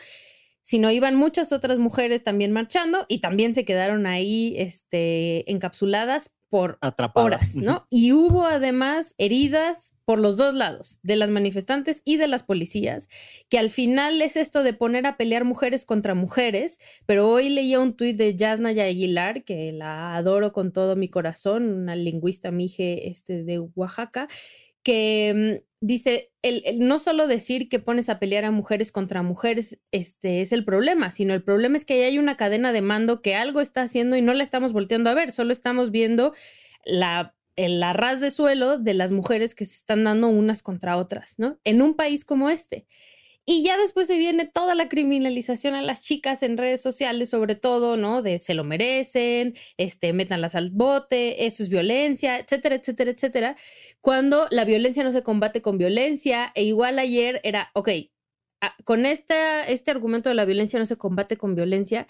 sino 0.62 0.91
iban 0.91 1.16
muchas 1.16 1.53
otras 1.53 1.78
mujeres 1.78 2.22
también 2.22 2.53
marchando 2.53 3.07
y 3.09 3.20
también 3.20 3.55
se 3.55 3.64
quedaron 3.64 4.07
ahí 4.07 4.55
este, 4.59 5.51
encapsuladas 5.51 6.34
por 6.51 6.78
horas, 7.14 7.55
¿no? 7.55 7.86
Y 7.88 8.12
hubo 8.12 8.44
además 8.44 9.14
heridas 9.18 9.94
por 10.05 10.18
los 10.18 10.36
dos 10.36 10.53
lados, 10.55 10.98
de 11.05 11.14
las 11.14 11.30
manifestantes 11.30 12.03
y 12.05 12.16
de 12.16 12.26
las 12.26 12.42
policías, 12.42 13.09
que 13.48 13.61
al 13.61 13.70
final 13.70 14.20
es 14.20 14.36
esto 14.36 14.64
de 14.64 14.74
poner 14.74 15.07
a 15.07 15.16
pelear 15.16 15.44
mujeres 15.44 15.84
contra 15.84 16.14
mujeres, 16.14 16.80
pero 17.07 17.28
hoy 17.28 17.48
leía 17.48 17.78
un 17.78 17.96
tuit 17.96 18.16
de 18.16 18.34
Yasnaya 18.34 18.84
Aguilar, 18.84 19.44
que 19.44 19.72
la 19.72 20.16
adoro 20.16 20.53
con 20.53 20.72
todo 20.72 20.96
mi 20.96 21.09
corazón, 21.09 21.72
una 21.72 21.94
lingüista 21.94 22.51
mije 22.51 23.09
este, 23.09 23.44
de 23.44 23.61
Oaxaca, 23.61 24.26
que 24.83 25.61
mm, 25.61 25.87
dice, 25.87 26.33
el, 26.43 26.62
no 26.78 26.99
solo 26.99 27.26
decir 27.26 27.68
que 27.68 27.78
pones 27.78 28.09
a 28.09 28.18
pelear 28.18 28.45
a 28.45 28.51
mujeres 28.51 28.93
contra 28.93 29.22
mujeres 29.22 29.78
este, 29.91 30.41
es 30.43 30.53
el 30.53 30.64
problema, 30.64 31.11
sino 31.11 31.35
el 31.35 31.43
problema 31.43 31.76
es 31.76 31.85
que 31.85 32.05
hay 32.05 32.18
una 32.18 32.37
cadena 32.37 32.72
de 32.72 32.83
mando 32.83 33.22
que 33.22 33.35
algo 33.35 33.61
está 33.61 33.83
haciendo 33.83 34.16
y 34.16 34.22
no 34.22 34.35
la 34.35 34.45
estamos 34.45 34.72
volteando 34.72 35.11
a 35.11 35.14
ver, 35.14 35.33
solo 35.33 35.53
estamos 35.53 35.91
viendo 35.91 36.35
la 36.85 37.35
el 37.57 37.83
ras 37.93 38.20
de 38.20 38.31
suelo 38.31 38.78
de 38.78 38.95
las 38.95 39.12
mujeres 39.12 39.55
que 39.55 39.66
se 39.66 39.74
están 39.74 40.05
dando 40.05 40.28
unas 40.28 40.62
contra 40.62 40.97
otras, 40.97 41.39
¿no? 41.39 41.59
En 41.64 41.83
un 41.83 41.95
país 41.95 42.24
como 42.24 42.49
este. 42.49 42.87
Y 43.53 43.64
ya 43.64 43.76
después 43.76 44.07
se 44.07 44.16
viene 44.16 44.46
toda 44.46 44.76
la 44.76 44.88
criminalización 44.88 45.74
a 45.74 45.82
las 45.82 46.03
chicas 46.03 46.44
en 46.44 46.57
redes 46.57 46.80
sociales, 46.80 47.30
sobre 47.30 47.57
todo, 47.57 47.96
¿no? 47.96 48.22
De 48.22 48.38
se 48.38 48.55
lo 48.55 48.62
merecen, 48.62 49.55
este, 49.76 50.12
métanlas 50.12 50.55
al 50.55 50.70
bote, 50.70 51.46
eso 51.46 51.64
es 51.64 51.68
violencia, 51.68 52.38
etcétera, 52.38 52.76
etcétera, 52.76 53.11
etcétera. 53.11 53.57
Cuando 54.01 54.46
la 54.53 54.64
violencia 54.64 55.03
no 55.03 55.11
se 55.11 55.24
combate 55.24 55.62
con 55.62 55.78
violencia, 55.78 56.53
e 56.55 56.62
igual 56.62 57.01
ayer 57.01 57.40
era, 57.42 57.72
ok, 57.74 57.88
con 58.84 59.05
esta, 59.05 59.64
este 59.64 59.90
argumento 59.90 60.28
de 60.28 60.36
la 60.36 60.44
violencia 60.44 60.78
no 60.78 60.86
se 60.86 60.96
combate 60.96 61.36
con 61.36 61.57
violencia, 61.57 62.07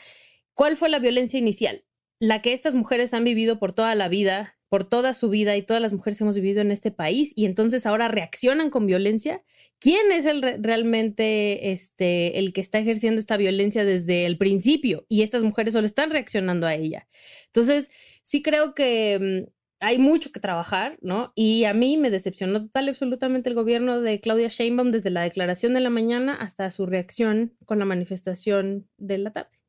¿cuál 0.53 0.76
fue 0.76 0.91
la 0.91 0.99
violencia 0.99 1.38
inicial? 1.38 1.86
La 2.18 2.43
que 2.43 2.53
estas 2.53 2.74
mujeres 2.74 3.14
han 3.14 3.24
vivido 3.24 3.59
por 3.59 3.72
toda 3.72 3.95
la 3.95 4.09
vida 4.11 4.60
por 4.71 4.85
toda 4.85 5.14
su 5.14 5.29
vida 5.29 5.57
y 5.57 5.62
todas 5.62 5.83
las 5.83 5.93
mujeres 5.93 6.21
hemos 6.21 6.37
vivido 6.37 6.61
en 6.61 6.71
este 6.71 6.93
país 6.93 7.33
y 7.35 7.45
entonces 7.45 7.87
ahora 7.87 8.07
reaccionan 8.07 8.71
con 8.71 8.87
violencia. 8.87 9.43
¿Quién 9.81 10.12
es 10.12 10.27
el 10.27 10.43
realmente 10.62 11.73
este, 11.73 12.39
el 12.39 12.53
que 12.53 12.61
está 12.61 12.79
ejerciendo 12.79 13.21
esta 13.21 13.37
violencia 13.37 13.85
desde 13.85 14.27
el 14.27 14.39
principio? 14.39 15.05
Y 15.09 15.23
estas 15.23 15.43
mujeres 15.43 15.73
solo 15.73 15.87
están 15.87 16.11
reaccionando 16.11 16.68
a 16.68 16.75
ella. 16.77 17.09
Entonces, 17.47 17.91
sí 18.23 18.43
creo 18.43 18.77
que 18.77 19.45
mm, 19.49 19.51
hay 19.81 19.99
mucho 19.99 20.31
que 20.31 20.39
trabajar, 20.39 20.99
¿no? 21.03 21.33
Y 21.35 21.64
a 21.64 21.75
mí 21.75 21.97
me 21.97 22.11
decepcionó 22.11 22.62
total 22.62 22.87
y 22.87 22.91
absolutamente 22.91 23.49
el 23.49 23.57
gobierno 23.57 24.01
de 24.01 24.21
Claudia 24.21 24.49
Sheinbaum 24.49 24.93
desde 24.93 25.11
la 25.11 25.23
declaración 25.23 25.75
de 25.75 25.81
la 25.81 25.91
mañana 25.91 26.37
hasta 26.37 26.71
su 26.71 26.87
reacción 26.87 27.57
con 27.66 27.81
la 27.81 27.87
manifestación 27.87 28.89
de 28.99 29.18
la 29.18 29.33
tarde. 29.33 29.60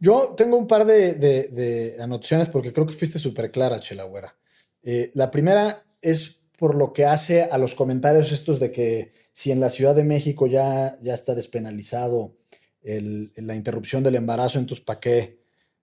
Yo 0.00 0.34
tengo 0.36 0.56
un 0.56 0.66
par 0.66 0.84
de, 0.84 1.96
anotaciones 2.00 2.48
porque 2.48 2.72
creo 2.72 2.86
que 2.86 2.92
fuiste 2.92 3.18
súper 3.18 3.50
clara, 3.50 3.80
Chelagüera. 3.80 4.36
Eh, 4.82 5.10
la 5.14 5.30
primera 5.30 5.84
es 6.00 6.40
por 6.58 6.74
lo 6.74 6.92
que 6.92 7.04
hace 7.04 7.44
a 7.44 7.58
los 7.58 7.74
comentarios 7.74 8.32
estos 8.32 8.60
de 8.60 8.72
que 8.72 9.12
si 9.32 9.52
en 9.52 9.60
la 9.60 9.70
Ciudad 9.70 9.94
de 9.94 10.04
México 10.04 10.46
ya, 10.46 10.98
ya 11.02 11.14
está 11.14 11.34
despenalizado 11.34 12.36
la 12.82 13.54
interrupción 13.54 14.02
del 14.02 14.14
embarazo, 14.14 14.58
entonces 14.58 14.84
¿para 14.84 15.00
qué, 15.00 15.42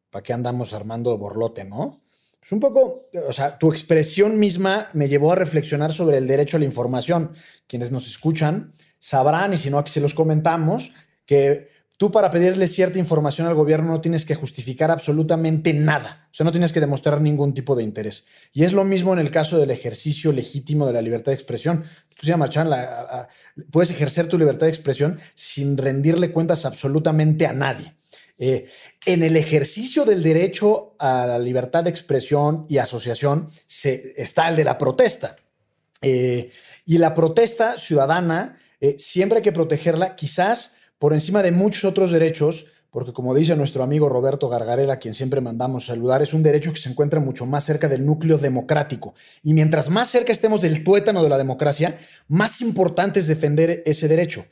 ¿para 0.10 0.24
qué 0.24 0.34
andamos 0.34 0.74
armando 0.74 1.16
borlote, 1.18 1.64
no? 1.64 2.02
Pues 2.40 2.52
un 2.52 2.60
poco, 2.60 3.10
o 3.28 3.34
sea, 3.34 3.58
tu 3.58 3.72
expresión 3.72 4.38
misma 4.40 4.90
me 4.94 5.08
llevó 5.08 5.32
a 5.32 5.36
reflexionar 5.36 5.92
sobre 5.92 6.18
el 6.18 6.28
derecho 6.28 6.58
a 6.58 6.60
la 6.60 6.66
información. 6.66 7.34
Quienes 7.68 7.92
nos 7.92 8.08
escuchan 8.08 8.72
sabrán, 9.00 9.54
y 9.54 9.58
si 9.58 9.70
no, 9.70 9.80
aquí 9.80 9.92
se 9.92 10.00
los 10.00 10.14
comentamos, 10.14 10.94
que 11.26 11.70
Tú 11.98 12.12
para 12.12 12.30
pedirle 12.30 12.68
cierta 12.68 13.00
información 13.00 13.48
al 13.48 13.56
gobierno 13.56 13.94
no 13.94 14.02
tienes 14.02 14.26
que 14.26 14.36
justificar 14.36 14.92
absolutamente 14.92 15.74
nada, 15.74 16.28
o 16.30 16.34
sea, 16.34 16.44
no 16.44 16.52
tienes 16.52 16.74
que 16.74 16.82
demostrar 16.82 17.22
ningún 17.22 17.54
tipo 17.54 17.76
de 17.76 17.84
interés. 17.84 18.26
Y 18.52 18.66
es 18.66 18.74
lo 18.74 18.84
mismo 18.84 19.14
en 19.14 19.20
el 19.20 19.32
caso 19.32 19.58
del 19.58 19.72
ejercicio 19.72 20.34
legítimo 20.34 20.86
de 20.86 20.94
la 20.94 21.02
libertad 21.02 21.32
de 21.32 21.36
expresión. 21.36 21.86
Ya, 22.22 22.36
Machán, 22.36 22.70
puedes 23.72 23.92
ejercer 23.92 24.28
tu 24.28 24.38
libertad 24.38 24.66
de 24.66 24.72
expresión 24.72 25.20
sin 25.36 25.78
rendirle 25.78 26.32
cuentas 26.32 26.66
absolutamente 26.66 27.46
a 27.46 27.54
nadie. 27.54 27.94
Eh, 28.38 28.70
en 29.06 29.24
el 29.24 29.38
ejercicio 29.38 30.04
del 30.04 30.22
derecho 30.22 30.96
a 31.00 31.26
la 31.26 31.40
libertad 31.40 31.86
de 31.86 31.90
expresión 31.90 32.66
y 32.68 32.80
asociación 32.80 33.50
se, 33.66 34.14
está 34.18 34.50
el 34.50 34.58
de 34.58 34.66
la 34.66 34.78
protesta. 34.78 35.38
Eh, 36.02 36.52
y 36.86 36.98
la 36.98 37.14
protesta 37.14 37.80
ciudadana, 37.80 38.58
eh, 38.82 38.96
siempre 39.00 39.38
hay 39.38 39.44
que 39.44 39.54
protegerla, 39.54 40.16
quizás 40.16 40.76
por 41.06 41.14
encima 41.14 41.44
de 41.44 41.52
muchos 41.52 41.84
otros 41.84 42.12
derechos, 42.12 42.66
porque 42.90 43.14
como 43.14 43.36
dice 43.36 43.56
nuestro 43.56 43.84
amigo 43.84 44.10
Roberto 44.10 44.50
Gargarela, 44.50 44.98
quien 44.98 45.14
siempre 45.14 45.40
mandamos 45.40 45.86
saludar, 45.86 46.24
es 46.24 46.34
un 46.34 46.42
derecho 46.42 46.74
que 46.74 46.80
se 46.80 46.90
encuentra 46.90 47.20
mucho 47.20 47.46
más 47.46 47.64
cerca 47.64 47.88
del 47.88 48.04
núcleo 48.04 48.40
democrático. 48.40 49.14
Y 49.44 49.54
mientras 49.54 49.92
más 49.92 50.10
cerca 50.10 50.32
estemos 50.32 50.62
del 50.62 50.84
tuétano 50.84 51.22
de 51.22 51.30
la 51.30 51.38
democracia, 51.38 51.96
más 52.28 52.60
importante 52.60 53.20
es 53.20 53.28
defender 53.28 53.84
ese 53.86 54.08
derecho. 54.08 54.48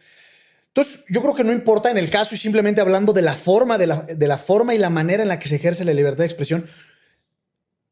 Entonces, 0.67 1.05
yo 1.09 1.23
creo 1.23 1.33
que 1.33 1.43
no 1.43 1.51
importa 1.51 1.89
en 1.89 1.97
el 1.97 2.11
caso 2.11 2.35
y 2.35 2.37
simplemente 2.37 2.81
hablando 2.81 3.13
de 3.13 3.23
la 3.23 3.33
forma, 3.33 3.79
de 3.79 3.87
la, 3.87 4.01
de 4.03 4.27
la 4.27 4.37
forma 4.37 4.75
y 4.75 4.77
la 4.77 4.91
manera 4.91 5.23
en 5.23 5.29
la 5.29 5.39
que 5.39 5.49
se 5.49 5.55
ejerce 5.55 5.83
la 5.85 5.93
libertad 5.95 6.19
de 6.19 6.25
expresión, 6.25 6.67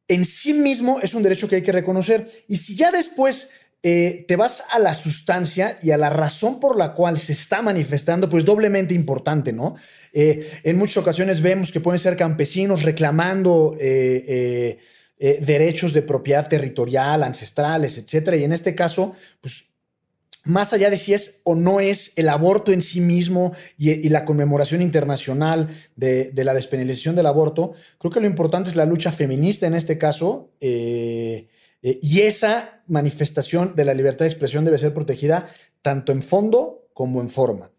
en 0.08 0.24
sí 0.24 0.54
mismo 0.54 1.00
es 1.02 1.16
un 1.16 1.24
derecho 1.24 1.50
que 1.50 1.56
hay 1.56 1.64
que 1.64 1.72
reconocer. 1.72 2.30
Y 2.48 2.58
si 2.58 2.76
ya 2.76 2.92
después 2.92 3.50
eh, 3.84 4.26
te 4.28 4.36
vas 4.36 4.64
a 4.72 4.78
la 4.78 4.94
sustancia 4.94 5.80
y 5.82 5.90
a 5.90 5.98
la 5.98 6.12
razón 6.12 6.60
por 6.60 6.78
la 6.78 6.94
cual 6.94 7.18
se 7.18 7.34
está 7.34 7.64
manifestando, 7.64 8.30
pues 8.30 8.46
doblemente 8.46 8.94
importante, 8.94 9.54
¿no? 9.54 9.76
Eh, 10.14 10.48
en 10.62 10.78
muchas 10.78 10.98
ocasiones 10.98 11.42
vemos 11.42 11.72
que 11.72 11.80
pueden 11.80 11.98
ser 11.98 12.16
campesinos 12.16 12.84
reclamando 12.84 13.76
eh, 13.80 14.78
derechos 15.18 15.94
de 15.94 16.04
propiedad 16.04 16.48
territorial, 16.48 17.24
ancestrales, 17.24 17.98
etcétera. 17.98 18.38
Y 18.38 18.44
en 18.44 18.54
este 18.54 18.76
caso, 18.76 19.16
pues 19.40 19.70
más 20.44 20.74
allá 20.74 20.92
de 20.92 20.98
si 20.98 21.14
es 21.14 21.42
o 21.44 21.56
no 21.56 21.80
es 21.80 22.14
el 22.18 22.30
aborto 22.30 22.72
en 22.72 22.84
sí 22.84 23.02
mismo 23.02 23.52
y, 23.80 24.10
la 24.10 24.26
conmemoración 24.26 24.84
internacional 24.84 25.70
de, 25.96 26.32
la 26.36 26.54
despenalización 26.54 27.16
del 27.16 27.28
aborto, 27.28 27.74
creo 27.98 28.12
que 28.12 28.20
lo 28.20 28.28
importante 28.28 28.70
es 28.70 28.76
la 28.76 28.86
lucha 28.86 29.12
feminista 29.12 29.66
en 29.66 29.74
este 29.74 29.98
caso. 29.98 30.52
Y 31.82 32.22
esa 32.22 32.84
manifestación 32.88 33.76
de 33.76 33.86
la 33.86 33.94
libertad 33.94 34.26
de 34.26 34.30
expresión 34.30 34.66
debe 34.66 34.78
ser 34.78 34.94
protegida 34.94 35.48
tanto 35.82 36.12
en 36.12 36.22
fondo 36.22 36.90
como 36.94 37.22
en 37.22 37.30
forma. 37.30 37.72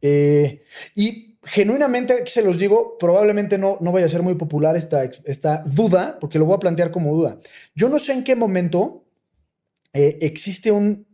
Eh, 0.00 0.62
y 0.94 1.38
genuinamente, 1.42 2.12
aquí 2.12 2.30
se 2.30 2.42
los 2.42 2.58
digo, 2.58 2.96
probablemente 2.98 3.58
no, 3.58 3.78
no 3.80 3.90
vaya 3.90 4.06
a 4.06 4.10
ser 4.10 4.22
muy 4.22 4.36
popular 4.36 4.76
esta, 4.76 5.10
esta 5.24 5.62
duda, 5.64 6.18
porque 6.20 6.38
lo 6.38 6.46
voy 6.46 6.54
a 6.54 6.60
plantear 6.60 6.90
como 6.90 7.16
duda. 7.16 7.38
Yo 7.74 7.88
no 7.88 7.98
sé 7.98 8.12
en 8.12 8.24
qué 8.24 8.36
momento 8.36 9.04
eh, 9.92 10.18
existe 10.20 10.70
un, 10.70 11.06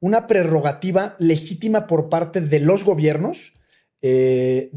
una 0.00 0.26
prerrogativa 0.26 1.16
legítima 1.18 1.86
por 1.86 2.10
parte 2.10 2.40
de 2.40 2.60
los 2.60 2.84
gobiernos 2.84 3.54
de, 4.02 4.70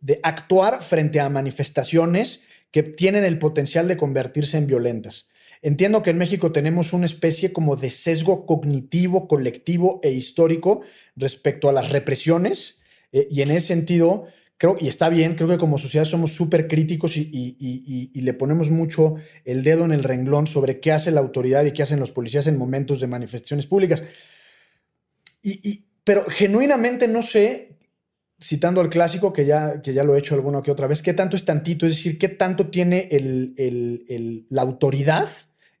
de 0.00 0.20
actuar 0.24 0.82
frente 0.82 1.20
a 1.20 1.28
manifestaciones 1.28 2.42
que 2.72 2.82
tienen 2.82 3.22
el 3.22 3.38
potencial 3.38 3.86
de 3.86 3.96
convertirse 3.96 4.58
en 4.58 4.66
violentas. 4.66 5.29
Entiendo 5.62 6.02
que 6.02 6.10
en 6.10 6.18
México 6.18 6.52
tenemos 6.52 6.92
una 6.92 7.04
especie 7.06 7.52
como 7.52 7.76
de 7.76 7.90
sesgo 7.90 8.46
cognitivo, 8.46 9.28
colectivo 9.28 10.00
e 10.02 10.10
histórico 10.10 10.80
respecto 11.16 11.68
a 11.68 11.72
las 11.72 11.90
represiones 11.90 12.80
eh, 13.12 13.28
y 13.30 13.42
en 13.42 13.50
ese 13.50 13.68
sentido 13.68 14.26
creo, 14.56 14.76
y 14.78 14.88
está 14.88 15.08
bien, 15.08 15.34
creo 15.34 15.48
que 15.48 15.58
como 15.58 15.78
sociedad 15.78 16.04
somos 16.04 16.32
súper 16.32 16.68
críticos 16.68 17.16
y, 17.16 18.10
le 18.14 18.34
ponemos 18.34 18.70
mucho 18.70 19.16
el 19.44 19.62
dedo 19.62 19.84
en 19.86 19.92
el 19.92 20.04
renglón 20.04 20.46
sobre 20.46 20.80
qué 20.80 20.92
hace 20.92 21.10
la 21.10 21.20
autoridad 21.20 21.64
y 21.64 21.72
qué 21.72 21.82
hacen 21.82 21.98
los 21.98 22.10
policías 22.10 22.46
en 22.46 22.58
momentos 22.58 23.00
de 23.00 23.06
manifestaciones 23.06 23.66
públicas. 23.66 24.02
Y, 25.42 25.86
pero 26.04 26.26
genuinamente 26.28 27.08
no 27.08 27.22
sé, 27.22 27.78
citando 28.38 28.82
al 28.82 28.90
clásico, 28.90 29.32
que 29.32 29.46
ya, 29.46 29.80
que 29.80 29.94
ya 29.94 30.04
lo 30.04 30.14
he 30.14 30.18
hecho 30.18 30.34
alguna 30.34 30.62
que 30.62 30.70
otra 30.70 30.86
vez, 30.86 31.00
qué 31.00 31.14
tanto 31.14 31.36
es 31.36 31.46
tantito, 31.46 31.86
es 31.86 31.96
decir, 31.96 32.18
qué 32.18 32.28
tanto 32.28 32.68
tiene 32.68 33.08
la 34.50 34.60
autoridad 34.60 35.28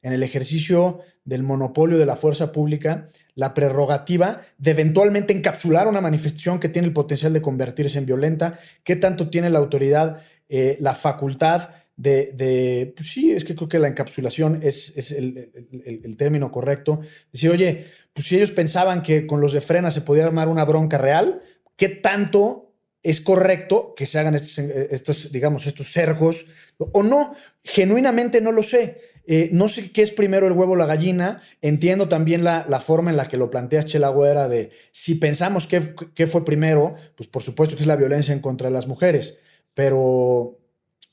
en 0.02 0.12
el 0.12 0.22
ejercicio 0.22 1.00
del 1.24 1.42
monopolio 1.42 1.98
de 1.98 2.06
la 2.06 2.16
fuerza 2.16 2.52
pública 2.52 3.06
la 3.34 3.54
prerrogativa 3.54 4.40
de 4.58 4.72
eventualmente 4.72 5.32
encapsular 5.32 5.88
una 5.88 6.00
manifestación 6.00 6.60
que 6.60 6.68
tiene 6.68 6.88
el 6.88 6.94
potencial 6.94 7.32
de 7.32 7.42
convertirse 7.42 7.98
en 7.98 8.06
violenta, 8.06 8.58
qué 8.84 8.96
tanto 8.96 9.30
tiene 9.30 9.50
la 9.50 9.58
autoridad 9.58 10.20
eh, 10.48 10.76
la 10.80 10.94
facultad 10.94 11.70
de, 11.96 12.92
pues 12.96 13.10
sí, 13.10 13.30
es 13.30 13.44
que 13.44 13.54
creo 13.54 13.68
que 13.68 13.78
la 13.78 13.88
encapsulación 13.88 14.60
es, 14.62 15.12
el, 15.12 16.16
término 16.16 16.50
correcto. 16.50 17.00
Decir, 17.32 17.50
oye, 17.50 17.84
pues 18.12 18.26
si 18.26 18.36
ellos 18.36 18.50
pensaban 18.50 19.02
que 19.02 19.26
con 19.26 19.40
los 19.40 19.52
de 19.52 19.60
frena 19.60 19.90
se 19.90 20.00
podía 20.00 20.24
armar 20.24 20.48
una 20.48 20.64
bronca 20.64 20.98
real, 20.98 21.42
¿qué 21.76 21.88
tanto 21.88 22.72
es 23.02 23.20
correcto 23.20 23.94
que 23.94 24.06
se 24.06 24.18
hagan 24.18 24.34
estos, 24.34 25.30
digamos, 25.30 25.66
estos 25.66 25.92
cercos? 25.92 26.46
O 26.78 27.02
no, 27.02 27.34
genuinamente 27.62 28.40
no 28.40 28.52
lo 28.52 28.62
sé. 28.62 28.98
Eh, 29.32 29.48
no 29.52 29.68
sé 29.68 29.92
qué 29.92 30.02
es 30.02 30.10
primero 30.10 30.48
el 30.48 30.54
huevo 30.54 30.72
o 30.72 30.76
la 30.76 30.86
gallina. 30.86 31.40
Entiendo 31.62 32.08
también 32.08 32.42
la, 32.42 32.64
forma 32.84 33.12
en 33.12 33.16
la 33.16 33.28
que 33.28 33.36
lo 33.36 33.48
planteas, 33.48 33.86
Chela 33.86 34.08
Güera, 34.08 34.48
de 34.48 34.70
si 34.90 35.14
pensamos 35.14 35.68
que, 35.68 35.94
que 36.16 36.26
fue 36.26 36.44
primero, 36.44 36.96
pues 37.14 37.28
por 37.28 37.40
supuesto 37.40 37.76
que 37.76 37.82
es 37.82 37.86
la 37.86 37.94
violencia 37.94 38.34
en 38.34 38.40
contra 38.40 38.66
de 38.66 38.74
las 38.74 38.88
mujeres. 38.88 39.38
Pero, 39.72 40.58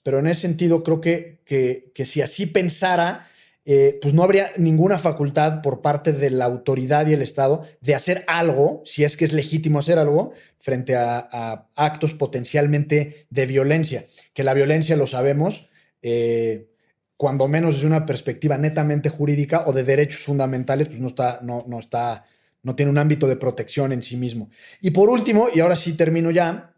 pero 0.01 0.18
en 0.18 0.26
ese 0.26 0.41
sentido 0.41 0.82
creo 0.82 0.99
que, 0.99 1.41
que, 1.45 2.05
si 2.05 2.24
así 2.24 2.47
pensara, 2.47 3.28
eh, 3.65 3.99
pues 4.01 4.15
no 4.15 4.24
habría 4.24 4.51
ninguna 4.57 4.97
facultad 4.97 5.61
por 5.61 5.82
parte 5.84 6.11
de 6.11 6.32
la 6.32 6.45
autoridad 6.45 7.05
y 7.05 7.13
el 7.13 7.22
Estado 7.22 7.68
de 7.82 7.93
hacer 7.93 8.24
algo, 8.26 8.82
si 8.84 9.03
es 9.03 9.15
que 9.15 9.26
es 9.26 9.34
legítimo 9.34 9.78
hacer 9.78 9.99
algo, 9.99 10.32
frente 10.57 10.95
a, 10.95 11.68
actos 11.76 12.15
potencialmente 12.15 13.28
de 13.30 13.45
violencia, 13.45 14.05
que 14.34 14.43
la 14.43 14.55
violencia 14.55 14.97
lo 14.97 15.05
sabemos. 15.05 15.70
Eh, 16.01 16.72
cuando 17.18 17.47
menos 17.47 17.76
desde 17.76 17.88
una 17.88 18.05
perspectiva 18.05 18.57
netamente 18.57 19.09
jurídica 19.09 19.63
o 19.65 19.74
de 19.74 19.84
derechos 19.84 20.22
fundamentales, 20.22 20.88
pues 20.88 20.99
no 20.99 21.07
está, 21.07 21.39
no, 21.41 21.65
no 21.68 21.80
está, 21.80 22.26
no 22.63 22.76
tiene 22.76 22.91
un 22.91 22.97
ámbito 22.97 23.28
de 23.28 23.36
protección 23.36 23.91
en 23.91 24.01
sí 24.01 24.15
mismo. 24.15 24.49
Y 24.82 24.91
por 24.91 25.09
último, 25.09 25.47
y 25.53 25.59
ahora 25.59 25.76
sí 25.76 25.93
termino 25.93 26.32
ya, 26.32 26.74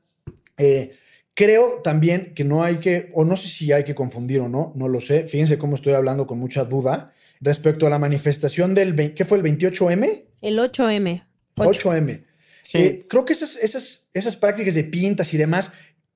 eh, 0.57 0.93
Creo 1.39 1.79
también 1.81 2.33
que 2.35 2.43
no 2.43 2.65
hay 2.65 2.79
que, 2.79 3.11
o 3.13 3.23
no 3.23 3.37
sé 3.37 3.47
si 3.47 3.71
hay 3.71 3.85
que 3.85 3.95
confundir 3.95 4.41
o 4.41 4.49
no, 4.49 4.73
no 4.75 4.89
lo 4.89 4.99
sé. 4.99 5.25
Fíjense 5.25 5.57
cómo 5.57 5.75
estoy 5.75 5.93
hablando 5.93 6.27
con 6.27 6.37
mucha 6.37 6.65
duda 6.65 7.13
respecto 7.39 7.87
a 7.87 7.89
la 7.89 7.97
manifestación 7.97 8.73
del, 8.73 9.13
¿qué 9.13 9.23
fue 9.23 9.37
el 9.37 9.45
28M? 9.45 10.25
El 10.41 10.59
8M. 10.59 11.23
8M. 11.55 12.25
Eh, 12.73 13.05
creo 13.07 13.23
que 13.23 13.31
esas, 13.31 13.55
esas, 13.55 14.09
esas 14.13 14.35
prácticas 14.35 14.75
de 14.75 14.83
pintas 14.83 15.33
y 15.33 15.37
demás, 15.37 15.71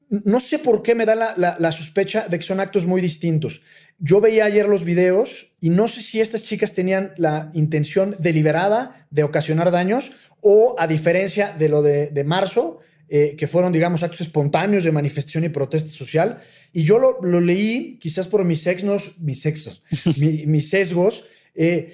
no 0.10 0.40
sé 0.40 0.60
por 0.60 0.84
qué 0.84 0.96
me 0.96 1.06
da 1.06 1.16
la, 1.16 1.58
la, 1.60 1.72
sospecha 1.72 2.28
de 2.28 2.38
que 2.38 2.46
son 2.46 2.60
actos 2.60 2.86
muy 2.86 3.02
distintos. 3.02 3.62
Yo 4.00 4.22
veía 4.22 4.46
ayer 4.46 4.68
los 4.68 4.84
videos 4.84 5.56
y 5.60 5.70
no 5.70 5.88
sé 5.88 6.02
si 6.02 6.22
estas 6.22 6.44
chicas 6.44 6.74
tenían 6.74 7.14
la 7.18 7.50
intención 7.54 8.16
deliberada 8.20 9.08
de 9.10 9.24
ocasionar 9.24 9.72
daños 9.72 10.12
o 10.42 10.76
a 10.78 10.88
diferencia 10.88 11.54
de 11.58 11.70
lo 11.70 11.82
de, 11.82 12.08
de 12.08 12.24
marzo, 12.24 12.80
eh, 13.16 13.36
que 13.38 13.48
fueron, 13.48 13.72
digamos, 13.72 14.02
actos 14.02 14.22
espontáneos 14.22 14.86
de 14.86 14.92
manifestación 14.92 15.44
y 15.44 15.50
protesta 15.50 15.90
social. 15.90 16.40
Y 16.72 16.84
yo 16.84 16.98
lo, 16.98 17.42
leí, 17.42 18.00
quizás 18.00 18.28
por 18.28 18.44
mis 18.44 18.62
sexos, 18.64 19.20
mis 19.20 19.42
sexos, 19.42 19.84
mis 20.18 20.70
sesgos. 20.70 21.26
Eh, 21.54 21.94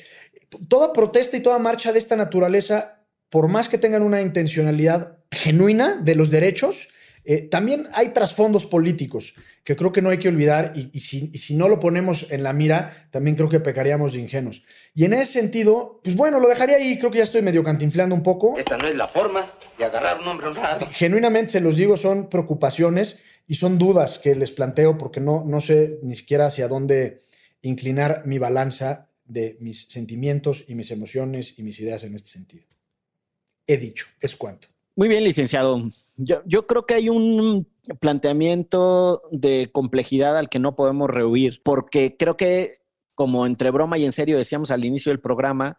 toda 0.69 0.93
protesta 0.93 1.35
y 1.35 1.41
toda 1.41 1.59
marcha 1.59 1.91
de 1.91 1.99
esta 1.99 2.15
naturaleza, 2.15 3.03
por 3.29 3.49
más 3.49 3.67
que 3.67 3.77
tengan 3.77 4.03
una 4.03 4.21
intencionalidad 4.21 5.17
genuina 5.31 5.99
de 6.01 6.15
los 6.15 6.29
derechos, 6.29 6.89
eh, 7.29 7.43
también 7.43 7.87
hay 7.93 8.09
trasfondos 8.09 8.65
políticos 8.65 9.35
que 9.63 9.75
creo 9.75 9.91
que 9.91 10.01
no 10.01 10.09
hay 10.09 10.17
que 10.17 10.29
olvidar 10.29 10.73
y, 10.75 10.99
si, 10.99 11.55
no 11.55 11.69
lo 11.69 11.79
ponemos 11.79 12.31
en 12.31 12.41
la 12.41 12.53
mira, 12.53 12.91
también 13.11 13.35
creo 13.35 13.47
que 13.47 13.59
pecaríamos 13.59 14.13
de 14.13 14.19
ingenuos. 14.19 14.63
Y 14.95 15.05
en 15.05 15.13
ese 15.13 15.33
sentido, 15.33 16.01
pues 16.03 16.15
bueno, 16.15 16.39
lo 16.39 16.49
dejaría 16.49 16.77
ahí, 16.77 16.97
creo 16.97 17.11
que 17.11 17.19
ya 17.19 17.23
estoy 17.23 17.43
medio 17.43 17.63
cantinflando 17.63 18.15
un 18.15 18.23
poco. 18.23 18.57
Esta 18.57 18.79
no 18.79 18.87
es 18.87 18.95
la 18.95 19.09
forma 19.09 19.53
de 19.77 19.85
agarrar 19.85 20.19
un 20.19 20.27
hombre 20.27 20.47
honrado. 20.47 20.87
Genuinamente 20.89 21.51
se 21.51 21.61
los 21.61 21.75
digo, 21.75 21.97
son 21.97 22.31
preocupaciones 22.31 23.19
y 23.45 23.53
son 23.53 23.77
dudas 23.77 24.17
que 24.17 24.33
les 24.33 24.49
planteo 24.49 24.97
porque 24.97 25.19
no, 25.19 25.45
no 25.45 25.59
sé 25.59 25.99
ni 26.01 26.15
siquiera 26.15 26.47
hacia 26.47 26.67
dónde 26.67 27.21
inclinar 27.61 28.23
mi 28.25 28.39
balanza 28.39 29.07
de 29.25 29.55
mis 29.59 29.83
sentimientos 29.83 30.65
y 30.67 30.73
mis 30.73 30.89
emociones 30.89 31.59
y 31.59 31.61
mis 31.61 31.79
ideas 31.79 32.03
en 32.05 32.15
este 32.15 32.29
sentido. 32.29 32.65
He 33.67 33.77
dicho, 33.77 34.07
es 34.19 34.35
cuanto. 34.35 34.69
Muy 34.99 35.07
bien, 35.07 35.23
licenciado. 35.23 35.89
Yo, 36.17 36.67
creo 36.67 36.85
que 36.85 36.93
hay 36.93 37.07
un 37.07 37.69
planteamiento 38.01 39.21
de 39.31 39.69
complejidad 39.71 40.37
al 40.37 40.49
que 40.49 40.59
no 40.59 40.75
podemos 40.75 41.09
rehuir, 41.09 41.61
porque 41.63 42.17
creo 42.19 42.35
que, 42.35 42.73
como 43.15 43.45
entre 43.45 43.71
broma 43.71 43.97
y 43.97 44.03
en 44.03 44.11
serio 44.11 44.37
decíamos 44.37 44.71
al 44.71 44.83
inicio 44.83 45.13
del 45.13 45.21
programa, 45.21 45.77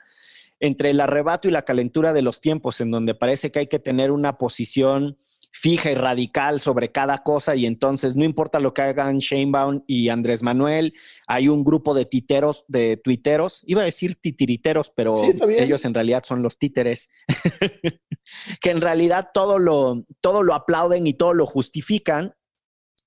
entre 0.58 0.88
el 0.88 1.00
arrebato 1.00 1.48
y 1.48 1.50
la 1.50 1.66
calentura 1.66 2.14
de 2.14 2.22
los 2.22 2.40
tiempos, 2.40 2.80
en 2.80 2.90
donde 2.90 3.14
parece 3.14 3.52
que 3.52 3.58
hay 3.58 3.66
que 3.66 3.78
tener 3.78 4.10
una 4.10 4.38
posición 4.38 5.18
fija 5.52 5.90
y 5.90 5.94
radical 5.94 6.60
sobre 6.60 6.92
cada 6.92 7.22
cosa 7.22 7.56
y 7.56 7.66
entonces 7.66 8.16
no 8.16 8.24
importa 8.24 8.60
lo 8.60 8.72
que 8.72 8.82
hagan 8.82 9.18
Sheinbaum 9.18 9.82
y 9.86 10.08
Andrés 10.08 10.42
Manuel, 10.42 10.94
hay 11.26 11.48
un 11.48 11.64
grupo 11.64 11.92
de 11.92 12.04
titeros, 12.04 12.64
de 12.68 12.96
tuiteros, 12.96 13.62
iba 13.66 13.82
a 13.82 13.84
decir 13.84 14.16
titiriteros, 14.16 14.90
pero 14.94 15.14
ellos 15.48 15.84
en 15.84 15.94
realidad 15.94 16.22
son 16.24 16.42
los 16.42 16.58
títeres, 16.58 17.08
que 18.60 18.70
en 18.70 18.80
realidad 18.80 19.30
todo 19.34 19.58
lo, 19.58 20.04
todo 20.20 20.42
lo 20.42 20.54
aplauden 20.54 21.06
y 21.06 21.14
todo 21.14 21.34
lo 21.34 21.46
justifican. 21.46 22.34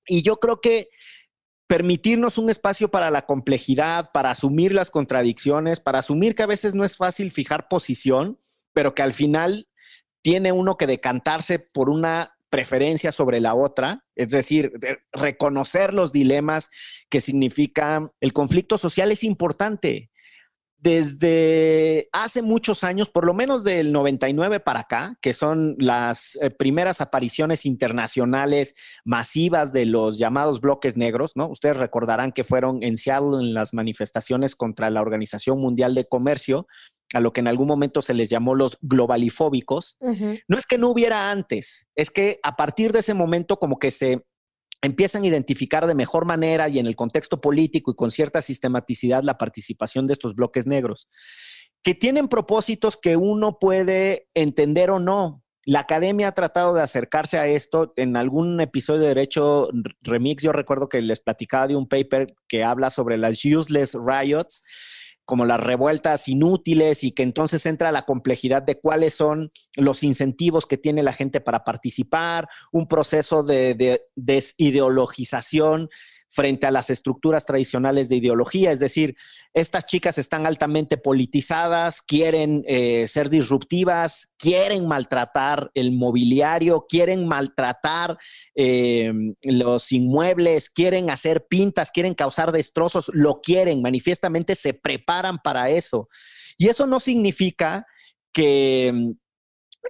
Y 0.06 0.22
yo 0.22 0.36
creo 0.36 0.60
que 0.60 0.90
permitirnos 1.66 2.36
un 2.36 2.50
espacio 2.50 2.90
para 2.90 3.10
la 3.10 3.24
complejidad, 3.24 4.10
para 4.12 4.30
asumir 4.30 4.74
las 4.74 4.90
contradicciones, 4.90 5.80
para 5.80 6.00
asumir 6.00 6.34
que 6.34 6.42
a 6.42 6.46
veces 6.46 6.74
no 6.74 6.84
es 6.84 6.96
fácil 6.96 7.30
fijar 7.30 7.68
posición, 7.68 8.38
pero 8.74 8.94
que 8.94 9.02
al 9.02 9.14
final 9.14 9.66
tiene 10.22 10.52
uno 10.52 10.76
que 10.76 10.86
decantarse 10.86 11.58
por 11.58 11.88
una 11.88 12.33
preferencia 12.54 13.10
sobre 13.10 13.40
la 13.40 13.56
otra, 13.56 14.04
es 14.14 14.28
decir, 14.28 14.70
reconocer 15.12 15.92
los 15.92 16.12
dilemas 16.12 16.70
que 17.10 17.20
significa 17.20 18.12
el 18.20 18.32
conflicto 18.32 18.78
social 18.78 19.10
es 19.10 19.24
importante. 19.24 20.12
Desde 20.78 22.08
hace 22.12 22.42
muchos 22.42 22.84
años, 22.84 23.10
por 23.10 23.26
lo 23.26 23.34
menos 23.34 23.64
del 23.64 23.90
99 23.90 24.60
para 24.60 24.80
acá, 24.80 25.18
que 25.20 25.32
son 25.32 25.74
las 25.80 26.38
eh, 26.40 26.50
primeras 26.50 27.00
apariciones 27.00 27.66
internacionales 27.66 28.76
masivas 29.04 29.72
de 29.72 29.86
los 29.86 30.18
llamados 30.18 30.60
bloques 30.60 30.96
negros, 30.96 31.32
¿no? 31.34 31.48
Ustedes 31.48 31.78
recordarán 31.78 32.30
que 32.30 32.44
fueron 32.44 32.84
en 32.84 32.96
Seattle 32.96 33.40
en 33.40 33.52
las 33.52 33.74
manifestaciones 33.74 34.54
contra 34.54 34.90
la 34.90 35.00
Organización 35.00 35.58
Mundial 35.58 35.92
de 35.92 36.04
Comercio, 36.04 36.68
a 37.12 37.20
lo 37.20 37.32
que 37.32 37.40
en 37.40 37.48
algún 37.48 37.68
momento 37.68 38.02
se 38.02 38.14
les 38.14 38.30
llamó 38.30 38.54
los 38.54 38.78
globalifóbicos, 38.80 39.96
no 40.48 40.58
es 40.58 40.66
que 40.66 40.78
no 40.78 40.90
hubiera 40.90 41.30
antes, 41.30 41.86
es 41.94 42.10
que 42.10 42.40
a 42.42 42.56
partir 42.56 42.92
de 42.92 43.00
ese 43.00 43.14
momento 43.14 43.58
como 43.58 43.78
que 43.78 43.90
se 43.90 44.24
empiezan 44.82 45.22
a 45.22 45.26
identificar 45.26 45.86
de 45.86 45.94
mejor 45.94 46.26
manera 46.26 46.68
y 46.68 46.78
en 46.78 46.86
el 46.86 46.96
contexto 46.96 47.40
político 47.40 47.90
y 47.90 47.94
con 47.94 48.10
cierta 48.10 48.42
sistematicidad 48.42 49.22
la 49.22 49.38
participación 49.38 50.06
de 50.06 50.12
estos 50.12 50.34
bloques 50.34 50.66
negros, 50.66 51.08
que 51.82 51.94
tienen 51.94 52.28
propósitos 52.28 52.96
que 52.96 53.16
uno 53.16 53.58
puede 53.58 54.28
entender 54.34 54.90
o 54.90 54.98
no. 54.98 55.42
La 55.66 55.80
academia 55.80 56.28
ha 56.28 56.32
tratado 56.32 56.74
de 56.74 56.82
acercarse 56.82 57.38
a 57.38 57.46
esto. 57.46 57.94
En 57.96 58.16
algún 58.16 58.60
episodio 58.60 59.00
de 59.00 59.08
Derecho 59.08 59.70
Remix, 60.02 60.42
yo 60.42 60.52
recuerdo 60.52 60.90
que 60.90 61.00
les 61.00 61.20
platicaba 61.20 61.68
de 61.68 61.76
un 61.76 61.88
paper 61.88 62.34
que 62.48 62.64
habla 62.64 62.90
sobre 62.90 63.16
las 63.16 63.42
useless 63.44 63.94
riots, 63.94 64.62
como 65.24 65.46
las 65.46 65.60
revueltas 65.60 66.28
inútiles 66.28 67.02
y 67.02 67.12
que 67.12 67.22
entonces 67.22 67.64
entra 67.66 67.92
la 67.92 68.04
complejidad 68.04 68.62
de 68.62 68.78
cuáles 68.78 69.14
son 69.14 69.52
los 69.76 70.02
incentivos 70.02 70.66
que 70.66 70.78
tiene 70.78 71.02
la 71.02 71.12
gente 71.12 71.40
para 71.40 71.64
participar, 71.64 72.48
un 72.72 72.86
proceso 72.86 73.42
de, 73.42 74.02
desideologización 74.14 75.88
frente 76.34 76.66
a 76.66 76.72
las 76.72 76.90
estructuras 76.90 77.46
tradicionales 77.46 78.08
de 78.08 78.16
ideología. 78.16 78.72
Es 78.72 78.80
decir, 78.80 79.16
estas 79.52 79.86
chicas 79.86 80.18
están 80.18 80.46
altamente 80.46 80.96
politizadas, 80.96 82.02
quieren 82.02 82.64
eh, 82.66 83.06
ser 83.06 83.30
disruptivas, 83.30 84.34
quieren 84.36 84.88
maltratar 84.88 85.70
el 85.74 85.92
mobiliario, 85.92 86.86
quieren 86.88 87.28
maltratar 87.28 88.18
eh, 88.56 89.12
los 89.42 89.92
inmuebles, 89.92 90.70
quieren 90.70 91.08
hacer 91.08 91.46
pintas, 91.46 91.92
quieren 91.92 92.14
causar 92.14 92.50
destrozos, 92.50 93.10
lo 93.14 93.40
quieren, 93.40 93.80
manifiestamente 93.80 94.56
se 94.56 94.74
preparan 94.74 95.38
para 95.38 95.70
eso. 95.70 96.08
Y 96.58 96.68
eso 96.68 96.88
no 96.88 96.98
significa 96.98 97.86
que 98.32 99.14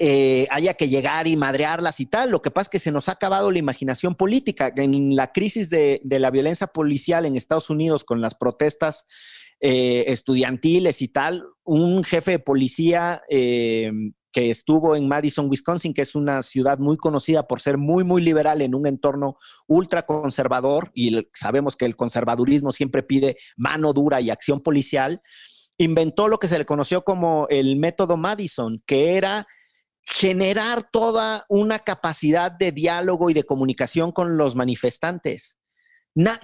eh, 0.01 0.49
haya 0.51 0.75
que 0.75 0.89
llegar 0.89 1.27
y 1.27 1.37
madrearlas 1.37 2.01
y 2.01 2.07
tal. 2.07 2.31
Lo 2.31 2.43
que 2.43 2.51
pasa 2.51 2.63
es 2.63 2.69
que 2.71 2.79
se 2.79 2.93
nos 2.93 3.09
ha 3.09 3.13
acabado 3.13 3.51
la 3.51 3.61
imaginación 3.61 4.17
política. 4.17 4.73
En 4.77 5.15
la 5.15 5.33
crisis 5.33 5.71
de, 5.71 6.01
la 6.05 6.31
violencia 6.31 6.67
policial 6.67 7.27
en 7.27 7.37
Estados 7.37 7.71
Unidos 7.71 8.05
con 8.05 8.21
las 8.21 8.35
protestas 8.35 9.07
eh, 9.61 10.05
estudiantiles 10.09 11.01
y 11.01 11.09
tal, 11.09 11.45
un 11.63 12.03
jefe 12.03 12.33
de 12.33 12.39
policía 12.41 13.23
eh, 13.29 13.93
que 14.33 14.51
estuvo 14.51 14.97
en 14.97 15.07
Madison, 15.07 15.49
Wisconsin, 15.49 15.95
que 15.95 16.03
es 16.03 16.17
una 16.17 16.43
ciudad 16.43 16.81
muy 16.81 16.97
conocida 16.97 17.47
por 17.47 17.61
ser 17.61 17.79
muy, 17.79 18.03
muy 18.03 18.21
liberal 18.21 18.63
en 18.63 18.75
un 18.75 18.89
entorno 18.89 19.39
ultra 19.69 20.07
conservador, 20.07 20.91
y 20.93 21.29
sabemos 21.33 21.77
que 21.77 21.85
el 21.85 21.95
conservadurismo 21.95 22.73
siempre 22.73 23.05
pide 23.05 23.37
mano 23.57 23.93
dura 23.93 24.21
y 24.21 24.31
acción 24.31 24.61
policial, 24.61 25.23
inventó 25.79 26.27
lo 26.27 26.39
que 26.39 26.49
se 26.49 26.59
le 26.59 26.67
conoció 26.67 27.05
como 27.05 27.47
el 27.49 27.77
método 27.77 28.17
Madison, 28.17 28.83
que 28.87 29.17
era 29.17 29.47
generar 30.07 30.91
toda 30.91 31.47
una 31.49 31.81
capacidad 31.81 32.53
de 32.53 32.73
diálogo 32.73 33.31
y 33.31 33.35
de 33.35 33.45
comunicación 33.45 34.13
con 34.13 34.37
los 34.37 34.55
manifestantes. 34.55 35.59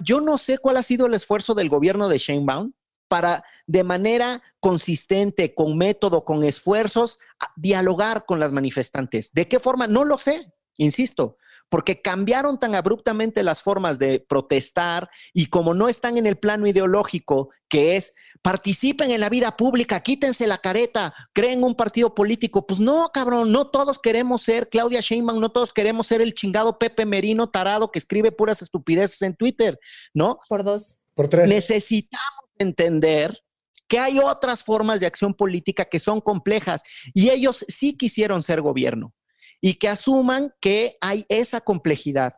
yo 0.03 0.19
no 0.19 0.37
sé 0.37 0.57
cuál 0.57 0.77
ha 0.77 0.83
sido 0.83 1.05
el 1.05 1.13
esfuerzo 1.13 1.53
del 1.53 1.69
gobierno 1.69 2.09
de 2.09 2.17
Sheinbaum 2.17 2.73
para 3.07 3.43
de 3.67 3.83
manera 3.83 4.41
consistente, 4.59 5.53
con 5.53 5.77
método, 5.77 6.23
con 6.23 6.43
esfuerzos, 6.43 7.19
dialogar 7.55 8.25
con 8.25 8.39
las 8.39 8.51
manifestantes. 8.51 9.33
¿De 9.33 9.47
qué 9.47 9.59
forma? 9.59 9.87
No 9.87 10.05
lo 10.05 10.17
sé, 10.17 10.53
insisto, 10.77 11.37
porque 11.71 12.01
cambiaron 12.01 12.59
tan 12.59 12.75
abruptamente 12.75 13.43
las 13.43 13.61
formas 13.61 13.97
de 13.97 14.19
protestar 14.19 15.09
y 15.33 15.45
como 15.45 15.73
no 15.73 15.87
están 15.87 16.17
en 16.17 16.25
el 16.25 16.37
plano 16.37 16.67
ideológico, 16.67 17.49
que 17.69 17.95
es 17.95 18.13
participen 18.41 19.09
en 19.09 19.21
la 19.21 19.29
vida 19.29 19.55
pública, 19.55 20.01
quítense 20.01 20.47
la 20.47 20.57
careta, 20.57 21.13
creen 21.31 21.63
un 21.63 21.75
partido 21.75 22.13
político. 22.13 22.67
Pues 22.67 22.81
no, 22.81 23.09
cabrón, 23.13 23.53
no 23.53 23.67
todos 23.67 23.99
queremos 23.99 24.41
ser 24.41 24.67
Claudia 24.67 24.99
Sheinbaum, 24.99 25.39
no 25.39 25.49
todos 25.49 25.71
queremos 25.71 26.07
ser 26.07 26.19
el 26.19 26.33
chingado 26.33 26.77
Pepe 26.77 27.05
Merino 27.05 27.49
tarado 27.49 27.89
que 27.89 27.99
escribe 27.99 28.33
puras 28.33 28.61
estupideces 28.61 29.21
en 29.21 29.37
Twitter, 29.37 29.79
¿no? 30.13 30.41
Por 30.49 30.65
dos. 30.65 30.97
Por 31.13 31.29
tres. 31.29 31.49
Necesitamos 31.49 32.49
entender 32.57 33.39
que 33.87 33.97
hay 33.97 34.19
otras 34.19 34.61
formas 34.61 34.99
de 34.99 35.05
acción 35.05 35.33
política 35.33 35.85
que 35.85 35.99
son 35.99 36.19
complejas 36.19 36.83
y 37.13 37.29
ellos 37.29 37.63
sí 37.69 37.95
quisieron 37.95 38.43
ser 38.43 38.61
gobierno 38.61 39.13
y 39.61 39.75
que 39.75 39.87
asuman 39.87 40.53
que 40.59 40.97
hay 40.99 41.25
esa 41.29 41.61
complejidad. 41.61 42.33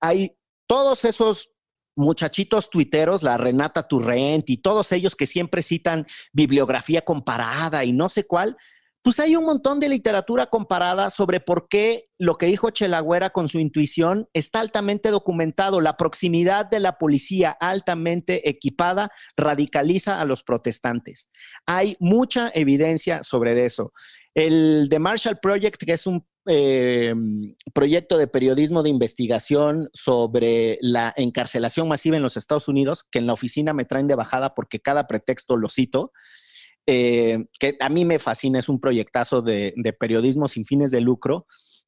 Hay 0.00 0.36
todos 0.66 1.04
esos 1.04 1.50
muchachitos 1.94 2.70
tuiteros, 2.70 3.22
la 3.22 3.36
Renata 3.36 3.86
Turrent 3.86 4.48
y 4.48 4.56
todos 4.56 4.90
ellos 4.92 5.14
que 5.14 5.26
siempre 5.26 5.62
citan 5.62 6.06
bibliografía 6.32 7.02
comparada 7.02 7.84
y 7.84 7.92
no 7.92 8.08
sé 8.08 8.26
cuál, 8.26 8.56
pues 9.02 9.18
hay 9.18 9.34
un 9.34 9.44
montón 9.44 9.80
de 9.80 9.88
literatura 9.88 10.46
comparada 10.46 11.10
sobre 11.10 11.40
por 11.40 11.66
qué 11.68 12.08
lo 12.18 12.38
que 12.38 12.46
dijo 12.46 12.70
Chelagüera 12.70 13.30
con 13.30 13.48
su 13.48 13.58
intuición 13.58 14.28
está 14.32 14.60
altamente 14.60 15.10
documentado. 15.10 15.80
La 15.80 15.96
proximidad 15.96 16.66
de 16.66 16.78
la 16.78 16.98
policía 16.98 17.50
altamente 17.50 18.48
equipada 18.48 19.10
radicaliza 19.36 20.20
a 20.20 20.24
los 20.24 20.44
protestantes. 20.44 21.30
Hay 21.66 21.96
mucha 21.98 22.52
evidencia 22.54 23.24
sobre 23.24 23.64
eso. 23.64 23.92
El 24.34 24.86
The 24.88 25.00
Marshall 25.00 25.40
Project, 25.40 25.82
que 25.82 25.94
es 25.94 26.06
un 26.06 26.24
eh, 26.46 27.14
proyecto 27.72 28.18
de 28.18 28.26
periodismo 28.26 28.82
de 28.82 28.90
investigación 28.90 29.90
sobre 29.92 30.78
la 30.80 31.12
encarcelación 31.16 31.88
masiva 31.88 32.16
en 32.16 32.22
los 32.22 32.36
Estados 32.36 32.68
Unidos, 32.68 33.06
que 33.10 33.18
en 33.18 33.26
la 33.26 33.32
oficina 33.32 33.72
me 33.72 33.84
traen 33.84 34.08
de 34.08 34.14
bajada 34.14 34.54
porque 34.54 34.80
cada 34.80 35.06
pretexto 35.06 35.56
lo 35.56 35.68
cito. 35.68 36.12
Eh, 36.86 37.44
que 37.60 37.76
a 37.78 37.88
mí 37.88 38.04
me 38.04 38.18
fascina, 38.18 38.58
es 38.58 38.68
un 38.68 38.80
proyectazo 38.80 39.40
de, 39.40 39.72
de 39.76 39.92
periodismo 39.92 40.48
sin 40.48 40.64
fines 40.64 40.90
de 40.90 41.00
lucro, 41.00 41.46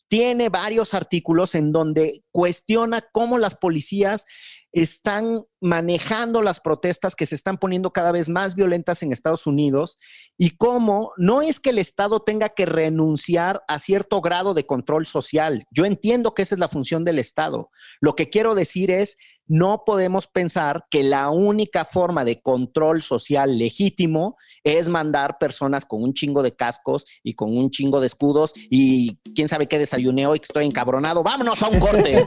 tiene 0.08 0.48
varios 0.48 0.94
artículos 0.94 1.54
en 1.54 1.72
donde 1.72 2.22
cuestiona 2.30 3.04
cómo 3.12 3.38
las 3.38 3.56
policías 3.56 4.26
están 4.74 5.46
manejando 5.60 6.42
las 6.42 6.58
protestas 6.58 7.14
que 7.14 7.26
se 7.26 7.36
están 7.36 7.58
poniendo 7.58 7.92
cada 7.92 8.10
vez 8.10 8.28
más 8.28 8.56
violentas 8.56 9.02
en 9.02 9.12
Estados 9.12 9.46
Unidos 9.46 9.98
y 10.36 10.56
cómo 10.56 11.12
no 11.16 11.42
es 11.42 11.60
que 11.60 11.70
el 11.70 11.78
Estado 11.78 12.22
tenga 12.22 12.48
que 12.48 12.66
renunciar 12.66 13.62
a 13.68 13.78
cierto 13.78 14.20
grado 14.20 14.52
de 14.52 14.66
control 14.66 15.06
social. 15.06 15.64
Yo 15.70 15.84
entiendo 15.84 16.34
que 16.34 16.42
esa 16.42 16.56
es 16.56 16.58
la 16.58 16.68
función 16.68 17.04
del 17.04 17.20
Estado. 17.20 17.70
Lo 18.00 18.16
que 18.16 18.30
quiero 18.30 18.56
decir 18.56 18.90
es 18.90 19.16
no 19.46 19.82
podemos 19.84 20.26
pensar 20.26 20.86
que 20.90 21.02
la 21.02 21.30
única 21.30 21.84
forma 21.84 22.24
de 22.24 22.40
control 22.40 23.02
social 23.02 23.58
legítimo 23.58 24.36
es 24.62 24.88
mandar 24.88 25.38
personas 25.38 25.84
con 25.84 26.02
un 26.02 26.14
chingo 26.14 26.42
de 26.42 26.54
cascos 26.54 27.04
y 27.22 27.34
con 27.34 27.56
un 27.56 27.70
chingo 27.70 28.00
de 28.00 28.06
escudos 28.06 28.52
y 28.70 29.18
quién 29.34 29.48
sabe 29.48 29.66
qué 29.66 29.78
desayuné 29.78 30.26
hoy 30.26 30.40
que 30.40 30.46
estoy 30.46 30.66
encabronado. 30.66 31.22
Vámonos 31.22 31.62
a 31.62 31.68
un 31.68 31.78
corte. 31.78 32.26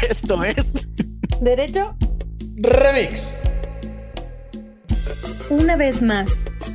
Esto 0.08 0.42
es 0.44 0.88
Derecho 1.40 1.96
Remix. 2.56 3.36
Una 5.50 5.76
vez 5.76 6.00
más, 6.00 6.32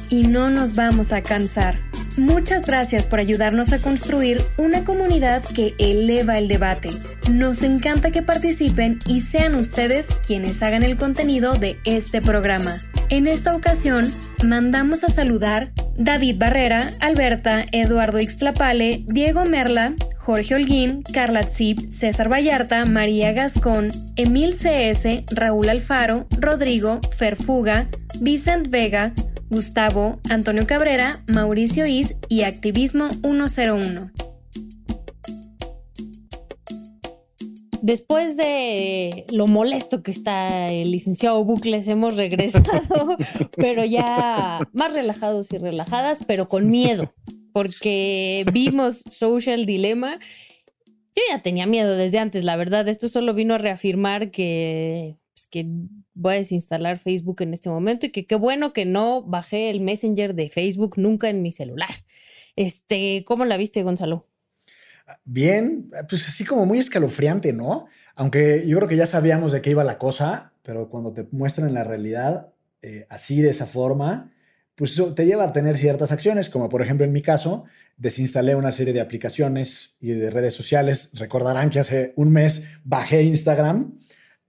y 0.09 0.27
no 0.27 0.49
nos 0.49 0.75
vamos 0.75 1.13
a 1.13 1.21
cansar 1.21 1.79
Muchas 2.17 2.65
gracias 2.65 3.05
por 3.05 3.19
ayudarnos 3.19 3.73
a 3.73 3.79
construir 3.79 4.41
una 4.57 4.85
comunidad 4.85 5.43
que 5.43 5.73
eleva 5.79 6.37
el 6.37 6.47
debate. 6.47 6.89
Nos 7.29 7.61
encanta 7.61 8.11
que 8.11 8.21
participen 8.21 8.99
y 9.05 9.19
sean 9.19 9.55
ustedes 9.55 10.07
quienes 10.25 10.63
hagan 10.63 10.83
el 10.83 10.95
contenido 10.95 11.53
de 11.53 11.77
este 11.83 12.21
programa. 12.21 12.75
En 13.09 13.27
esta 13.27 13.55
ocasión, 13.55 14.05
mandamos 14.45 15.03
a 15.03 15.09
saludar 15.09 15.71
David 15.97 16.37
Barrera, 16.37 16.91
Alberta, 17.01 17.65
Eduardo 17.71 18.19
Ixtlapale, 18.19 19.03
Diego 19.07 19.43
Merla, 19.45 19.93
Jorge 20.17 20.55
Holguín, 20.55 21.03
Carla 21.13 21.43
Zip, 21.43 21.91
César 21.91 22.31
Vallarta, 22.31 22.85
María 22.85 23.33
Gascón, 23.33 23.89
Emil 24.15 24.55
CS, 24.55 25.25
Raúl 25.35 25.69
Alfaro, 25.69 26.27
Rodrigo, 26.39 27.01
Ferfuga, 27.15 27.89
Vicent 28.21 28.69
Vega, 28.69 29.13
Gustavo, 29.49 30.19
Antonio 30.29 30.65
Cabrera, 30.65 31.23
Mauricio 31.27 31.85
Is 31.85 32.15
y 32.29 32.43
Activismo 32.43 33.09
101. 33.09 34.11
Después 37.81 38.35
de 38.35 39.25
lo 39.29 39.45
molesto 39.45 40.01
que 40.01 40.09
está 40.09 40.71
el 40.71 40.89
licenciado 40.89 41.43
Bucles, 41.43 41.87
hemos 41.87 42.17
regresado, 42.17 43.15
pero 43.57 43.85
ya 43.85 44.59
más 44.73 44.93
relajados 44.93 45.51
y 45.51 45.59
relajadas, 45.59 46.23
pero 46.25 46.49
con 46.49 46.67
miedo, 46.67 47.13
porque 47.53 48.43
vimos 48.51 49.03
Social 49.07 49.67
Dilemma. 49.67 50.17
Yo 51.15 51.21
ya 51.29 51.43
tenía 51.43 51.67
miedo 51.67 51.95
desde 51.95 52.17
antes, 52.17 52.43
la 52.43 52.55
verdad. 52.55 52.87
Esto 52.87 53.07
solo 53.07 53.35
vino 53.35 53.53
a 53.53 53.59
reafirmar 53.59 54.31
que, 54.31 55.19
pues, 55.35 55.47
que 55.47 55.67
voy 56.13 56.35
a 56.35 56.37
desinstalar 56.37 56.97
Facebook 56.97 57.41
en 57.41 57.53
este 57.53 57.69
momento 57.69 58.05
y 58.05 58.11
que 58.11 58.25
qué 58.25 58.35
bueno 58.35 58.71
que 58.71 58.85
no 58.85 59.21
bajé 59.21 59.69
el 59.69 59.81
Messenger 59.81 60.33
de 60.33 60.49
Facebook 60.49 60.93
nunca 60.97 61.29
en 61.29 61.41
mi 61.41 61.51
celular. 61.51 61.89
Este, 62.55 63.25
¿cómo 63.27 63.43
la 63.43 63.57
viste, 63.57 63.83
Gonzalo? 63.83 64.29
Bien, 65.25 65.91
pues 66.09 66.25
así 66.29 66.45
como 66.45 66.65
muy 66.65 66.79
escalofriante, 66.79 67.51
¿no? 67.51 67.87
Aunque 68.15 68.65
yo 68.65 68.77
creo 68.77 68.87
que 68.87 68.95
ya 68.95 69.05
sabíamos 69.05 69.51
de 69.51 69.61
qué 69.61 69.71
iba 69.71 69.83
la 69.83 69.97
cosa, 69.97 70.53
pero 70.63 70.89
cuando 70.89 71.11
te 71.11 71.27
muestran 71.31 71.73
la 71.73 71.83
realidad 71.83 72.53
eh, 72.81 73.05
así 73.09 73.41
de 73.41 73.49
esa 73.49 73.65
forma, 73.65 74.31
pues 74.73 74.93
eso 74.93 75.13
te 75.13 75.25
lleva 75.25 75.43
a 75.43 75.53
tener 75.53 75.75
ciertas 75.75 76.13
acciones, 76.13 76.49
como 76.49 76.69
por 76.69 76.81
ejemplo 76.81 77.05
en 77.05 77.11
mi 77.11 77.21
caso, 77.21 77.65
desinstalé 77.97 78.55
una 78.55 78.71
serie 78.71 78.93
de 78.93 79.01
aplicaciones 79.01 79.97
y 79.99 80.11
de 80.11 80.29
redes 80.29 80.53
sociales. 80.53 81.11
Recordarán 81.15 81.69
que 81.69 81.79
hace 81.79 82.13
un 82.15 82.31
mes 82.31 82.69
bajé 82.85 83.23
Instagram 83.23 83.99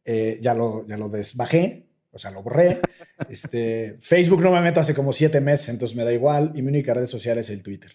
eh, 0.07 0.39
ya, 0.41 0.55
lo, 0.55 0.87
ya 0.87 0.97
lo 0.97 1.09
desbajé, 1.09 1.89
o 2.13 2.19
sea, 2.19 2.31
lo 2.31 2.43
borré. 2.43 2.81
Este, 3.29 3.99
Facebook 4.01 4.41
no 4.41 4.53
me 4.53 4.61
meto 4.61 4.81
hace 4.81 4.95
como 4.95 5.13
siete 5.13 5.41
meses, 5.41 5.69
entonces 5.69 5.97
me 5.97 6.05
da 6.05 6.13
igual. 6.13 6.53
Y 6.55 6.63
mi 6.63 6.69
única 6.69 6.95
red 6.95 7.07
social 7.07 7.39
es 7.39 7.51
el 7.51 7.63
Twitter. 7.63 7.91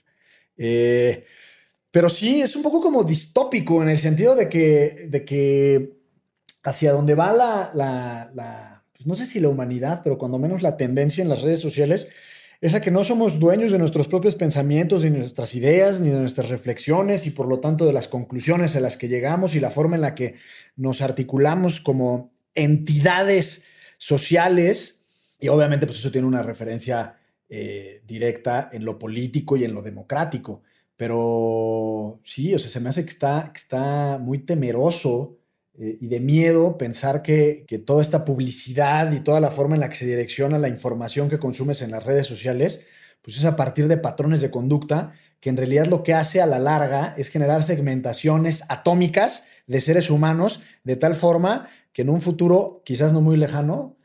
Eh, 0.57 1.24
pero 1.89 2.09
sí, 2.09 2.41
es 2.41 2.55
un 2.55 2.64
poco 2.64 2.82
como 2.82 3.03
distópico 3.03 3.82
en 3.82 3.89
el 3.89 3.97
sentido 3.97 4.36
de 4.36 4.49
que, 4.49 5.07
de 5.09 5.26
que 5.26 5.97
hacia 6.64 6.91
donde 6.91 7.16
va 7.16 7.32
la, 7.34 7.72
la, 7.74 8.84
pues 8.91 9.07
no 9.07 9.16
sé 9.16 9.26
si 9.26 9.39
la 9.39 9.49
humanidad, 9.49 10.01
pero 10.03 10.18
cuando 10.18 10.38
menos 10.38 10.62
la 10.62 10.78
tendencia 10.78 11.22
en 11.22 11.30
las 11.30 11.41
redes 11.41 11.62
sociales 11.62 12.09
es 12.62 12.76
a 12.76 12.82
que 12.82 12.91
no 12.91 13.03
somos 13.03 13.39
dueños 13.39 13.72
de 13.72 13.80
nuestros 13.80 14.07
propios 14.07 14.36
pensamientos, 14.36 15.03
ni 15.03 15.09
de 15.09 15.18
nuestras 15.18 15.55
ideas, 15.55 15.99
ni 15.99 16.12
de 16.12 16.20
nuestras 16.20 16.49
reflexiones 16.49 17.26
y 17.26 17.32
por 17.32 17.47
lo 17.47 17.59
tanto 17.59 17.88
de 17.88 17.93
las 17.93 18.07
conclusiones 18.07 18.76
a 18.76 18.80
las 18.80 18.97
que 18.97 19.07
llegamos 19.07 19.55
y 19.55 19.59
la 19.59 19.72
forma 19.72 19.95
en 19.95 20.03
la 20.03 20.14
que 20.14 20.36
nos 20.76 21.01
articulamos 21.01 21.80
como 21.80 22.32
entidades 22.53 23.64
sociales. 23.97 25.01
Y 25.39 25.47
obviamente 25.47 25.88
pues 25.88 25.97
eso 25.97 26.12
tiene 26.12 26.28
una 26.28 26.43
referencia 26.43 27.18
eh, 27.49 28.03
directa 28.05 28.70
en 28.72 28.86
lo 28.86 28.99
político 28.99 29.57
y 29.57 29.64
en 29.64 29.74
lo 29.74 29.82
democrático. 29.82 30.62
Pero 30.95 32.20
sí, 32.24 32.53
o 32.53 32.59
sea, 32.59 32.70
se 32.70 32.80
me 32.80 32.89
hace 32.89 33.03
que 33.03 33.09
está, 33.09 33.49
que 33.51 33.59
está 33.59 34.20
muy 34.20 34.38
temeroso 34.38 35.41
eh, 35.82 35.97
y 35.99 36.07
de 36.09 36.19
miedo 36.19 36.77
pensar 36.77 37.23
que, 37.23 37.65
toda 37.88 38.03
esta 38.03 38.23
publicidad 38.23 39.11
y 39.11 39.19
toda 39.21 39.39
la 39.39 39.49
forma 39.49 39.73
en 39.73 39.82
la 39.82 39.89
que 39.89 39.95
se 39.95 40.05
direcciona 40.05 40.59
la 40.59 40.67
información 40.67 41.27
que 41.27 41.39
consumes 41.39 41.82
en 41.82 41.89
las 41.89 42.05
redes 42.05 42.27
sociales, 42.27 42.86
pues 43.23 43.38
es 43.38 43.45
a 43.45 43.55
partir 43.55 43.88
de 43.88 43.97
patrones 43.97 44.41
de 44.41 44.51
conducta 44.51 45.13
que 45.39 45.49
en 45.49 45.57
realidad 45.57 45.88
lo 45.88 46.03
que 46.03 46.13
hace 46.13 46.39
a 46.39 46.45
la 46.45 46.59
larga 46.59 47.15
es 47.17 47.29
generar 47.29 47.63
segmentaciones 47.63 48.63
atómicas 48.69 49.45
de 49.65 49.82
seres 49.82 50.11
humanos 50.11 50.61
de 50.84 50.97
tal 50.97 51.15
forma 51.15 51.67
que 51.93 52.03
en 52.03 52.09
un 52.09 52.21
futuro 52.21 52.84
quizás 52.86 53.11
no 53.11 53.21
muy 53.21 53.38
lejano 53.38 53.97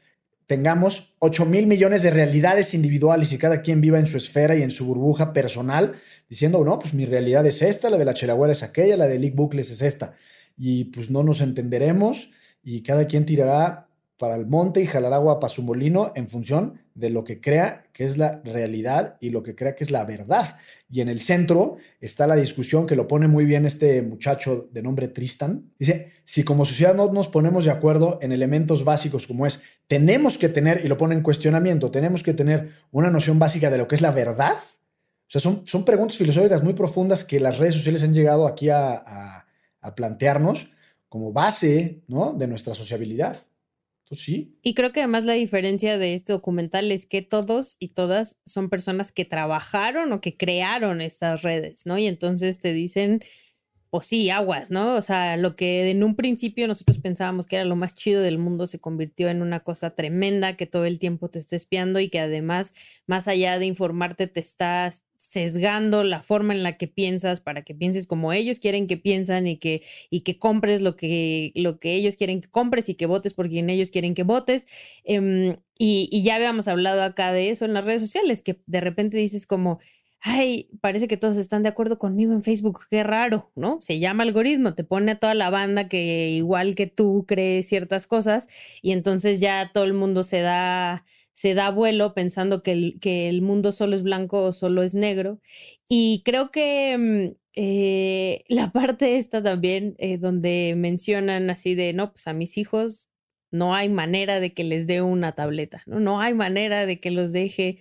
tengamos 0.46 1.16
8 1.18 1.44
mil 1.44 1.66
millones 1.66 2.02
de 2.02 2.10
realidades 2.10 2.72
individuales 2.72 3.32
y 3.32 3.38
cada 3.38 3.60
quien 3.60 3.82
viva 3.82 3.98
en 3.98 4.06
su 4.06 4.16
esfera 4.16 4.54
y 4.54 4.62
en 4.62 4.70
su 4.70 4.86
burbuja 4.86 5.32
personal, 5.32 5.92
diciendo, 6.28 6.64
no, 6.64 6.78
pues 6.78 6.94
mi 6.94 7.04
realidad 7.04 7.44
es 7.46 7.62
esta, 7.62 7.90
la 7.90 7.98
de 7.98 8.04
la 8.04 8.14
Chelagüera 8.14 8.52
es 8.52 8.62
aquella, 8.62 8.96
la 8.96 9.08
de 9.08 9.18
Lick 9.18 9.34
Bucles 9.34 9.70
es 9.70 9.82
esta. 9.82 10.14
Y 10.56 10.84
pues 10.86 11.10
no 11.10 11.22
nos 11.22 11.40
entenderemos 11.40 12.32
y 12.62 12.82
cada 12.82 13.06
quien 13.06 13.26
tirará 13.26 13.86
para 14.18 14.36
el 14.36 14.46
monte 14.46 14.80
y 14.80 14.86
jalar 14.86 15.12
agua 15.12 15.38
para 15.38 15.52
su 15.52 15.62
molino 15.62 16.12
en 16.14 16.28
función 16.28 16.80
de 16.94 17.10
lo 17.10 17.24
que 17.24 17.40
crea 17.40 17.84
que 17.92 18.04
es 18.04 18.16
la 18.16 18.40
realidad 18.44 19.18
y 19.20 19.30
lo 19.30 19.42
que 19.42 19.54
crea 19.54 19.74
que 19.74 19.84
es 19.84 19.90
la 19.90 20.04
verdad. 20.04 20.56
Y 20.90 21.02
en 21.02 21.08
el 21.08 21.20
centro 21.20 21.76
está 22.00 22.26
la 22.26 22.36
discusión 22.36 22.86
que 22.86 22.96
lo 22.96 23.06
pone 23.06 23.28
muy 23.28 23.44
bien 23.44 23.66
este 23.66 24.00
muchacho 24.00 24.68
de 24.72 24.82
nombre 24.82 25.08
Tristan. 25.08 25.70
Dice, 25.78 26.12
si 26.24 26.42
como 26.42 26.64
sociedad 26.64 26.94
no 26.94 27.12
nos 27.12 27.28
ponemos 27.28 27.66
de 27.66 27.70
acuerdo 27.70 28.18
en 28.22 28.32
elementos 28.32 28.84
básicos 28.84 29.26
como 29.26 29.46
es, 29.46 29.60
tenemos 29.86 30.38
que 30.38 30.48
tener, 30.48 30.82
y 30.84 30.88
lo 30.88 30.96
pone 30.96 31.14
en 31.14 31.22
cuestionamiento, 31.22 31.90
tenemos 31.90 32.22
que 32.22 32.32
tener 32.32 32.70
una 32.90 33.10
noción 33.10 33.38
básica 33.38 33.70
de 33.70 33.78
lo 33.78 33.86
que 33.86 33.96
es 33.96 34.00
la 34.00 34.10
verdad. 34.10 34.54
O 34.54 35.28
sea, 35.30 35.40
son, 35.40 35.66
son 35.66 35.84
preguntas 35.84 36.16
filosóficas 36.16 36.62
muy 36.62 36.72
profundas 36.72 37.24
que 37.24 37.40
las 37.40 37.58
redes 37.58 37.74
sociales 37.74 38.02
han 38.02 38.14
llegado 38.14 38.46
aquí 38.46 38.70
a, 38.70 38.94
a, 38.94 39.45
a 39.86 39.94
plantearnos 39.94 40.72
como 41.08 41.32
base 41.32 42.02
¿no? 42.08 42.32
de 42.32 42.48
nuestra 42.48 42.74
sociabilidad. 42.74 43.36
Pues 44.08 44.20
sí. 44.20 44.56
Y 44.62 44.74
creo 44.74 44.92
que 44.92 45.00
además 45.00 45.24
la 45.24 45.32
diferencia 45.32 45.98
de 45.98 46.14
este 46.14 46.32
documental 46.32 46.92
es 46.92 47.06
que 47.06 47.22
todos 47.22 47.76
y 47.80 47.88
todas 47.88 48.36
son 48.44 48.68
personas 48.68 49.10
que 49.10 49.24
trabajaron 49.24 50.12
o 50.12 50.20
que 50.20 50.36
crearon 50.36 51.00
estas 51.00 51.42
redes, 51.42 51.86
¿no? 51.86 51.98
Y 51.98 52.06
entonces 52.06 52.60
te 52.60 52.72
dicen, 52.72 53.20
pues 53.90 54.06
sí, 54.06 54.30
aguas, 54.30 54.70
¿no? 54.70 54.94
O 54.94 55.02
sea, 55.02 55.36
lo 55.36 55.56
que 55.56 55.90
en 55.90 56.02
un 56.02 56.16
principio 56.16 56.66
nosotros 56.66 56.98
pensábamos 56.98 57.46
que 57.46 57.56
era 57.56 57.64
lo 57.64 57.76
más 57.76 57.94
chido 57.94 58.22
del 58.22 58.38
mundo 58.38 58.66
se 58.66 58.80
convirtió 58.80 59.28
en 59.28 59.42
una 59.42 59.60
cosa 59.60 59.94
tremenda 59.94 60.56
que 60.56 60.66
todo 60.66 60.84
el 60.84 60.98
tiempo 60.98 61.28
te 61.28 61.38
está 61.38 61.56
espiando 61.56 62.00
y 62.00 62.08
que 62.08 62.20
además, 62.20 62.74
más 63.06 63.28
allá 63.28 63.58
de 63.58 63.66
informarte, 63.66 64.26
te 64.26 64.40
estás 64.40 65.04
sesgando 65.18 66.04
la 66.04 66.22
forma 66.22 66.54
en 66.54 66.62
la 66.62 66.76
que 66.76 66.88
piensas 66.88 67.40
para 67.40 67.62
que 67.62 67.74
pienses 67.74 68.06
como 68.06 68.32
ellos 68.32 68.60
quieren 68.60 68.86
que 68.86 68.96
piensan 68.96 69.46
y 69.46 69.56
que, 69.56 69.82
y 70.10 70.20
que 70.20 70.38
compres 70.38 70.82
lo 70.82 70.96
que, 70.96 71.52
lo 71.54 71.78
que 71.80 71.94
ellos 71.94 72.16
quieren 72.16 72.40
que 72.40 72.48
compres 72.48 72.88
y 72.88 72.94
que 72.94 73.06
votes 73.06 73.34
por 73.34 73.48
quien 73.48 73.70
ellos 73.70 73.90
quieren 73.90 74.14
que 74.14 74.22
votes. 74.22 74.66
Em, 75.04 75.56
y, 75.78 76.08
y, 76.10 76.22
ya 76.22 76.36
habíamos 76.36 76.68
hablado 76.68 77.02
acá 77.02 77.32
de 77.32 77.50
eso 77.50 77.64
en 77.64 77.74
las 77.74 77.84
redes 77.84 78.00
sociales, 78.02 78.42
que 78.42 78.60
de 78.66 78.80
repente 78.80 79.18
dices 79.18 79.46
como, 79.46 79.78
ay, 80.20 80.68
parece 80.80 81.08
que 81.08 81.16
todos 81.16 81.36
están 81.36 81.62
de 81.62 81.68
acuerdo 81.68 81.98
conmigo 81.98 82.32
en 82.32 82.42
Facebook, 82.42 82.80
qué 82.90 83.02
raro, 83.04 83.50
¿no? 83.54 83.80
Se 83.80 83.98
llama 83.98 84.22
algoritmo, 84.24 84.74
te 84.74 84.84
pone 84.84 85.12
a 85.12 85.18
toda 85.18 85.34
la 85.34 85.50
banda 85.50 85.88
que 85.88 86.30
igual 86.30 86.74
que 86.74 86.86
tú 86.86 87.24
cree 87.26 87.62
ciertas 87.62 88.06
cosas 88.06 88.48
y 88.82 88.92
entonces 88.92 89.40
ya 89.40 89.70
todo 89.72 89.84
el 89.84 89.94
mundo 89.94 90.22
se 90.22 90.40
da 90.40 91.04
se 91.36 91.52
da 91.52 91.70
vuelo 91.70 92.14
pensando 92.14 92.62
que 92.62 92.72
el, 92.72 92.98
que 92.98 93.28
el 93.28 93.42
mundo 93.42 93.70
solo 93.70 93.94
es 93.94 94.02
blanco 94.02 94.42
o 94.42 94.52
solo 94.54 94.82
es 94.82 94.94
negro. 94.94 95.38
Y 95.86 96.22
creo 96.24 96.50
que 96.50 96.96
mm, 96.96 97.36
eh, 97.56 98.44
la 98.48 98.72
parte 98.72 99.18
esta 99.18 99.42
también, 99.42 99.96
eh, 99.98 100.16
donde 100.16 100.74
mencionan 100.78 101.50
así 101.50 101.74
de, 101.74 101.92
no, 101.92 102.12
pues 102.12 102.26
a 102.26 102.32
mis 102.32 102.56
hijos 102.56 103.10
no 103.50 103.74
hay 103.74 103.90
manera 103.90 104.40
de 104.40 104.54
que 104.54 104.64
les 104.64 104.86
dé 104.86 105.02
una 105.02 105.32
tableta, 105.32 105.82
¿no? 105.84 106.00
No 106.00 106.20
hay 106.20 106.32
manera 106.32 106.86
de 106.86 107.00
que 107.00 107.10
los 107.10 107.32
deje 107.32 107.78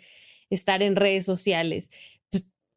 estar 0.50 0.84
en 0.84 0.98
redes 0.98 1.24
sociales. 1.26 1.90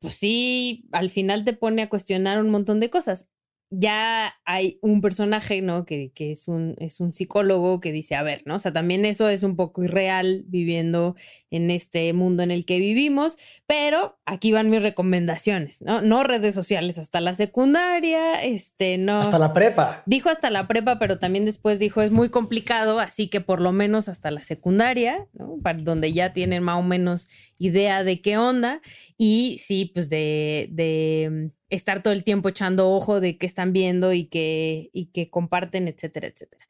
Pues, 0.03 0.15
sí, 0.15 0.87
al 0.93 1.11
final 1.11 1.45
te 1.45 1.53
pone 1.55 1.83
a 1.83 1.89
cuestionar 1.89 2.41
un 2.41 2.51
montón 2.51 2.79
de 2.81 2.91
cosas 2.91 3.29
ya 3.71 4.35
hay 4.47 4.79
un 4.81 5.03
personaje, 5.03 5.61
¿no? 5.61 5.85
Que, 5.85 6.11
que, 6.15 6.33
es, 6.33 6.49
un, 6.49 6.75
es 6.79 7.01
un 7.01 7.13
psicólogo 7.13 7.81
que 7.81 7.93
dice, 7.93 8.15
a 8.15 8.23
ver, 8.23 8.43
¿no? 8.47 8.57
O 8.57 8.59
sea, 8.59 8.73
también 8.73 9.05
eso 9.05 9.29
es 9.29 9.43
un 9.43 9.57
poco 9.57 9.85
irreal 9.85 10.45
viviendo 10.47 11.17
en 11.51 11.71
este 11.71 12.13
mundo 12.15 12.43
en 12.43 12.51
el 12.51 12.65
que 12.65 12.79
vivimos, 12.79 13.37
pero 13.67 14.19
aquí 14.25 14.53
van 14.53 14.71
mis 14.71 14.83
recomendaciones, 14.83 15.83
¿no? 15.83 16.01
No 16.01 16.25
redes 16.25 16.55
sociales 16.55 16.97
hasta 16.97 17.21
la 17.21 17.35
secundaria, 17.35 18.43
este, 18.43 18.97
no. 18.97 19.21
Hasta 19.21 19.39
la 19.39 19.53
prepa. 19.53 20.03
Dijo 20.07 20.31
hasta 20.31 20.49
la 20.49 20.67
prepa, 20.67 20.99
pero 20.99 21.19
también 21.19 21.45
después 21.45 21.79
dijo, 21.79 22.01
es 22.01 22.11
muy 22.11 22.31
complicado, 22.31 23.01
así 23.01 23.29
que 23.29 23.43
por 23.43 23.61
lo 23.61 23.73
menos 23.73 24.09
hasta 24.09 24.31
la 24.31 24.41
secundaria, 24.41 25.29
¿no? 25.35 25.59
Para 25.63 25.79
donde 25.79 26.13
ya 26.15 26.33
tienen 26.33 26.63
más 26.63 26.79
o 26.79 26.83
menos 26.83 27.29
idea 27.59 28.03
de 28.03 28.23
qué 28.23 28.39
onda 28.39 28.81
y 29.19 29.61
sí, 29.63 29.91
pues 29.93 30.09
de, 30.09 30.69
de 30.71 31.51
estar 31.71 32.03
todo 32.03 32.13
el 32.13 32.25
tiempo 32.25 32.49
echando 32.49 32.91
ojo 32.91 33.21
de 33.21 33.39
qué 33.39 33.47
están 33.47 33.73
viendo 33.73 34.13
y 34.13 34.25
que, 34.27 34.91
y 34.93 35.07
que 35.07 35.31
comparten, 35.31 35.89
etcétera, 35.89 36.29
etcétera. 36.29 36.67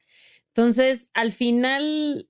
Entonces, 0.47 1.09
al 1.13 1.31
final, 1.31 2.27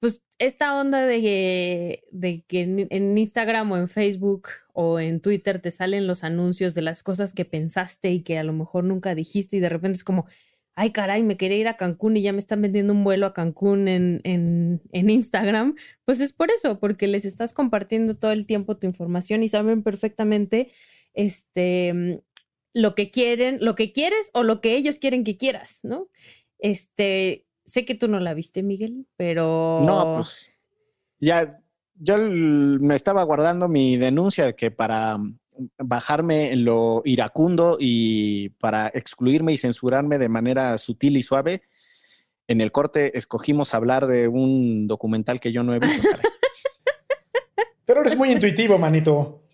pues 0.00 0.22
esta 0.38 0.78
onda 0.78 1.06
de 1.06 1.20
que, 1.20 2.04
de 2.12 2.44
que 2.46 2.86
en, 2.90 3.18
Instagram 3.18 3.72
o 3.72 3.76
en 3.76 3.88
Facebook 3.88 4.48
o 4.74 5.00
en 5.00 5.20
Twitter 5.20 5.58
te 5.60 5.70
salen 5.70 6.06
los 6.06 6.24
anuncios 6.24 6.74
de 6.74 6.82
las 6.82 7.02
cosas 7.02 7.32
que 7.32 7.44
pensaste 7.44 8.10
y 8.12 8.22
que 8.22 8.38
a 8.38 8.44
lo 8.44 8.52
mejor 8.52 8.84
nunca 8.84 9.14
dijiste 9.14 9.56
y 9.56 9.60
de 9.60 9.70
repente 9.70 9.96
es 9.96 10.04
como, 10.04 10.26
ay 10.74 10.92
caray, 10.92 11.22
me 11.22 11.38
quería 11.38 11.56
ir 11.58 11.68
a 11.68 11.76
Cancún 11.76 12.16
y 12.16 12.22
ya 12.22 12.32
me 12.32 12.38
están 12.38 12.60
vendiendo 12.60 12.92
un 12.92 13.02
vuelo 13.02 13.26
a 13.26 13.32
Cancún 13.32 13.88
en, 13.88 14.20
en, 14.24 14.82
en 14.92 15.10
Instagram, 15.10 15.74
pues 16.04 16.20
es 16.20 16.32
por 16.32 16.50
eso, 16.50 16.78
porque 16.78 17.06
les 17.06 17.24
estás 17.24 17.54
compartiendo 17.54 18.16
todo 18.16 18.32
el 18.32 18.44
tiempo 18.46 18.76
tu 18.76 18.86
información 18.86 19.42
y 19.42 19.48
saben 19.48 19.82
perfectamente 19.82 20.70
este, 21.16 21.92
mm, 21.92 22.18
lo 22.74 22.94
que 22.94 23.10
quieren, 23.10 23.58
lo 23.60 23.74
que 23.74 23.90
quieres 23.90 24.30
o 24.34 24.44
lo 24.44 24.60
que 24.60 24.76
ellos 24.76 24.98
quieren 24.98 25.24
que 25.24 25.36
quieras, 25.36 25.80
¿no? 25.82 26.08
Este, 26.58 27.46
sé 27.64 27.84
que 27.84 27.96
tú 27.96 28.06
no 28.06 28.20
la 28.20 28.34
viste, 28.34 28.62
Miguel, 28.62 29.06
pero... 29.16 29.80
No, 29.82 30.16
pues 30.18 30.52
ya, 31.18 31.58
yo 31.94 32.18
me 32.18 32.94
estaba 32.94 33.22
guardando 33.22 33.68
mi 33.68 33.96
denuncia 33.96 34.52
que 34.52 34.70
para 34.70 35.16
mm, 35.16 35.38
bajarme 35.78 36.54
lo 36.56 37.00
iracundo 37.04 37.78
y 37.80 38.50
para 38.60 38.88
excluirme 38.88 39.54
y 39.54 39.58
censurarme 39.58 40.18
de 40.18 40.28
manera 40.28 40.76
sutil 40.78 41.16
y 41.16 41.22
suave, 41.22 41.62
en 42.46 42.60
el 42.60 42.70
corte 42.70 43.16
escogimos 43.16 43.74
hablar 43.74 44.06
de 44.06 44.28
un 44.28 44.86
documental 44.86 45.40
que 45.40 45.52
yo 45.52 45.62
no 45.62 45.74
he 45.74 45.78
visto. 45.78 46.08
Pero 47.86 48.00
eres 48.02 48.16
muy 48.16 48.32
intuitivo, 48.32 48.78
manito. 48.78 49.45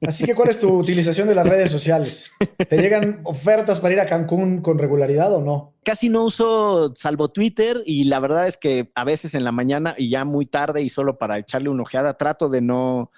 Así 0.00 0.24
que, 0.24 0.34
¿cuál 0.34 0.50
es 0.50 0.60
tu 0.60 0.70
utilización 0.70 1.28
de 1.28 1.34
las 1.34 1.46
redes 1.46 1.70
sociales? 1.70 2.30
¿Te 2.68 2.76
llegan 2.78 3.20
ofertas 3.24 3.80
para 3.80 3.94
ir 3.94 4.00
a 4.00 4.06
Cancún 4.06 4.60
con 4.60 4.78
regularidad 4.78 5.32
o 5.32 5.40
no? 5.40 5.74
Casi 5.82 6.08
no 6.08 6.24
uso 6.24 6.94
salvo 6.96 7.28
Twitter 7.28 7.82
y 7.84 8.04
la 8.04 8.20
verdad 8.20 8.46
es 8.46 8.56
que 8.56 8.90
a 8.94 9.04
veces 9.04 9.34
en 9.34 9.44
la 9.44 9.52
mañana 9.52 9.94
y 9.98 10.10
ya 10.10 10.24
muy 10.24 10.46
tarde 10.46 10.82
y 10.82 10.88
solo 10.88 11.18
para 11.18 11.38
echarle 11.38 11.68
una 11.68 11.82
ojeada 11.82 12.16
trato 12.16 12.48
de 12.48 12.60
no 12.60 13.10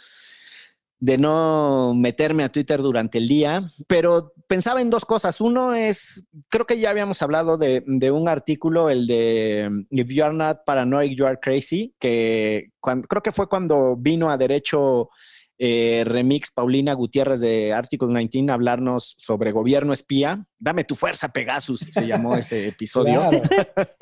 de 0.99 1.19
no 1.19 1.95
meterme 1.95 2.45
a 2.45 2.49
Twitter 2.49 2.81
durante 2.81 3.19
el 3.19 3.29
día, 3.29 3.71
pero 3.87 4.33
pensaba 4.49 4.81
en 4.81 4.91
dos 4.91 5.05
cosas. 5.05 5.41
Uno 5.41 5.75
es, 5.75 6.29
creo 6.49 6.67
que 6.67 6.79
ya 6.79 6.91
habíamos 6.91 7.21
hablado 7.23 7.59
de, 7.59 7.83
un 8.11 8.29
artículo, 8.29 8.89
el 8.89 9.07
de 9.07 9.71
If 9.91 10.11
You 10.11 10.25
Are 10.25 10.35
Not 10.35 10.65
Paranoid, 10.65 11.15
You 11.15 11.27
Are 11.27 11.39
Crazy, 11.41 11.95
que 11.99 12.71
creo 12.81 13.23
que 13.23 13.33
fue 13.33 13.49
cuando 13.49 13.97
vino 13.97 14.31
a 14.31 14.39
derecho 14.39 15.11
eh, 15.59 16.05
remix 16.07 16.51
Paulina 16.51 16.93
Gutiérrez 16.93 17.41
de 17.41 17.73
Article 17.73 18.09
19 18.09 18.53
hablarnos 18.53 19.15
sobre 19.19 19.53
gobierno 19.53 19.93
espía. 19.93 20.47
Dame 20.59 20.85
tu 20.85 20.95
fuerza, 20.95 21.31
Pegasus, 21.31 21.81
se 21.81 22.07
llamó 22.07 22.37
ese 22.37 22.69
episodio. 22.69 23.31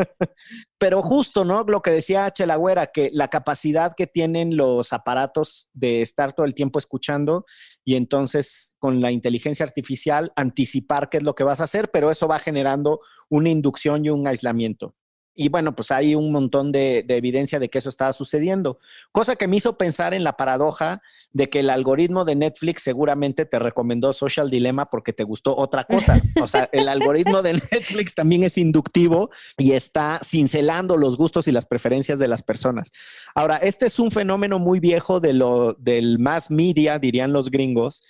Pero 0.79 1.03
justo, 1.03 1.45
¿no? 1.45 1.63
Lo 1.65 1.81
que 1.81 1.91
decía 1.91 2.31
Chelagüera, 2.31 2.89
que 2.89 3.11
la 3.13 3.29
capacidad 3.29 3.95
que 3.97 4.07
tienen 4.07 4.57
los 4.57 4.93
aparatos 4.93 5.69
de 5.73 6.03
estar 6.03 6.33
todo 6.33 6.47
el 6.47 6.55
tiempo 6.55 6.79
escuchando 6.79 7.45
y 7.85 7.95
entonces 7.95 8.75
con 8.79 9.01
la 9.01 9.13
inteligencia 9.13 9.65
artificial 9.65 10.33
anticipar 10.37 11.09
qué 11.09 11.19
es 11.19 11.23
lo 11.23 11.35
que 11.35 11.45
vas 11.45 11.61
a 11.61 11.65
hacer, 11.65 11.91
pero 11.91 12.11
eso 12.11 12.27
va 12.29 12.39
generando 12.39 13.01
una 13.29 13.51
inducción 13.51 14.05
y 14.05 14.11
un 14.11 14.27
aislamiento. 14.27 14.95
Y 15.35 15.49
bueno, 15.49 15.75
pues 15.75 15.91
hay 15.91 16.15
un 16.15 16.31
montón 16.31 16.71
de, 16.71 17.05
evidencia 17.09 17.59
de 17.59 17.69
que 17.69 17.79
eso 17.79 17.89
estaba 17.89 18.13
sucediendo. 18.13 18.79
Cosa 19.13 19.37
que 19.37 19.49
me 19.49 19.57
hizo 19.57 19.77
pensar 19.77 20.15
en 20.15 20.23
la 20.23 20.37
paradoja 20.37 21.03
de 21.33 21.51
que 21.51 21.61
el 21.61 21.71
algoritmo 21.71 22.25
de 22.25 22.37
Netflix 22.37 22.83
seguramente 22.83 23.45
te 23.45 23.59
recomendó 23.59 24.13
Social 24.13 24.51
Dilemma 24.51 24.91
porque 24.91 25.13
te 25.13 25.25
gustó 25.25 25.57
otra 25.57 25.85
cosa. 25.85 26.21
O 26.41 26.49
sea, 26.49 26.69
el 26.73 26.89
algoritmo 26.89 27.43
de 27.43 27.55
Netflix 27.73 28.15
también 28.15 28.45
es 28.45 28.59
inductivo 28.59 29.31
y 29.59 29.73
está 29.73 30.21
cincelando 30.25 30.97
los 30.97 31.17
gustos 31.17 31.49
y 31.49 31.53
las 31.53 31.67
preferencias 31.67 32.19
de 32.19 32.29
las 32.29 32.43
personas. 32.43 32.93
Ahora, 33.35 33.57
este 33.57 33.87
es 33.87 33.99
un 33.99 34.11
fenómeno 34.11 34.59
muy 34.59 34.79
viejo 34.79 35.21
de 35.21 35.33
lo, 35.33 35.75
del 35.75 36.19
mass 36.19 36.51
media, 36.51 36.99
dirían 36.99 37.33
los 37.33 37.51
gringos 37.51 38.03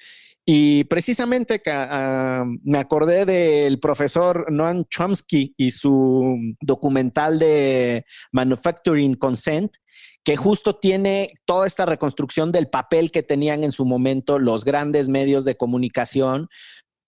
y 0.46 0.84
precisamente 0.84 1.62
ah, 1.66 2.44
me 2.62 2.78
acordé 2.78 3.24
del 3.24 3.80
profesor 3.80 4.52
Noam 4.52 4.84
Chomsky 4.90 5.54
y 5.56 5.70
su 5.70 6.36
documental 6.60 7.38
de 7.38 8.04
Manufacturing 8.30 9.14
Consent, 9.14 9.76
que 10.22 10.36
justo 10.36 10.76
tiene 10.76 11.30
toda 11.46 11.66
esta 11.66 11.86
reconstrucción 11.86 12.52
del 12.52 12.68
papel 12.68 13.10
que 13.10 13.22
tenían 13.22 13.64
en 13.64 13.72
su 13.72 13.86
momento 13.86 14.38
los 14.38 14.64
grandes 14.64 15.08
medios 15.08 15.46
de 15.46 15.56
comunicación 15.56 16.48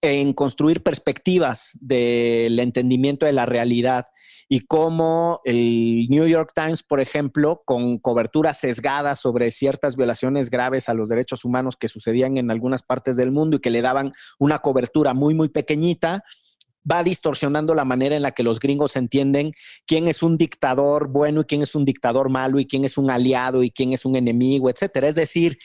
en 0.07 0.33
construir 0.33 0.83
perspectivas 0.83 1.71
del 1.81 2.59
entendimiento 2.59 3.27
de 3.27 3.33
la 3.33 3.47
realidad 3.47 4.07
y 4.49 4.61
cómo 4.61 5.41
el 5.45 6.07
New 6.09 6.27
York 6.27 6.53
Times, 6.55 6.83
por 6.83 7.01
ejemplo, 7.01 7.63
con 7.65 7.99
cobertura 7.99 8.55
sesgada 8.55 9.17
sobre 9.17 9.51
ciertas 9.51 9.97
violaciones 9.97 10.51
graves 10.51 10.89
a 10.89 10.95
los 10.95 11.09
derechos 11.09 11.45
humanos 11.45 11.77
que 11.77 11.89
sucedían 11.89 12.37
en 12.37 12.51
algunas 12.51 12.83
partes 12.83 13.17
del 13.17 13.33
mundo 13.33 13.57
y 13.57 13.61
que 13.61 13.71
le 13.71 13.83
daban 13.83 14.13
una 14.39 14.61
cobertura 14.61 15.15
muy, 15.15 15.35
muy 15.35 15.49
pequeñita, 15.49 16.23
va 16.91 17.03
distorsionando 17.03 17.75
la 17.75 17.85
manera 17.85 18.15
en 18.15 18.23
la 18.23 18.31
que 18.31 18.45
los 18.45 18.61
gringos 18.61 18.95
entienden 18.95 19.53
quién 19.87 20.07
es 20.07 20.23
un 20.23 20.39
dictador 20.39 21.09
bueno 21.09 21.41
y 21.41 21.45
quién 21.45 21.63
es 21.63 21.75
un 21.75 21.85
dictador 21.85 22.31
malo 22.31 22.61
y 22.61 22.67
quién 22.67 22.85
es 22.85 22.97
un 22.97 23.11
aliado 23.11 23.65
y 23.65 23.73
quién 23.73 23.93
es 23.93 24.05
un 24.05 24.15
enemigo, 24.15 24.71
etcétera. 24.71 25.09
Es 25.09 25.17
decir, 25.17 25.59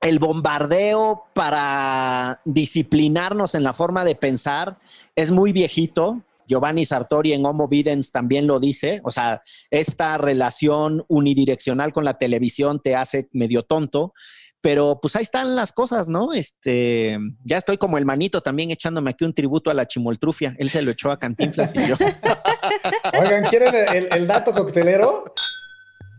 el 0.00 0.18
bombardeo 0.18 1.24
para 1.34 2.40
disciplinarnos 2.44 3.54
en 3.54 3.62
la 3.62 3.72
forma 3.72 4.04
de 4.04 4.14
pensar 4.14 4.78
es 5.14 5.30
muy 5.30 5.52
viejito. 5.52 6.22
Giovanni 6.48 6.84
Sartori 6.84 7.32
en 7.32 7.44
Homo 7.44 7.66
Videns 7.66 8.12
también 8.12 8.46
lo 8.46 8.60
dice, 8.60 9.00
o 9.02 9.10
sea, 9.10 9.42
esta 9.70 10.16
relación 10.16 11.04
unidireccional 11.08 11.92
con 11.92 12.04
la 12.04 12.18
televisión 12.18 12.80
te 12.80 12.94
hace 12.94 13.28
medio 13.32 13.64
tonto, 13.64 14.14
pero 14.60 15.00
pues 15.02 15.16
ahí 15.16 15.22
están 15.22 15.56
las 15.56 15.72
cosas, 15.72 16.08
¿no? 16.08 16.32
Este, 16.32 17.18
ya 17.44 17.58
estoy 17.58 17.78
como 17.78 17.98
el 17.98 18.04
manito 18.04 18.42
también 18.42 18.70
echándome 18.70 19.10
aquí 19.10 19.24
un 19.24 19.34
tributo 19.34 19.70
a 19.70 19.74
la 19.74 19.86
chimoltrufia. 19.86 20.54
Él 20.58 20.70
se 20.70 20.82
lo 20.82 20.92
echó 20.92 21.10
a 21.10 21.18
Cantinflas 21.18 21.74
y 21.74 21.86
yo. 21.86 21.96
Oigan, 23.20 23.44
¿quieren 23.44 23.74
el, 23.74 24.08
el 24.12 24.26
dato 24.26 24.52
coctelero? 24.52 25.24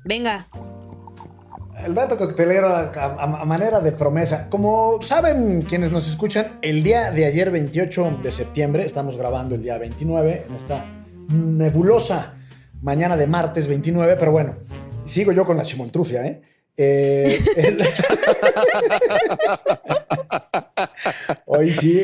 Venga. 0.06 0.48
El 1.84 1.94
dato 1.94 2.18
coctelero 2.18 2.76
a, 2.76 3.46
manera 3.46 3.80
de 3.80 3.92
promesa. 3.92 4.50
Como 4.50 5.00
saben 5.02 5.62
quienes 5.62 5.92
nos 5.92 6.08
escuchan, 6.08 6.60
el 6.62 6.82
día 6.82 7.12
de 7.12 7.26
ayer 7.26 7.52
28 7.52 8.20
de 8.24 8.32
septiembre, 8.32 8.86
estamos 8.86 9.16
grabando 9.16 9.56
el 9.56 9.62
día 9.62 9.78
29 9.78 10.46
en 10.50 10.56
esta 10.56 10.86
nebulosa 11.30 12.36
mañana 12.82 13.16
de 13.16 13.28
martes 13.28 13.68
29, 13.68 14.16
pero 14.18 14.32
bueno, 14.32 14.58
sigo 15.06 15.32
yo 15.32 15.46
con 15.46 15.58
la 15.58 15.64
chimoltrufia, 15.64 16.26
¿eh? 16.26 16.42
eh 16.78 17.40
Hoy 21.46 21.72
sí, 21.72 22.04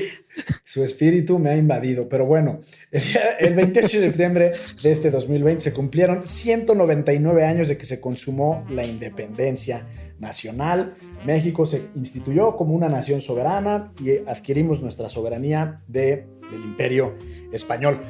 su 0.63 0.83
espíritu 0.83 1.39
me 1.39 1.51
ha 1.51 1.57
invadido. 1.57 2.09
Pero 2.09 2.25
bueno, 2.25 2.59
el, 2.91 3.53
28 3.53 3.99
de 3.99 4.07
septiembre 4.07 4.51
de 4.81 4.91
este 4.91 5.11
2020 5.11 5.61
se 5.61 5.73
cumplieron 5.73 6.27
199 6.27 7.45
años 7.45 7.67
de 7.67 7.77
que 7.77 7.85
se 7.85 8.01
consumó 8.01 8.65
la 8.69 8.85
independencia 8.85 9.87
nacional. 10.19 10.95
México 11.25 11.65
se 11.65 11.89
instituyó 11.95 12.55
como 12.55 12.73
una 12.73 12.89
nación 12.89 13.21
soberana 13.21 13.93
y 14.01 14.17
adquirimos 14.27 14.81
nuestra 14.81 15.09
soberanía 15.09 15.81
de, 15.87 16.27
del 16.51 16.63
imperio 16.63 17.15
español. 17.51 18.01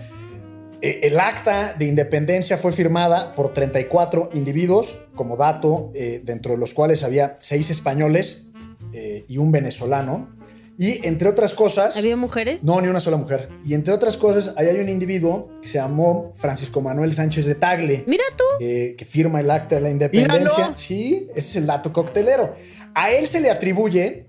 E, 0.81 0.99
el 1.03 1.19
acta 1.19 1.73
de 1.73 1.85
independencia 1.85 2.57
fue 2.57 2.71
firmada 2.71 3.31
por 3.33 3.53
34 3.53 4.31
individuos, 4.33 4.99
como 5.15 5.37
dato, 5.37 5.91
eh, 5.93 6.21
dentro 6.23 6.53
de 6.53 6.57
los 6.57 6.73
cuales 6.73 7.03
había 7.03 7.37
seis 7.39 7.69
españoles 7.69 8.51
eh, 8.91 9.25
y 9.27 9.37
un 9.37 9.51
venezolano. 9.51 10.29
Y 10.77 11.05
entre 11.05 11.29
otras 11.29 11.53
cosas... 11.53 11.97
¿Había 11.97 12.15
mujeres? 12.15 12.63
No, 12.63 12.81
ni 12.81 12.87
una 12.87 12.99
sola 12.99 13.17
mujer. 13.17 13.49
Y 13.63 13.73
entre 13.73 13.93
otras 13.93 14.17
cosas, 14.17 14.53
ahí 14.57 14.67
hay 14.67 14.79
un 14.79 14.89
individuo 14.89 15.49
que 15.61 15.67
se 15.67 15.77
llamó 15.77 16.33
Francisco 16.35 16.81
Manuel 16.81 17.13
Sánchez 17.13 17.45
de 17.45 17.55
Tagle. 17.55 18.03
Mira 18.07 18.23
tú. 18.35 18.43
Eh, 18.59 18.95
que 18.97 19.05
firma 19.05 19.39
el 19.39 19.51
acta 19.51 19.75
de 19.75 19.81
la 19.81 19.89
independencia. 19.89 20.73
Sí, 20.75 21.27
ese 21.35 21.49
es 21.49 21.55
el 21.57 21.67
dato 21.67 21.93
coctelero. 21.93 22.55
A 22.95 23.11
él 23.11 23.27
se 23.27 23.39
le 23.39 23.51
atribuye 23.51 24.25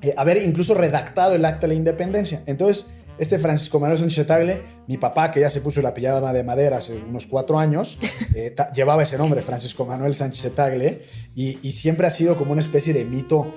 eh, 0.00 0.14
haber 0.16 0.38
incluso 0.38 0.74
redactado 0.74 1.34
el 1.34 1.44
acta 1.44 1.62
de 1.62 1.68
la 1.68 1.74
independencia. 1.74 2.42
Entonces, 2.46 2.86
este 3.18 3.38
Francisco 3.38 3.78
Manuel 3.78 3.98
Sánchez 3.98 4.18
de 4.18 4.24
Tagle, 4.24 4.62
mi 4.88 4.96
papá, 4.96 5.30
que 5.30 5.40
ya 5.40 5.50
se 5.50 5.60
puso 5.60 5.80
la 5.82 5.94
pijama 5.94 6.32
de 6.32 6.42
madera 6.42 6.78
hace 6.78 6.96
unos 6.96 7.26
cuatro 7.26 7.58
años, 7.58 7.98
eh, 8.34 8.54
llevaba 8.74 9.02
ese 9.02 9.18
nombre, 9.18 9.42
Francisco 9.42 9.84
Manuel 9.84 10.14
Sánchez 10.14 10.44
de 10.44 10.50
Tagle, 10.50 11.02
y, 11.34 11.58
y, 11.62 11.72
siempre 11.72 12.06
ha 12.06 12.10
sido 12.10 12.36
como 12.36 12.52
una 12.52 12.60
especie 12.60 12.92
de 12.92 13.04
mito. 13.04 13.54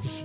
Pues, 0.00 0.24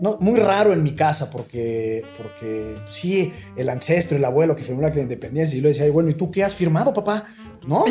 no, 0.00 0.16
muy 0.20 0.38
raro 0.38 0.72
en 0.72 0.82
mi 0.82 0.94
casa 0.94 1.30
porque, 1.30 2.04
porque 2.16 2.76
sí, 2.90 3.32
el 3.56 3.68
ancestro, 3.68 4.16
el 4.16 4.24
abuelo 4.24 4.54
que 4.56 4.62
firmó 4.62 4.82
la 4.82 4.88
acta 4.88 4.98
de 4.98 5.04
independencia 5.04 5.56
y 5.56 5.60
lo 5.60 5.68
decía, 5.68 5.90
bueno, 5.90 6.10
¿y 6.10 6.14
tú 6.14 6.30
qué 6.30 6.44
has 6.44 6.54
firmado, 6.54 6.94
papá? 6.94 7.26
¿No? 7.66 7.84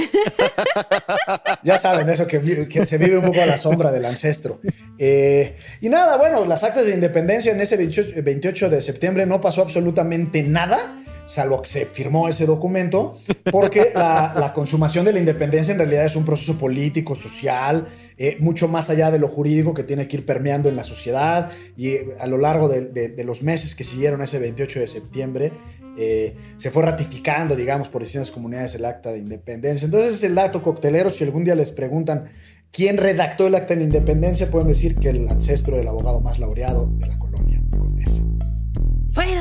ya 1.64 1.78
saben 1.78 2.10
eso, 2.10 2.26
que, 2.26 2.86
se 2.86 2.98
vive 2.98 3.18
un 3.18 3.26
poco 3.26 3.42
a 3.42 3.46
la 3.46 3.58
sombra 3.58 3.92
del 3.92 4.06
ancestro. 4.06 4.60
Eh, 4.98 5.56
y 5.82 5.90
nada, 5.90 6.18
bueno, 6.18 6.46
las 6.46 6.64
actas 6.64 6.88
de 6.88 6.94
independencia 6.94 7.52
en 7.52 7.62
ese 7.62 7.78
28 7.78 8.70
de 8.70 8.82
septiembre 8.82 9.26
no 9.26 9.42
pasó 9.42 9.62
absolutamente 9.62 10.44
nada 10.44 10.98
salvo 11.28 11.62
que 11.62 11.68
se 11.68 11.86
firmó 11.86 12.30
ese 12.30 12.46
documento, 12.46 13.14
porque 13.52 13.92
la, 13.94 14.52
consumación 14.56 15.06
de 15.06 15.14
la 15.14 15.20
independencia 15.20 15.74
en 15.74 15.78
realidad 15.78 16.06
es 16.06 16.16
un 16.16 16.26
proceso 16.26 16.58
político, 16.58 17.16
social, 17.16 17.86
eh, 18.18 18.38
mucho 18.40 18.68
más 18.68 18.90
allá 18.90 19.12
de 19.12 19.20
lo 19.20 19.28
jurídico 19.28 19.74
que 19.74 19.84
tiene 19.84 20.08
que 20.08 20.18
ir 20.18 20.26
permeando 20.26 20.70
en 20.70 20.76
la 20.76 20.84
sociedad 20.84 21.52
y 21.76 21.90
eh, 21.90 22.08
a 22.20 22.28
lo 22.28 22.38
largo 22.38 22.70
de, 22.70 23.14
los 23.26 23.44
meses 23.44 23.76
que 23.76 23.84
siguieron 23.84 24.22
ese 24.22 24.40
28 24.40 24.80
de 24.80 24.88
septiembre 24.88 25.52
eh, 25.98 26.34
se 26.56 26.72
fue 26.72 26.84
ratificando, 26.84 27.56
digamos, 27.56 27.90
por 27.90 28.02
distintas 28.04 28.32
comunidades 28.32 28.76
el 28.76 28.86
acta 28.86 29.12
de 29.12 29.20
independencia. 29.20 29.86
Entonces 29.86 30.16
es 30.16 30.24
el 30.24 30.36
dato 30.36 30.64
coctelero, 30.64 31.10
si 31.10 31.26
algún 31.26 31.44
día 31.44 31.56
les 31.56 31.72
preguntan 31.72 32.26
quién 32.72 32.98
redactó 32.98 33.48
el 33.48 33.56
acta 33.56 33.76
de 33.76 33.84
independencia, 33.84 34.50
pueden 34.50 34.70
decir 34.70 34.96
que 34.96 35.10
el 35.10 35.28
ancestro 35.28 35.76
del 35.76 35.88
abogado 35.88 36.22
más 36.22 36.40
laureado 36.40 36.90
de 37.00 37.08
la 37.08 37.18
colonia. 37.18 37.62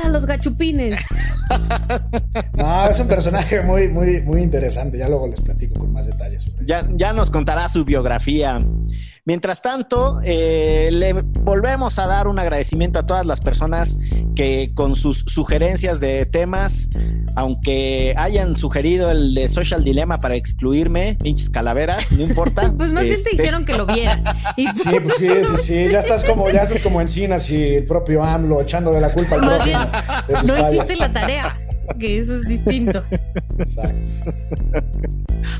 ¡Fuera 0.07 0.19
los 0.19 0.25
gachupines! 0.25 0.95
no, 2.57 2.89
es 2.89 2.99
un 2.99 3.07
personaje 3.07 3.61
muy, 3.61 3.89
muy, 3.89 4.21
muy 4.21 4.41
interesante. 4.41 4.97
Ya 4.97 5.09
luego 5.09 5.27
les 5.27 5.41
platico 5.41 5.81
con 5.81 5.91
más 5.91 6.05
detalles. 6.05 6.45
ya, 6.61 6.81
ya 6.95 7.11
nos 7.11 7.29
contará 7.29 7.67
su 7.67 7.83
biografía. 7.83 8.57
Mientras 9.27 9.61
tanto, 9.61 10.21
eh, 10.23 10.87
le 10.89 11.11
volvemos 11.11 11.99
a 11.99 12.07
dar 12.07 12.29
un 12.29 12.39
agradecimiento 12.39 12.99
a 12.99 13.05
todas 13.05 13.25
las 13.25 13.41
personas 13.41 13.99
que 14.37 14.71
con 14.73 14.95
sus 14.95 15.25
sugerencias 15.27 15.99
de 15.99 16.25
temas, 16.25 16.89
aunque 17.35 18.15
hayan 18.17 18.55
sugerido 18.55 19.11
el 19.11 19.33
de 19.33 19.49
Social 19.49 19.83
Dilemma 19.83 20.21
para 20.21 20.35
excluirme, 20.35 21.17
pinches 21.21 21.49
calaveras, 21.49 22.09
no 22.13 22.23
importa. 22.23 22.73
pues 22.77 22.89
más 22.91 23.03
bien 23.03 23.15
te 23.15 23.31
este, 23.31 23.41
dijeron 23.41 23.65
que 23.65 23.73
lo 23.73 23.85
vieras. 23.85 24.23
Sí, 24.55 24.65
pues 25.03 25.15
sí, 25.17 25.27
sí, 25.43 25.61
sí, 25.61 25.91
ya 25.91 25.99
estás 25.99 26.23
como, 26.23 26.49
ya 26.49 26.61
estás 26.61 26.81
como 26.81 27.01
encinas 27.01 27.51
y 27.51 27.75
el 27.75 27.83
propio 27.83 28.23
AMLO 28.23 28.61
echándole 28.61 29.01
la 29.01 29.11
culpa 29.11 29.35
al 29.35 29.41
próximo. 29.41 29.79
No 30.45 30.71
hiciste 30.71 30.95
la 30.95 31.11
tarea 31.11 31.57
que 31.99 32.19
eso 32.19 32.35
es 32.37 32.47
distinto. 32.47 33.03
Exacto. 33.57 34.31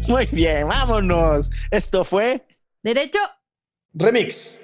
Muy 0.08 0.28
bien, 0.32 0.68
vámonos. 0.68 1.52
Esto 1.72 2.04
fue 2.04 2.46
Derecho 2.84 3.20
Remix. 3.94 4.60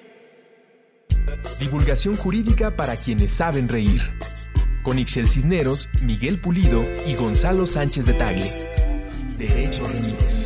Divulgación 1.60 2.16
jurídica 2.16 2.76
para 2.76 2.96
quienes 2.96 3.32
saben 3.32 3.68
reír. 3.68 4.02
Con 4.84 5.00
Ixel 5.00 5.28
Cisneros, 5.28 5.88
Miguel 6.02 6.40
Pulido 6.40 6.84
y 7.08 7.16
Gonzalo 7.16 7.66
Sánchez 7.66 8.06
de 8.06 8.14
Tagle. 8.14 8.52
Derecho 9.38 9.84
Remix. 9.86 10.43